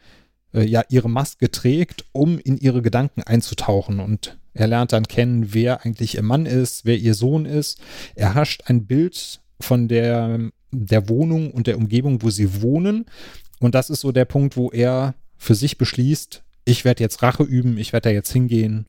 [0.52, 4.00] äh, ja ihre Maske trägt, um in ihre Gedanken einzutauchen.
[4.00, 7.80] Und er lernt dann kennen, wer eigentlich ihr Mann ist, wer ihr Sohn ist.
[8.16, 10.40] Er hascht ein Bild von der,
[10.72, 13.06] der Wohnung und der Umgebung, wo sie wohnen.
[13.60, 17.42] Und das ist so der Punkt, wo er für sich beschließt, ich werde jetzt Rache
[17.42, 18.86] üben, ich werde da jetzt hingehen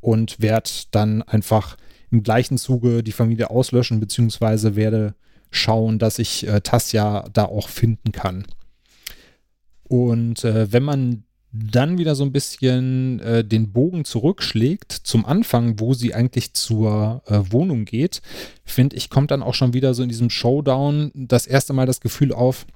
[0.00, 1.76] und werde dann einfach
[2.12, 5.16] im gleichen Zuge die Familie auslöschen, beziehungsweise werde
[5.50, 8.46] schauen, dass ich äh, Tassia da auch finden kann.
[9.82, 15.80] Und äh, wenn man dann wieder so ein bisschen äh, den Bogen zurückschlägt zum Anfang,
[15.80, 18.22] wo sie eigentlich zur äh, Wohnung geht,
[18.64, 22.00] finde ich, kommt dann auch schon wieder so in diesem Showdown das erste Mal das
[22.00, 22.66] Gefühl auf,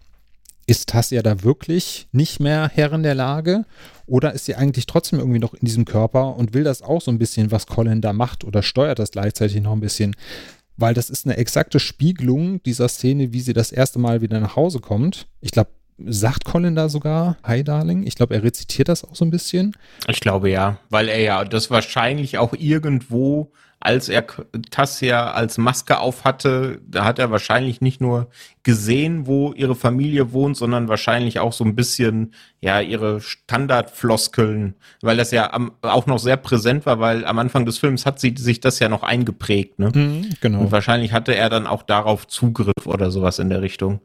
[0.66, 3.64] ist Tassia da wirklich nicht mehr Herrin der Lage?
[4.06, 7.10] Oder ist sie eigentlich trotzdem irgendwie noch in diesem Körper und will das auch so
[7.10, 10.14] ein bisschen, was Colin da macht oder steuert das gleichzeitig noch ein bisschen?
[10.76, 14.56] Weil das ist eine exakte Spiegelung dieser Szene, wie sie das erste Mal wieder nach
[14.56, 15.26] Hause kommt.
[15.40, 15.70] Ich glaube,
[16.06, 18.06] sagt Colin da sogar Hi Darling?
[18.06, 19.76] Ich glaube, er rezitiert das auch so ein bisschen.
[20.09, 23.52] Ich glaube ja, weil er ja das wahrscheinlich auch irgendwo,
[23.84, 24.24] als er
[24.70, 28.28] Tassia als Maske auf hatte, da hat er wahrscheinlich nicht nur
[28.62, 35.16] gesehen, wo ihre Familie wohnt, sondern wahrscheinlich auch so ein bisschen ja ihre Standardfloskeln, weil
[35.16, 38.34] das ja am, auch noch sehr präsent war, weil am Anfang des Films hat sie
[38.38, 39.90] sich das ja noch eingeprägt, ne?
[39.92, 40.60] Mhm, genau.
[40.60, 44.00] Und wahrscheinlich hatte er dann auch darauf Zugriff oder sowas in der Richtung.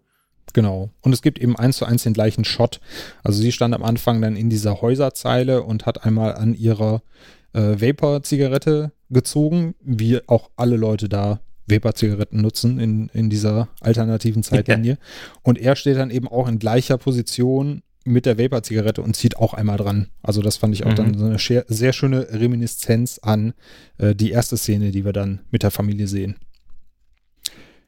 [0.53, 0.89] Genau.
[1.01, 2.79] Und es gibt eben eins zu eins den gleichen Shot.
[3.23, 7.03] Also sie stand am Anfang dann in dieser Häuserzeile und hat einmal an ihrer
[7.53, 14.97] äh, Vapor-Zigarette gezogen, wie auch alle Leute da Vapor-Zigaretten nutzen in, in dieser alternativen Zeitlinie.
[15.43, 19.53] und er steht dann eben auch in gleicher Position mit der Vapor-Zigarette und zieht auch
[19.53, 20.07] einmal dran.
[20.23, 20.95] Also das fand ich auch mhm.
[20.95, 23.53] dann so eine sehr schöne Reminiszenz an
[23.97, 26.37] äh, die erste Szene, die wir dann mit der Familie sehen.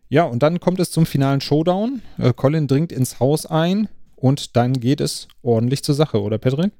[0.09, 2.01] Ja, und dann kommt es zum finalen Showdown.
[2.17, 6.73] Äh, Colin dringt ins Haus ein und dann geht es ordentlich zur Sache, oder Patrick?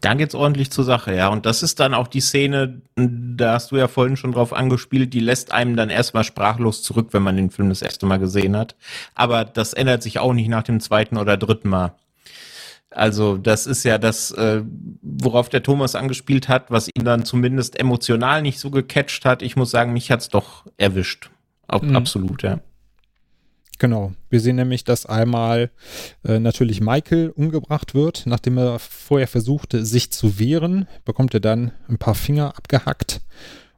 [0.00, 1.28] Dann geht's ordentlich zur Sache, ja.
[1.28, 5.14] Und das ist dann auch die Szene, da hast du ja vorhin schon drauf angespielt,
[5.14, 8.56] die lässt einem dann erstmal sprachlos zurück, wenn man den Film das erste Mal gesehen
[8.56, 8.76] hat.
[9.14, 11.94] Aber das ändert sich auch nicht nach dem zweiten oder dritten Mal.
[12.90, 14.62] Also das ist ja das, äh,
[15.02, 19.42] worauf der Thomas angespielt hat, was ihn dann zumindest emotional nicht so gecatcht hat.
[19.42, 21.30] Ich muss sagen, mich hat's doch erwischt.
[21.68, 21.96] Ab, mhm.
[21.96, 22.60] Absolut, ja.
[23.78, 24.12] Genau.
[24.30, 25.70] Wir sehen nämlich, dass einmal
[26.24, 28.24] äh, natürlich Michael umgebracht wird.
[28.26, 33.20] Nachdem er vorher versuchte, sich zu wehren, bekommt er dann ein paar Finger abgehackt.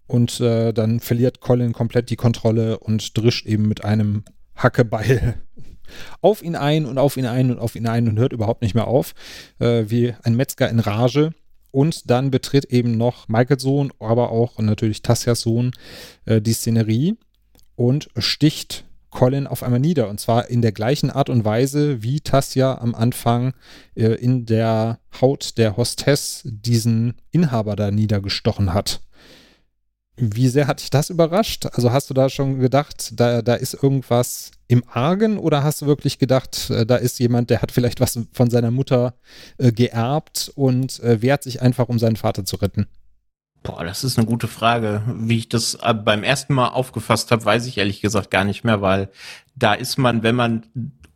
[0.06, 4.24] Und äh, dann verliert Colin komplett die Kontrolle und drischt eben mit einem
[4.56, 5.34] Hackebeil
[6.20, 8.74] auf ihn ein und auf ihn ein und auf ihn ein und hört überhaupt nicht
[8.74, 9.14] mehr auf.
[9.58, 11.32] Äh, wie ein Metzger in Rage.
[11.70, 15.72] Und dann betritt eben noch Michaels Sohn, aber auch natürlich Tassias Sohn
[16.24, 17.18] äh, die Szenerie
[17.76, 20.08] und sticht Colin auf einmal nieder.
[20.08, 23.54] Und zwar in der gleichen Art und Weise, wie Tassia am Anfang
[23.94, 29.00] äh, in der Haut der Hostess diesen Inhaber da niedergestochen hat.
[30.20, 31.66] Wie sehr hat dich das überrascht?
[31.72, 35.86] Also hast du da schon gedacht, da, da ist irgendwas im Argen oder hast du
[35.86, 39.14] wirklich gedacht, äh, da ist jemand, der hat vielleicht was von seiner Mutter
[39.58, 42.88] äh, geerbt und äh, wehrt sich einfach, um seinen Vater zu retten?
[43.68, 45.02] Boah, das ist eine gute Frage.
[45.14, 48.64] Wie ich das äh, beim ersten Mal aufgefasst habe, weiß ich ehrlich gesagt gar nicht
[48.64, 49.10] mehr, weil
[49.56, 50.64] da ist man, wenn man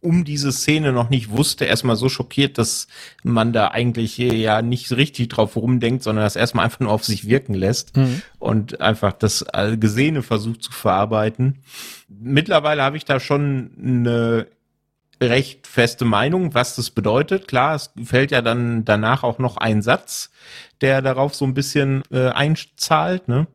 [0.01, 2.89] um diese Szene noch nicht wusste, erstmal so schockiert, dass
[3.23, 7.27] man da eigentlich ja nicht richtig drauf rumdenkt, sondern das erstmal einfach nur auf sich
[7.27, 8.20] wirken lässt mhm.
[8.39, 9.47] und einfach das
[9.79, 11.61] Gesehene versucht zu verarbeiten.
[12.09, 14.47] Mittlerweile habe ich da schon eine
[15.23, 17.49] recht feste Meinung, was das bedeutet.
[17.49, 20.31] Klar, es fällt ja dann danach auch noch ein Satz,
[20.81, 23.47] der darauf so ein bisschen äh, einzahlt, ne?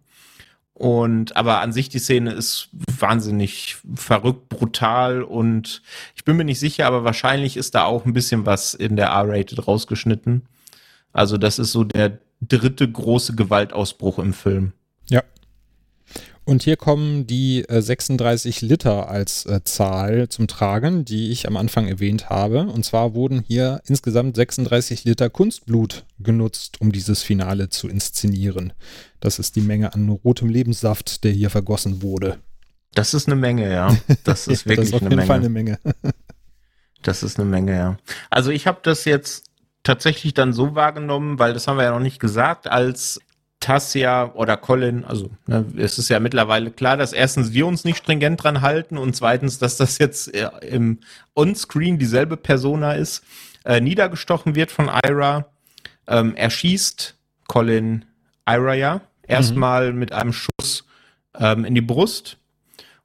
[0.74, 5.82] Und aber an sich die Szene ist wahnsinnig verrückt, brutal und
[6.16, 9.08] ich bin mir nicht sicher, aber wahrscheinlich ist da auch ein bisschen was in der
[9.08, 10.46] R-Rated rausgeschnitten.
[11.14, 14.74] Also das ist so der dritte große Gewaltausbruch im Film.
[16.48, 21.58] Und hier kommen die äh, 36 Liter als äh, Zahl zum Tragen, die ich am
[21.58, 22.68] Anfang erwähnt habe.
[22.68, 28.72] Und zwar wurden hier insgesamt 36 Liter Kunstblut genutzt, um dieses Finale zu inszenieren.
[29.20, 32.38] Das ist die Menge an rotem Lebenssaft, der hier vergossen wurde.
[32.94, 33.98] Das ist eine Menge, ja.
[34.24, 35.28] Das ist wirklich das ist auf jeden Menge.
[35.28, 35.80] Fall eine Menge.
[37.02, 37.98] das ist eine Menge, ja.
[38.30, 39.48] Also ich habe das jetzt
[39.84, 43.20] tatsächlich dann so wahrgenommen, weil das haben wir ja noch nicht gesagt, als
[43.60, 47.98] Tassia oder Colin, also ne, es ist ja mittlerweile klar, dass erstens wir uns nicht
[47.98, 51.00] stringent dran halten und zweitens, dass das jetzt äh, im
[51.36, 53.24] On-Screen dieselbe Persona ist,
[53.66, 55.48] äh, niedergestochen wird von Ira.
[56.08, 57.16] Ähm, er schießt
[57.48, 58.06] Colin
[58.48, 60.00] Ira ja erstmal mhm.
[60.00, 60.86] mit einem Schuss
[61.38, 62.38] ähm, in die Brust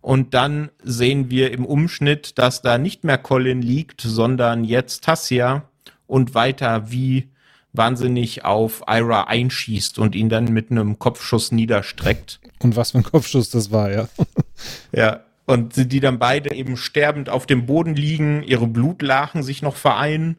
[0.02, 5.68] und dann sehen wir im Umschnitt, dass da nicht mehr Colin liegt, sondern jetzt Tassia
[6.06, 7.31] und weiter, wie
[7.73, 12.40] wahnsinnig auf Ira einschießt und ihn dann mit einem Kopfschuss niederstreckt.
[12.61, 14.09] Und was für ein Kopfschuss das war, ja.
[14.93, 19.77] ja, und die dann beide eben sterbend auf dem Boden liegen, ihre Blutlachen sich noch
[19.77, 20.36] vereinen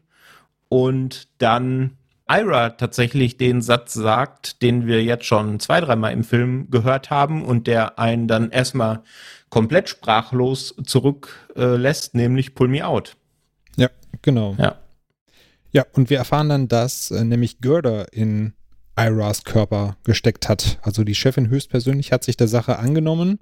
[0.68, 1.98] und dann
[2.28, 7.44] Ira tatsächlich den Satz sagt, den wir jetzt schon zwei, dreimal im Film gehört haben
[7.44, 9.02] und der einen dann erstmal
[9.50, 13.16] komplett sprachlos zurücklässt, äh, nämlich Pull Me Out.
[13.76, 13.90] Ja,
[14.22, 14.56] genau.
[14.58, 14.76] Ja.
[15.74, 18.52] Ja, und wir erfahren dann, dass äh, nämlich Görder in
[18.96, 20.78] Iras Körper gesteckt hat.
[20.82, 23.40] Also die Chefin höchstpersönlich hat sich der Sache angenommen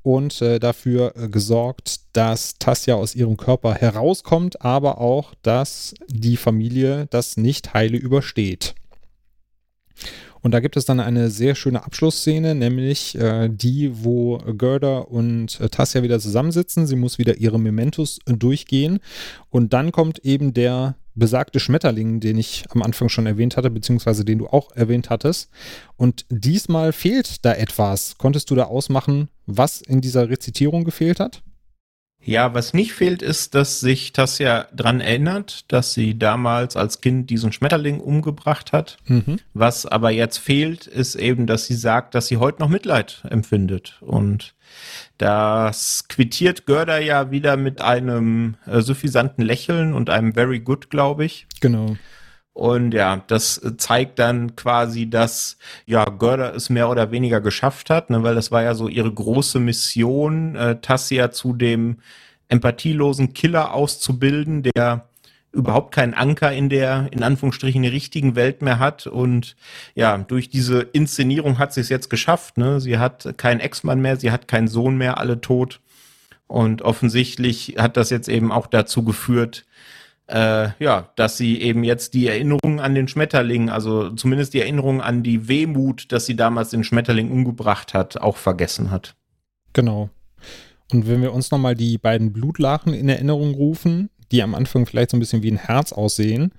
[0.00, 6.38] und äh, dafür äh, gesorgt, dass Tassia aus ihrem Körper herauskommt, aber auch, dass die
[6.38, 8.74] Familie das nicht heile übersteht.
[10.40, 15.60] Und da gibt es dann eine sehr schöne Abschlussszene, nämlich äh, die, wo Gerda und
[15.60, 16.86] äh, Tassia wieder zusammensitzen.
[16.86, 19.00] Sie muss wieder ihre Mementos äh, durchgehen.
[19.50, 24.24] Und dann kommt eben der besagte Schmetterling, den ich am Anfang schon erwähnt hatte, beziehungsweise
[24.24, 25.50] den du auch erwähnt hattest.
[25.96, 28.16] Und diesmal fehlt da etwas.
[28.18, 31.42] Konntest du da ausmachen, was in dieser Rezitierung gefehlt hat?
[32.26, 37.30] Ja, was nicht fehlt, ist, dass sich Tassia dran erinnert, dass sie damals als Kind
[37.30, 38.98] diesen Schmetterling umgebracht hat.
[39.06, 39.38] Mhm.
[39.54, 43.98] Was aber jetzt fehlt, ist eben, dass sie sagt, dass sie heute noch Mitleid empfindet.
[44.00, 44.55] Und
[45.18, 51.24] das quittiert Görder ja wieder mit einem äh, suffisanten Lächeln und einem Very Good, glaube
[51.24, 51.46] ich.
[51.60, 51.96] Genau.
[52.52, 58.08] Und ja, das zeigt dann quasi, dass ja Görder es mehr oder weniger geschafft hat,
[58.08, 61.98] ne, weil das war ja so ihre große Mission, äh, Tassia zu dem
[62.48, 65.08] empathielosen Killer auszubilden, der
[65.56, 69.06] überhaupt keinen Anker in der, in Anführungsstrichen, richtigen Welt mehr hat.
[69.06, 69.56] Und
[69.94, 72.58] ja, durch diese Inszenierung hat sie es jetzt geschafft.
[72.58, 72.80] Ne?
[72.80, 75.80] Sie hat keinen Ex-Mann mehr, sie hat keinen Sohn mehr, alle tot.
[76.46, 79.64] Und offensichtlich hat das jetzt eben auch dazu geführt,
[80.28, 85.00] äh, ja, dass sie eben jetzt die Erinnerung an den Schmetterling, also zumindest die Erinnerung
[85.00, 89.14] an die Wehmut, dass sie damals den Schmetterling umgebracht hat, auch vergessen hat.
[89.72, 90.10] Genau.
[90.92, 95.10] Und wenn wir uns nochmal die beiden Blutlachen in Erinnerung rufen, die am Anfang vielleicht
[95.10, 96.52] so ein bisschen wie ein Herz aussehen,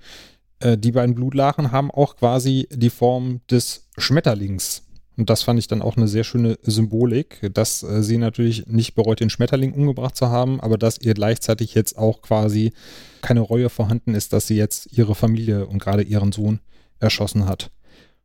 [0.60, 4.84] äh, die beiden Blutlachen haben auch quasi die Form des Schmetterlings.
[5.16, 8.94] Und das fand ich dann auch eine sehr schöne Symbolik, dass äh, sie natürlich nicht
[8.94, 12.72] bereut, den Schmetterling umgebracht zu haben, aber dass ihr gleichzeitig jetzt auch quasi
[13.20, 16.60] keine Reue vorhanden ist, dass sie jetzt ihre Familie und gerade ihren Sohn
[17.00, 17.72] erschossen hat.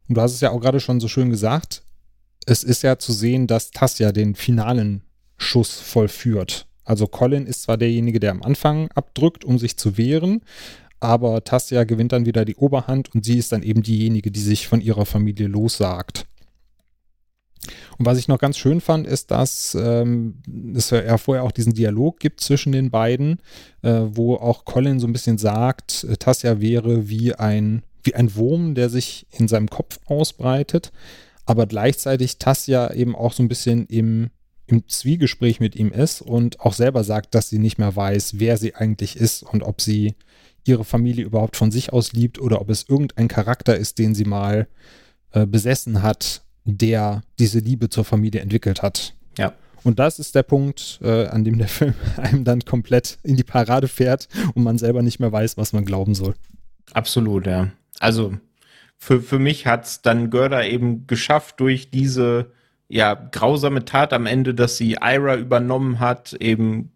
[0.08, 1.82] Und du hast es ja auch gerade schon so schön gesagt,
[2.46, 5.02] es ist ja zu sehen, dass Tassia den finalen
[5.38, 6.68] Schuss vollführt.
[6.86, 10.42] Also Colin ist zwar derjenige, der am Anfang abdrückt, um sich zu wehren,
[11.00, 14.68] aber Tassia gewinnt dann wieder die Oberhand und sie ist dann eben diejenige, die sich
[14.68, 16.26] von ihrer Familie lossagt.
[17.98, 20.42] Und was ich noch ganz schön fand, ist, dass ähm,
[20.76, 23.40] es ja vorher auch diesen Dialog gibt zwischen den beiden,
[23.82, 28.36] äh, wo auch Colin so ein bisschen sagt, äh, Tassia wäre wie ein, wie ein
[28.36, 30.92] Wurm, der sich in seinem Kopf ausbreitet,
[31.46, 34.30] aber gleichzeitig Tassia eben auch so ein bisschen im,
[34.74, 38.58] im Zwiegespräch mit ihm ist und auch selber sagt, dass sie nicht mehr weiß, wer
[38.58, 40.16] sie eigentlich ist und ob sie
[40.66, 44.26] ihre Familie überhaupt von sich aus liebt oder ob es irgendein Charakter ist, den sie
[44.26, 44.68] mal
[45.32, 49.14] äh, besessen hat der diese Liebe zur Familie entwickelt hat.
[49.38, 49.54] Ja.
[49.84, 53.44] Und das ist der Punkt, äh, an dem der Film einem dann komplett in die
[53.44, 56.36] Parade fährt und man selber nicht mehr weiß, was man glauben soll.
[56.94, 57.72] Absolut, ja.
[58.00, 58.38] Also
[58.98, 62.52] für, für mich hat es dann Görder eben geschafft, durch diese
[62.88, 66.92] ja, grausame Tat am Ende, dass sie Ira übernommen hat, eben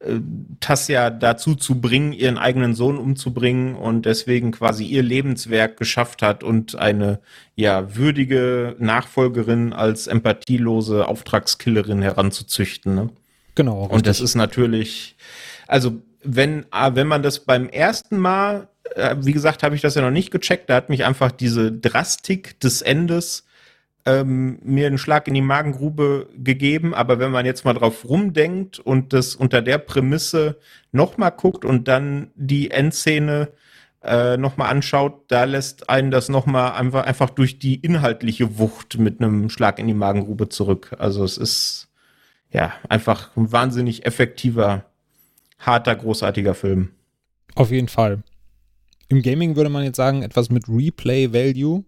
[0.00, 0.20] äh,
[0.60, 6.42] Tassia dazu zu bringen, ihren eigenen Sohn umzubringen und deswegen quasi ihr Lebenswerk geschafft hat
[6.42, 7.20] und eine
[7.54, 12.94] ja würdige Nachfolgerin als empathielose Auftragskillerin heranzuzüchten.
[12.94, 13.10] Ne?
[13.54, 13.82] Genau.
[13.82, 13.96] Richtig.
[13.96, 15.16] Und das ist natürlich,
[15.66, 19.94] also wenn ah, wenn man das beim ersten Mal, äh, wie gesagt, habe ich das
[19.94, 23.44] ja noch nicht gecheckt, da hat mich einfach diese Drastik des Endes
[24.10, 28.78] ähm, mir einen Schlag in die Magengrube gegeben, aber wenn man jetzt mal drauf rumdenkt
[28.78, 30.58] und das unter der Prämisse
[30.92, 33.48] nochmal guckt und dann die Endszene
[34.02, 39.20] äh, nochmal anschaut, da lässt einen das nochmal einfach, einfach durch die inhaltliche Wucht mit
[39.20, 40.94] einem Schlag in die Magengrube zurück.
[40.98, 41.88] Also es ist
[42.50, 44.86] ja einfach ein wahnsinnig effektiver,
[45.58, 46.90] harter, großartiger Film.
[47.54, 48.22] Auf jeden Fall.
[49.08, 51.84] Im Gaming würde man jetzt sagen, etwas mit Replay Value.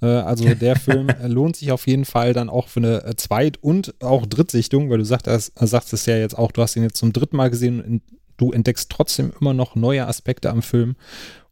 [0.00, 3.62] Äh, also der Film lohnt sich auf jeden Fall dann auch für eine äh, Zweit-
[3.62, 6.96] und auch Drittsichtung, weil du sagst, sagst es ja jetzt auch, du hast ihn jetzt
[6.96, 8.02] zum dritten Mal gesehen und
[8.36, 10.96] du entdeckst trotzdem immer noch neue Aspekte am Film.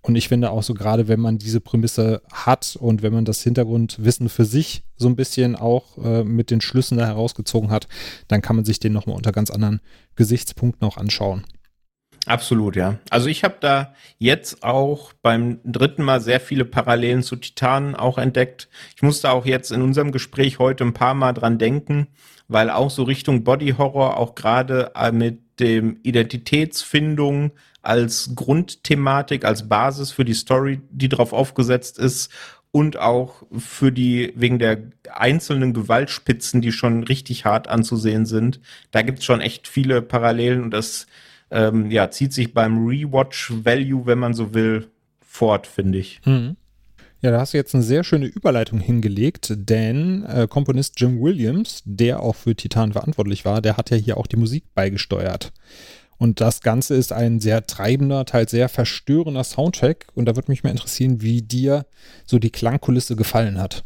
[0.01, 3.43] Und ich finde auch so gerade, wenn man diese Prämisse hat und wenn man das
[3.43, 7.89] Hintergrundwissen für sich so ein bisschen auch äh, mit den Schlüssen da herausgezogen hat,
[8.29, 9.81] dann kann man sich den nochmal unter ganz anderen
[10.15, 11.45] Gesichtspunkten auch anschauen.
[12.27, 12.99] Absolut, ja.
[13.11, 18.19] Also ich habe da jetzt auch beim dritten Mal sehr viele Parallelen zu Titanen auch
[18.19, 18.69] entdeckt.
[18.97, 22.09] Ich musste auch jetzt in unserem Gespräch heute ein paar Mal dran denken,
[22.49, 29.69] weil auch so Richtung Body Horror auch gerade äh, mit dem Identitätsfindung als Grundthematik, als
[29.69, 32.31] Basis für die Story, die darauf aufgesetzt ist
[32.71, 38.61] und auch für die, wegen der einzelnen Gewaltspitzen, die schon richtig hart anzusehen sind.
[38.91, 41.07] Da gibt's schon echt viele Parallelen und das
[41.51, 44.89] ähm, ja, zieht sich beim Rewatch-Value, wenn man so will,
[45.21, 46.21] fort, finde ich.
[46.25, 46.57] Mhm.
[47.21, 51.83] Ja, da hast du jetzt eine sehr schöne Überleitung hingelegt, denn äh, Komponist Jim Williams,
[51.85, 55.53] der auch für Titan verantwortlich war, der hat ja hier auch die Musik beigesteuert.
[56.17, 60.07] Und das Ganze ist ein sehr treibender, teils sehr verstörender Soundtrack.
[60.15, 61.87] Und da würde mich mal interessieren, wie dir
[62.27, 63.85] so die Klangkulisse gefallen hat.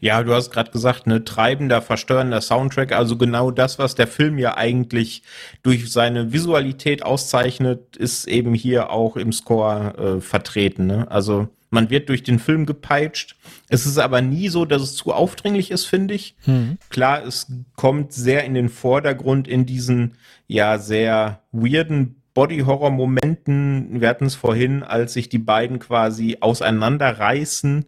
[0.00, 4.38] Ja, du hast gerade gesagt, ne, treibender, verstörender Soundtrack, also genau das, was der Film
[4.38, 5.22] ja eigentlich
[5.62, 10.86] durch seine Visualität auszeichnet, ist eben hier auch im Score äh, vertreten.
[10.86, 11.10] Ne?
[11.10, 13.36] Also man wird durch den Film gepeitscht.
[13.68, 16.36] Es ist aber nie so, dass es zu aufdringlich ist, finde ich.
[16.46, 16.78] Mhm.
[16.88, 20.14] Klar, es kommt sehr in den Vordergrund in diesen
[20.46, 24.00] ja sehr weirden Body-Horror-Momenten.
[24.00, 27.84] Wir hatten es vorhin, als sich die beiden quasi auseinanderreißen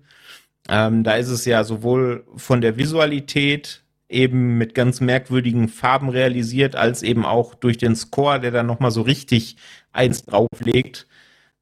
[0.70, 6.76] ähm, da ist es ja sowohl von der Visualität eben mit ganz merkwürdigen Farben realisiert,
[6.76, 9.56] als eben auch durch den Score, der dann nochmal so richtig
[9.92, 11.08] eins drauflegt.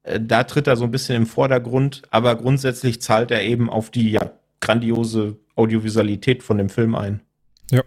[0.03, 3.91] Äh, da tritt er so ein bisschen im Vordergrund, aber grundsätzlich zahlt er eben auf
[3.91, 7.23] die ja, grandiose Audiovisualität von dem Film ein.
[7.71, 7.83] Ja.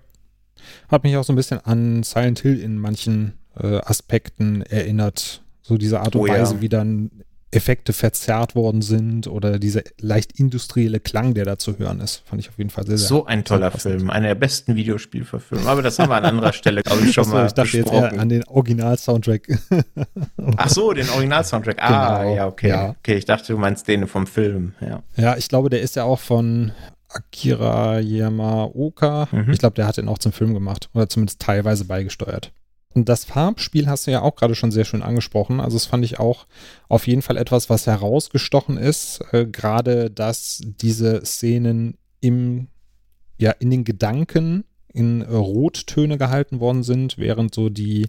[0.89, 5.43] Hat mich auch so ein bisschen an Silent Hill in manchen äh, Aspekten erinnert.
[5.61, 6.61] So diese Art und oh, Weise, ja.
[6.61, 7.11] wie dann
[7.51, 12.23] Effekte verzerrt worden sind oder dieser leicht industrielle Klang, der da zu hören ist.
[12.25, 15.67] Fand ich auf jeden Fall sehr, sehr So ein toller Film, einer der besten Videospielverfilme.
[15.67, 18.03] Aber das haben wir an anderer Stelle, glaube ich, schon Achso, mal ich dachte besprochen.
[18.03, 19.59] jetzt eher an den Original-Soundtrack.
[20.57, 21.77] Ach so, den Original-Soundtrack.
[21.79, 22.69] Ah, genau, ja, okay.
[22.69, 22.89] Ja.
[22.99, 24.73] Okay, ich dachte, du meinst den vom Film.
[24.79, 26.71] Ja, ja ich glaube, der ist ja auch von
[27.09, 29.27] Akira Yamaoka.
[29.31, 29.51] Mhm.
[29.51, 32.53] Ich glaube, der hat den auch zum Film gemacht oder zumindest teilweise beigesteuert.
[32.93, 35.59] Und das Farbspiel hast du ja auch gerade schon sehr schön angesprochen.
[35.59, 36.45] Also das fand ich auch
[36.89, 39.21] auf jeden Fall etwas, was herausgestochen ist.
[39.31, 42.67] Äh, gerade, dass diese Szenen im,
[43.37, 48.07] ja, in den Gedanken in Rottöne gehalten worden sind, während so die,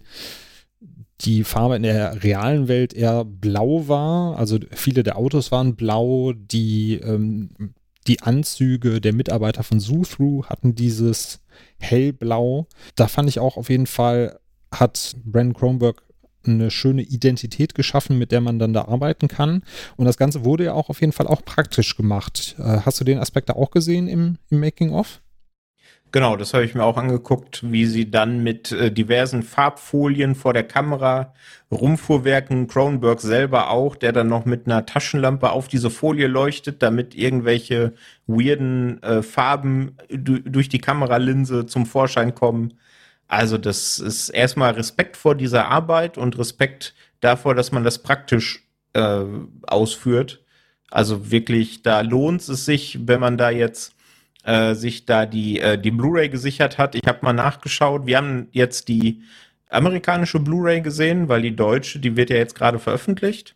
[1.21, 4.37] die Farbe in der realen Welt eher blau war.
[4.37, 7.51] Also viele der Autos waren blau, die, ähm,
[8.07, 11.39] die Anzüge der Mitarbeiter von Zoo hatten dieses
[11.79, 12.67] hellblau.
[12.95, 14.39] Da fand ich auch auf jeden Fall
[14.73, 16.03] hat Brandon Kronberg
[16.45, 19.63] eine schöne Identität geschaffen, mit der man dann da arbeiten kann.
[19.95, 22.55] Und das Ganze wurde ja auch auf jeden Fall auch praktisch gemacht.
[22.59, 25.21] Äh, hast du den Aspekt da auch gesehen im, im Making-of?
[26.13, 30.53] Genau, das habe ich mir auch angeguckt, wie sie dann mit äh, diversen Farbfolien vor
[30.53, 31.33] der Kamera
[31.71, 32.67] rumfuhrwerken.
[32.67, 37.93] Kronberg selber auch, der dann noch mit einer Taschenlampe auf diese Folie leuchtet, damit irgendwelche
[38.27, 42.75] weirden äh, Farben durch die Kameralinse zum Vorschein kommen.
[43.33, 48.63] Also das ist erstmal Respekt vor dieser Arbeit und Respekt davor, dass man das praktisch
[48.93, 49.23] äh,
[49.63, 50.43] ausführt.
[50.91, 53.95] Also wirklich, da lohnt es sich, wenn man da jetzt
[54.43, 56.93] äh, sich da die, äh, die Blu-ray gesichert hat.
[56.93, 58.05] Ich habe mal nachgeschaut.
[58.05, 59.23] Wir haben jetzt die
[59.69, 63.55] amerikanische Blu-ray gesehen, weil die deutsche, die wird ja jetzt gerade veröffentlicht.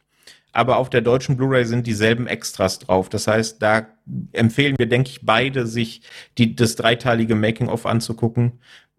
[0.58, 3.10] Aber auf der deutschen Blu-ray sind dieselben Extras drauf.
[3.10, 3.86] Das heißt, da
[4.32, 6.02] empfehlen wir, denke ich, beide, sich
[6.40, 8.54] die, das dreiteilige Making-of anzugucken,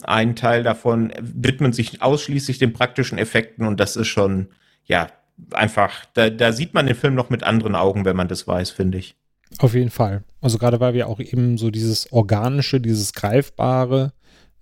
[0.05, 4.51] ein Teil davon widmet sich ausschließlich den praktischen Effekten und das ist schon,
[4.85, 5.09] ja,
[5.51, 8.71] einfach, da, da sieht man den Film noch mit anderen Augen, wenn man das weiß,
[8.71, 9.17] finde ich.
[9.59, 10.23] Auf jeden Fall.
[10.41, 14.13] Also gerade weil wir auch eben so dieses Organische, dieses Greifbare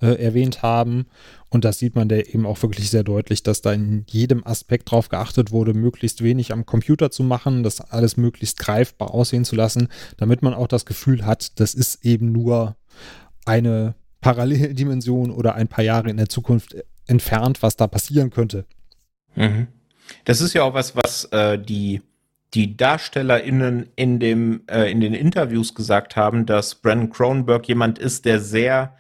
[0.00, 1.06] äh, erwähnt haben.
[1.48, 4.90] Und das sieht man da eben auch wirklich sehr deutlich, dass da in jedem Aspekt
[4.90, 9.54] drauf geachtet wurde, möglichst wenig am Computer zu machen, das alles möglichst greifbar aussehen zu
[9.54, 12.76] lassen, damit man auch das Gefühl hat, das ist eben nur
[13.44, 18.66] eine Paralleldimension oder ein paar Jahre in der Zukunft entfernt, was da passieren könnte.
[19.36, 19.68] Mhm.
[20.24, 22.02] Das ist ja auch was, was äh, die,
[22.54, 28.24] die DarstellerInnen in, dem, äh, in den Interviews gesagt haben, dass Brandon Cronenberg jemand ist,
[28.24, 28.96] der sehr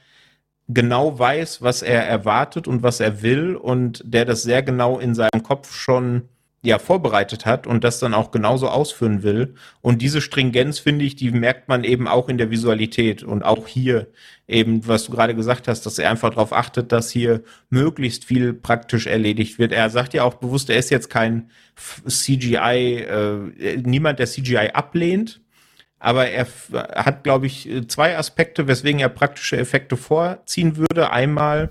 [0.68, 5.14] genau weiß, was er erwartet und was er will und der das sehr genau in
[5.14, 6.28] seinem Kopf schon
[6.66, 9.54] ja vorbereitet hat und das dann auch genauso ausführen will.
[9.80, 13.68] Und diese Stringenz, finde ich, die merkt man eben auch in der Visualität und auch
[13.68, 14.08] hier
[14.48, 18.52] eben, was du gerade gesagt hast, dass er einfach darauf achtet, dass hier möglichst viel
[18.52, 19.72] praktisch erledigt wird.
[19.72, 21.50] Er sagt ja auch bewusst, er ist jetzt kein
[22.08, 25.40] CGI, äh, niemand, der CGI ablehnt,
[25.98, 26.46] aber er
[26.94, 31.10] hat, glaube ich, zwei Aspekte, weswegen er praktische Effekte vorziehen würde.
[31.10, 31.70] Einmal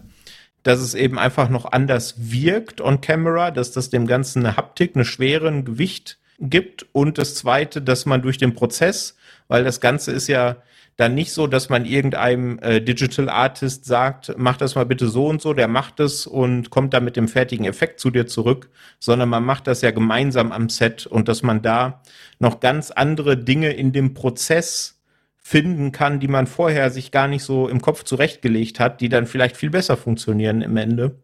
[0.65, 4.95] dass es eben einfach noch anders wirkt on camera, dass das dem Ganzen eine Haptik,
[4.95, 6.87] eine Schwere, ein Gewicht gibt.
[6.91, 9.15] Und das zweite, dass man durch den Prozess,
[9.47, 10.57] weil das Ganze ist ja
[10.97, 15.27] dann nicht so, dass man irgendeinem äh, Digital Artist sagt, mach das mal bitte so
[15.27, 18.69] und so, der macht es und kommt dann mit dem fertigen Effekt zu dir zurück,
[18.99, 22.01] sondern man macht das ja gemeinsam am Set und dass man da
[22.39, 25.01] noch ganz andere Dinge in dem Prozess
[25.35, 29.27] finden kann, die man vorher sich gar nicht so im Kopf zurechtgelegt hat, die dann
[29.27, 31.19] vielleicht viel besser funktionieren im Ende.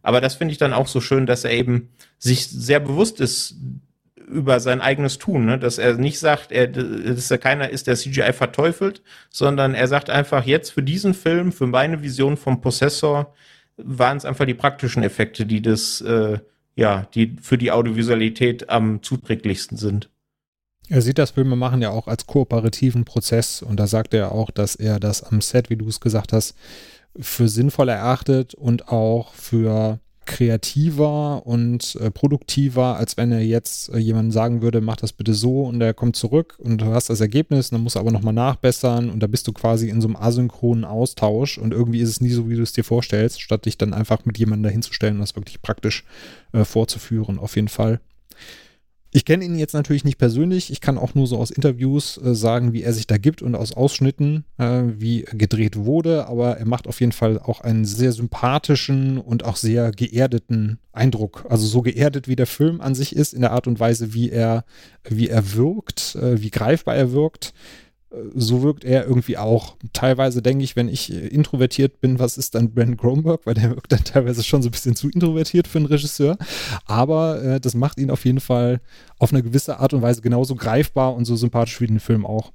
[0.00, 3.56] Aber das finde ich dann auch so schön, dass er eben sich sehr bewusst ist
[4.30, 5.58] über sein eigenes Tun, ne?
[5.58, 10.10] dass er nicht sagt, er, dass er keiner ist, der CGI verteufelt, sondern er sagt
[10.10, 13.34] einfach, jetzt für diesen Film, für meine Vision vom Possessor,
[13.76, 16.38] waren es einfach die praktischen Effekte, die das, äh,
[16.76, 20.10] ja, die für die Audiovisualität am zuträglichsten sind.
[20.88, 24.50] Er sieht das Filme machen ja auch als kooperativen Prozess und da sagt er auch,
[24.50, 26.56] dass er das am Set, wie du es gesagt hast,
[27.18, 33.98] für sinnvoll erachtet und auch für kreativer und äh, produktiver, als wenn er jetzt äh,
[33.98, 37.20] jemandem sagen würde, mach das bitte so und er kommt zurück und du hast das
[37.20, 40.06] Ergebnis und dann musst du aber nochmal nachbessern und da bist du quasi in so
[40.06, 43.64] einem asynchronen Austausch und irgendwie ist es nie so, wie du es dir vorstellst, statt
[43.64, 46.04] dich dann einfach mit jemandem dahinzustellen und das wirklich praktisch
[46.52, 47.98] äh, vorzuführen, auf jeden Fall.
[49.10, 50.70] Ich kenne ihn jetzt natürlich nicht persönlich.
[50.70, 53.54] Ich kann auch nur so aus Interviews äh, sagen, wie er sich da gibt und
[53.54, 56.26] aus Ausschnitten, äh, wie gedreht wurde.
[56.26, 61.46] Aber er macht auf jeden Fall auch einen sehr sympathischen und auch sehr geerdeten Eindruck.
[61.48, 64.30] Also so geerdet, wie der Film an sich ist, in der Art und Weise, wie
[64.30, 64.64] er,
[65.08, 67.54] wie er wirkt, äh, wie greifbar er wirkt
[68.34, 69.76] so wirkt er irgendwie auch.
[69.92, 73.70] Teilweise denke ich, wenn ich äh, introvertiert bin, was ist dann Brandon Kronberg, weil der
[73.70, 76.38] wirkt dann teilweise schon so ein bisschen zu introvertiert für einen Regisseur.
[76.86, 78.80] Aber äh, das macht ihn auf jeden Fall
[79.18, 82.52] auf eine gewisse Art und Weise genauso greifbar und so sympathisch wie den Film auch.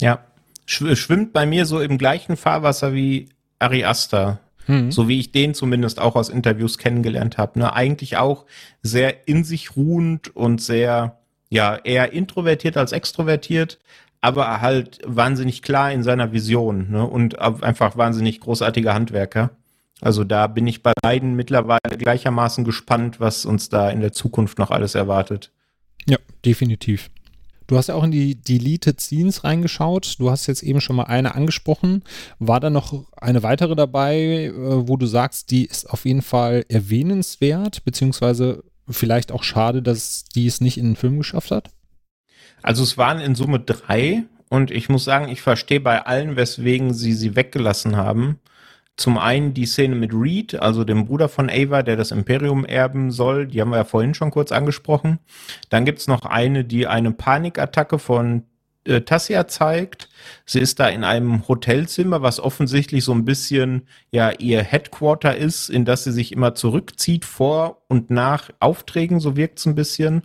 [0.00, 0.24] Ja,
[0.66, 3.28] schwimmt bei mir so im gleichen Fahrwasser wie
[3.58, 4.40] Ari Aster.
[4.68, 4.92] Mhm.
[4.92, 7.58] So wie ich den zumindest auch aus Interviews kennengelernt habe.
[7.58, 7.72] Ne?
[7.72, 8.46] Eigentlich auch
[8.80, 11.18] sehr in sich ruhend und sehr,
[11.50, 13.80] ja, eher introvertiert als extrovertiert,
[14.22, 17.06] aber halt wahnsinnig klar in seiner Vision ne?
[17.06, 19.50] und einfach wahnsinnig großartiger Handwerker.
[20.00, 24.58] Also da bin ich bei beiden mittlerweile gleichermaßen gespannt, was uns da in der Zukunft
[24.58, 25.52] noch alles erwartet.
[26.06, 27.10] Ja, definitiv.
[27.66, 30.16] Du hast ja auch in die Deleted Scenes reingeschaut.
[30.18, 32.02] Du hast jetzt eben schon mal eine angesprochen.
[32.38, 34.52] War da noch eine weitere dabei, äh,
[34.88, 40.46] wo du sagst, die ist auf jeden Fall erwähnenswert, beziehungsweise vielleicht auch schade, dass die
[40.46, 41.70] es nicht in den Film geschafft hat?
[42.62, 46.94] Also es waren in Summe drei und ich muss sagen, ich verstehe bei allen, weswegen
[46.94, 48.38] sie sie weggelassen haben.
[48.96, 53.10] Zum einen die Szene mit Reed, also dem Bruder von Ava, der das Imperium erben
[53.10, 53.46] soll.
[53.46, 55.18] Die haben wir ja vorhin schon kurz angesprochen.
[55.70, 58.44] Dann gibt's noch eine, die eine Panikattacke von
[58.84, 60.08] äh, Tassia zeigt.
[60.44, 65.70] Sie ist da in einem Hotelzimmer, was offensichtlich so ein bisschen ja ihr Headquarter ist,
[65.70, 70.24] in das sie sich immer zurückzieht vor und nach Aufträgen, so wirkt's ein bisschen.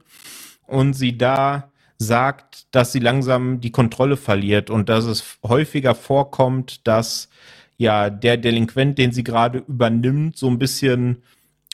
[0.66, 6.88] Und sie da sagt, dass sie langsam die Kontrolle verliert und dass es häufiger vorkommt,
[6.88, 7.30] dass
[7.78, 11.24] ja der Delinquent, den sie gerade übernimmt, so ein bisschen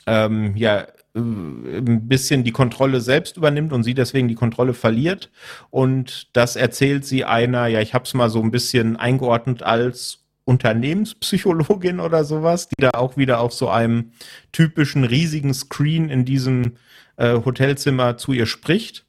[0.06, 5.30] ähm, ja äh, ein bisschen die Kontrolle selbst übernimmt und sie deswegen die Kontrolle verliert.
[5.70, 10.20] Und das erzählt sie einer, ja, ich habe es mal so ein bisschen eingeordnet als
[10.44, 14.12] Unternehmenspsychologin oder sowas, die da auch wieder auf so einem
[14.52, 16.76] typischen riesigen Screen in diesem
[17.16, 19.06] äh, Hotelzimmer zu ihr spricht.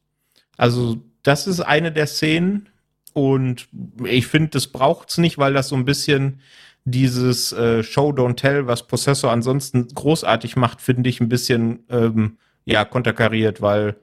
[0.57, 2.69] Also das ist eine der Szenen
[3.13, 3.67] und
[4.03, 6.41] ich finde, das braucht's nicht, weil das so ein bisschen
[6.85, 12.37] dieses äh, Show Don't Tell, was Possessor ansonsten großartig macht, finde ich ein bisschen ähm,
[12.65, 13.95] ja konterkariert, weil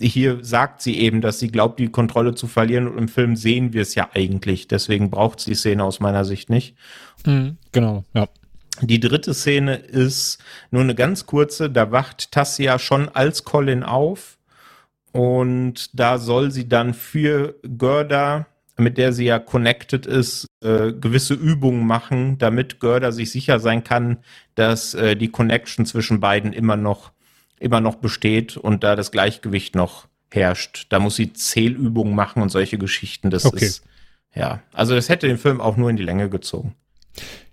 [0.00, 3.72] hier sagt sie eben, dass sie glaubt, die Kontrolle zu verlieren und im Film sehen
[3.72, 4.68] wir es ja eigentlich.
[4.68, 6.76] Deswegen braucht sie die Szene aus meiner Sicht nicht.
[7.26, 8.28] Mhm, genau, ja.
[8.80, 10.38] Die dritte Szene ist
[10.70, 14.37] nur eine ganz kurze, da wacht Tassia schon als Colin auf
[15.12, 21.34] und da soll sie dann für Görda, mit der sie ja connected ist, äh, gewisse
[21.34, 24.18] Übungen machen, damit Görda sich sicher sein kann,
[24.54, 27.12] dass äh, die Connection zwischen beiden immer noch,
[27.58, 30.86] immer noch besteht und da das Gleichgewicht noch herrscht.
[30.90, 33.30] Da muss sie Zählübungen machen und solche Geschichten.
[33.30, 33.64] Das okay.
[33.64, 33.84] ist,
[34.34, 36.74] ja, also das hätte den Film auch nur in die Länge gezogen.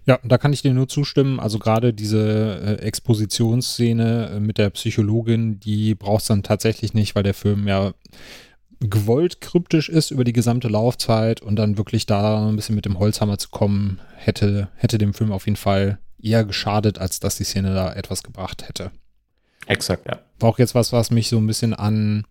[0.05, 1.39] Ja, da kann ich dir nur zustimmen.
[1.39, 7.23] Also gerade diese äh, Expositionsszene äh, mit der Psychologin, die brauchst dann tatsächlich nicht, weil
[7.23, 7.93] der Film ja
[8.79, 12.99] gewollt kryptisch ist über die gesamte Laufzeit und dann wirklich da ein bisschen mit dem
[12.99, 17.43] Holzhammer zu kommen, hätte, hätte dem Film auf jeden Fall eher geschadet, als dass die
[17.43, 18.91] Szene da etwas gebracht hätte.
[19.65, 20.19] Exakt, ja.
[20.39, 22.25] War auch jetzt was, was mich so ein bisschen an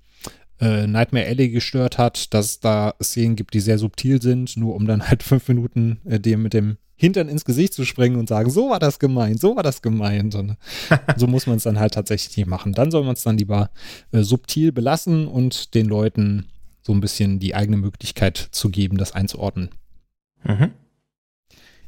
[0.61, 4.75] äh, Nightmare Alley gestört hat, dass es da Szenen gibt, die sehr subtil sind, nur
[4.75, 8.29] um dann halt fünf Minuten äh, dir mit dem Hintern ins Gesicht zu springen und
[8.29, 10.37] sagen, so war das gemeint, so war das gemeint.
[10.37, 10.57] Und
[11.17, 12.73] so muss man es dann halt tatsächlich nicht machen.
[12.73, 13.71] Dann soll man es dann lieber
[14.13, 16.47] äh, subtil belassen und den Leuten
[16.83, 19.71] so ein bisschen die eigene Möglichkeit zu geben, das einzuordnen.
[20.45, 20.71] Mhm.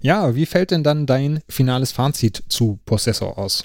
[0.00, 3.64] Ja, wie fällt denn dann dein finales Fazit zu Possessor aus?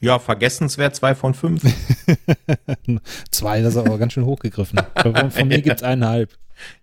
[0.00, 1.62] Ja, vergessenswert zwei von fünf.
[3.30, 4.80] zwei, das ist aber ganz schön hochgegriffen.
[5.00, 6.36] Von, von mir gibt es eineinhalb.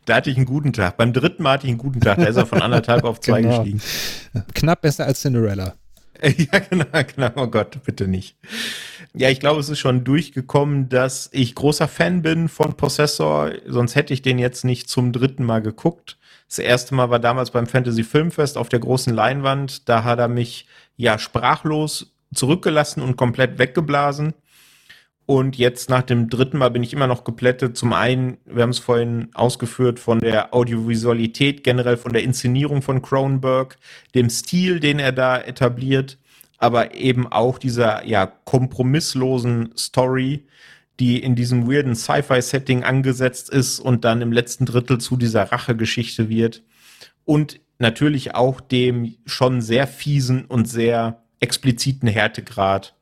[0.05, 0.97] Da hatte ich einen guten Tag.
[0.97, 2.17] Beim dritten Mal hatte ich einen guten Tag.
[2.17, 3.57] Da ist er von anderthalb auf zwei genau.
[3.57, 3.81] gestiegen.
[4.53, 5.75] Knapp besser als Cinderella.
[6.23, 7.29] Ja, genau, genau.
[7.35, 8.37] Oh Gott, bitte nicht.
[9.13, 13.51] Ja, ich glaube, es ist schon durchgekommen, dass ich großer Fan bin von Possessor.
[13.67, 16.17] Sonst hätte ich den jetzt nicht zum dritten Mal geguckt.
[16.47, 19.87] Das erste Mal war damals beim Fantasy Filmfest auf der großen Leinwand.
[19.89, 24.33] Da hat er mich ja sprachlos zurückgelassen und komplett weggeblasen.
[25.27, 27.75] Und jetzt nach dem dritten Mal bin ich immer noch geplättet.
[27.75, 33.01] Zum einen, wir haben es vorhin ausgeführt, von der Audiovisualität, generell von der Inszenierung von
[33.01, 33.77] Cronenberg,
[34.15, 36.17] dem Stil, den er da etabliert,
[36.59, 40.45] aber eben auch dieser ja kompromisslosen Story,
[40.97, 46.29] die in diesem weirden Sci-Fi-Setting angesetzt ist und dann im letzten Drittel zu dieser Rachegeschichte
[46.29, 46.63] wird.
[47.25, 52.96] Und natürlich auch dem schon sehr fiesen und sehr expliziten Härtegrad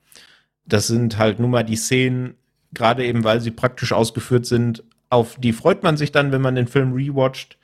[0.65, 2.35] das sind halt nun mal die Szenen,
[2.73, 6.55] gerade eben weil sie praktisch ausgeführt sind, auf die freut man sich dann, wenn man
[6.55, 7.57] den Film rewatcht.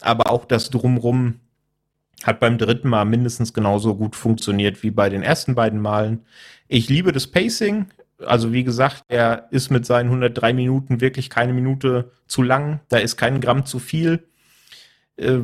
[0.00, 1.40] Aber auch das Drumrum
[2.24, 6.24] hat beim dritten Mal mindestens genauso gut funktioniert wie bei den ersten beiden Malen.
[6.68, 7.86] Ich liebe das Pacing.
[8.18, 12.80] Also wie gesagt, er ist mit seinen 103 Minuten wirklich keine Minute zu lang.
[12.88, 14.24] Da ist kein Gramm zu viel.
[15.16, 15.40] Äh,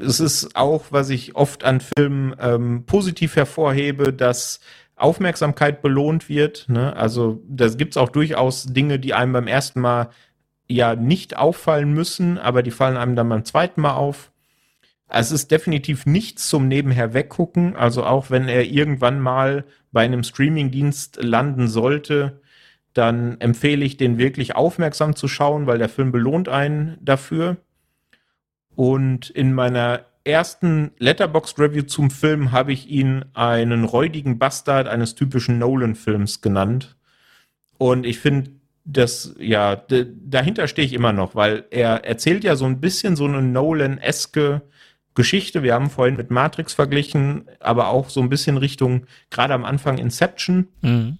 [0.00, 4.60] es ist auch, was ich oft an Filmen ähm, positiv hervorhebe, dass
[4.96, 6.66] Aufmerksamkeit belohnt wird.
[6.68, 6.94] Ne?
[6.94, 10.10] Also da gibt es auch durchaus Dinge, die einem beim ersten Mal
[10.68, 14.30] ja nicht auffallen müssen, aber die fallen einem dann beim zweiten Mal auf.
[15.08, 17.76] Es ist definitiv nichts zum Nebenher weggucken.
[17.76, 22.40] Also auch wenn er irgendwann mal bei einem Streamingdienst landen sollte,
[22.94, 27.58] dann empfehle ich den wirklich aufmerksam zu schauen, weil der Film belohnt einen dafür.
[28.74, 35.14] Und in meiner ersten Letterboxd Review zum Film habe ich ihn einen räudigen Bastard eines
[35.14, 36.96] typischen Nolan-Films genannt.
[37.78, 38.50] Und ich finde,
[38.84, 43.24] das, ja, dahinter stehe ich immer noch, weil er erzählt ja so ein bisschen so
[43.24, 44.62] eine Nolan-eske
[45.14, 45.62] Geschichte.
[45.62, 49.98] Wir haben vorhin mit Matrix verglichen, aber auch so ein bisschen Richtung, gerade am Anfang
[49.98, 50.68] Inception.
[50.82, 51.18] Mhm.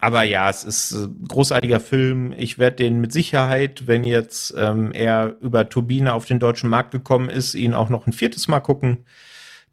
[0.00, 2.32] Aber ja, es ist ein großartiger Film.
[2.36, 6.92] Ich werde den mit Sicherheit, wenn jetzt ähm, er über Turbine auf den deutschen Markt
[6.92, 9.04] gekommen ist, ihn auch noch ein viertes Mal gucken.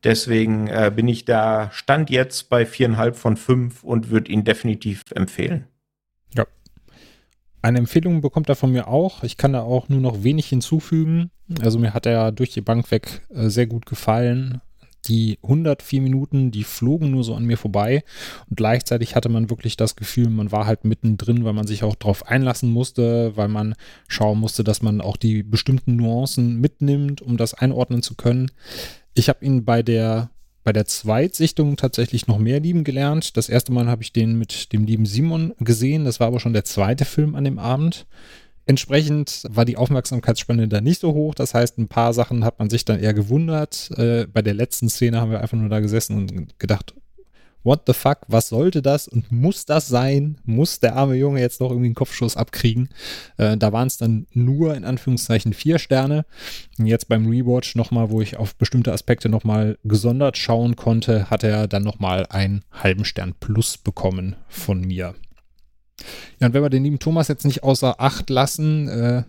[0.03, 5.03] Deswegen äh, bin ich da Stand jetzt bei viereinhalb von fünf und würde ihn definitiv
[5.13, 5.65] empfehlen.
[6.33, 6.45] Ja.
[7.61, 9.23] Eine Empfehlung bekommt er von mir auch.
[9.23, 11.31] Ich kann da auch nur noch wenig hinzufügen.
[11.61, 14.61] Also mir hat er durch die Bank weg äh, sehr gut gefallen
[15.07, 18.03] die 104 Minuten, die flogen nur so an mir vorbei
[18.49, 21.95] und gleichzeitig hatte man wirklich das Gefühl, man war halt mittendrin, weil man sich auch
[21.95, 23.75] darauf einlassen musste, weil man
[24.07, 28.51] schauen musste, dass man auch die bestimmten Nuancen mitnimmt, um das einordnen zu können.
[29.13, 30.29] Ich habe ihn bei der
[30.65, 33.37] bei der Zweitsichtung tatsächlich noch mehr lieben gelernt.
[33.37, 36.05] Das erste Mal habe ich den mit dem lieben Simon gesehen.
[36.05, 38.07] Das war aber schon der zweite Film an dem Abend.
[38.67, 41.35] Entsprechend war die Aufmerksamkeitsspanne da nicht so hoch.
[41.35, 43.91] Das heißt, ein paar Sachen hat man sich dann eher gewundert.
[43.97, 46.95] Äh, bei der letzten Szene haben wir einfach nur da gesessen und gedacht,
[47.65, 50.37] what the fuck, was sollte das und muss das sein?
[50.45, 52.89] Muss der arme Junge jetzt noch irgendwie einen Kopfschuss abkriegen?
[53.37, 56.25] Äh, da waren es dann nur in Anführungszeichen vier Sterne.
[56.77, 61.43] Und jetzt beim Rewatch nochmal, wo ich auf bestimmte Aspekte nochmal gesondert schauen konnte, hat
[61.43, 65.15] er dann nochmal einen halben Stern plus bekommen von mir.
[66.39, 69.23] Ja, und wenn wir den lieben Thomas jetzt nicht außer Acht lassen, äh,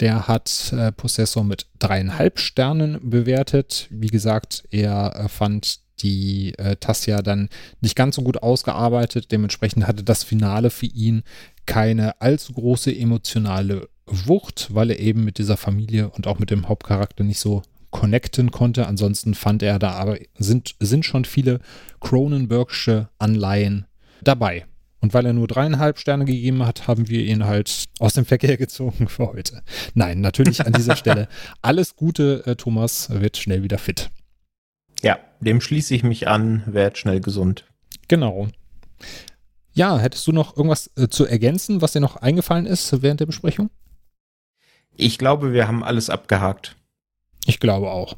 [0.00, 3.88] der hat äh, Possessor mit dreieinhalb Sternen bewertet.
[3.90, 7.48] Wie gesagt, er äh, fand die äh, Tassia dann
[7.80, 9.32] nicht ganz so gut ausgearbeitet.
[9.32, 11.22] Dementsprechend hatte das Finale für ihn
[11.66, 16.68] keine allzu große emotionale Wucht, weil er eben mit dieser Familie und auch mit dem
[16.68, 18.86] Hauptcharakter nicht so connecten konnte.
[18.86, 21.60] Ansonsten fand er da aber sind, sind schon viele
[22.00, 23.86] Cronenbergsche Anleihen
[24.22, 24.66] dabei.
[25.04, 28.56] Und weil er nur dreieinhalb Sterne gegeben hat, haben wir ihn halt aus dem Verkehr
[28.56, 29.62] gezogen für heute.
[29.92, 31.28] Nein, natürlich an dieser Stelle
[31.60, 34.08] alles Gute, äh, Thomas wird schnell wieder fit.
[35.02, 37.66] Ja, dem schließe ich mich an, werd schnell gesund.
[38.08, 38.48] Genau.
[39.74, 43.26] Ja, hättest du noch irgendwas äh, zu ergänzen, was dir noch eingefallen ist während der
[43.26, 43.68] Besprechung?
[44.96, 46.76] Ich glaube, wir haben alles abgehakt.
[47.44, 48.16] Ich glaube auch.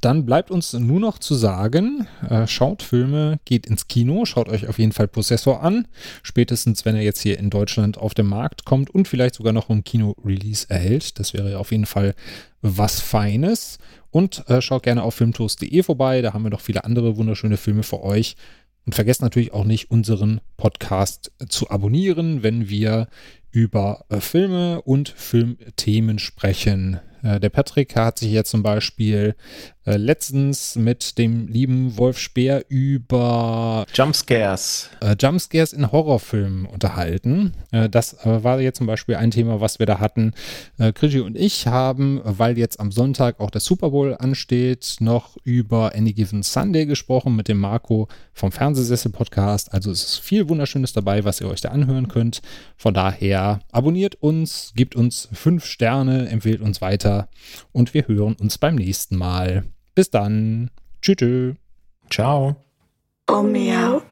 [0.00, 4.68] Dann bleibt uns nur noch zu sagen, äh, schaut Filme, geht ins Kino, schaut euch
[4.68, 5.88] auf jeden Fall Possessor an.
[6.22, 9.70] Spätestens, wenn er jetzt hier in Deutschland auf den Markt kommt und vielleicht sogar noch
[9.70, 11.18] ein Kino-Release erhält.
[11.18, 12.14] Das wäre auf jeden Fall
[12.60, 13.78] was Feines.
[14.10, 17.82] Und äh, schaut gerne auf filmtoast.de vorbei, da haben wir noch viele andere wunderschöne Filme
[17.82, 18.36] für euch.
[18.84, 23.08] Und vergesst natürlich auch nicht, unseren Podcast zu abonnieren, wenn wir
[23.50, 27.00] über äh, Filme und Filmthemen sprechen.
[27.26, 29.34] Äh, der Patrick hat sich jetzt zum Beispiel
[29.84, 34.90] äh, letztens mit dem lieben Wolf Speer über Jumpscares.
[35.00, 37.52] Äh, Jumpscares in Horrorfilmen unterhalten.
[37.72, 40.34] Äh, das äh, war jetzt zum Beispiel ein Thema, was wir da hatten.
[40.78, 45.36] Äh, Krigi und ich haben, weil jetzt am Sonntag auch der Super Bowl ansteht, noch
[45.44, 49.72] über Any Given Sunday gesprochen mit dem Marco vom Fernsehsessel Podcast.
[49.72, 52.42] Also es ist viel Wunderschönes dabei, was ihr euch da anhören könnt.
[52.76, 57.15] Von daher abonniert uns, gebt uns fünf Sterne, empfehlt uns weiter
[57.72, 59.64] und wir hören uns beim nächsten Mal.
[59.94, 60.70] Bis dann.
[61.02, 61.54] Tschüss.
[62.10, 62.56] Ciao.
[63.28, 64.02] Oh.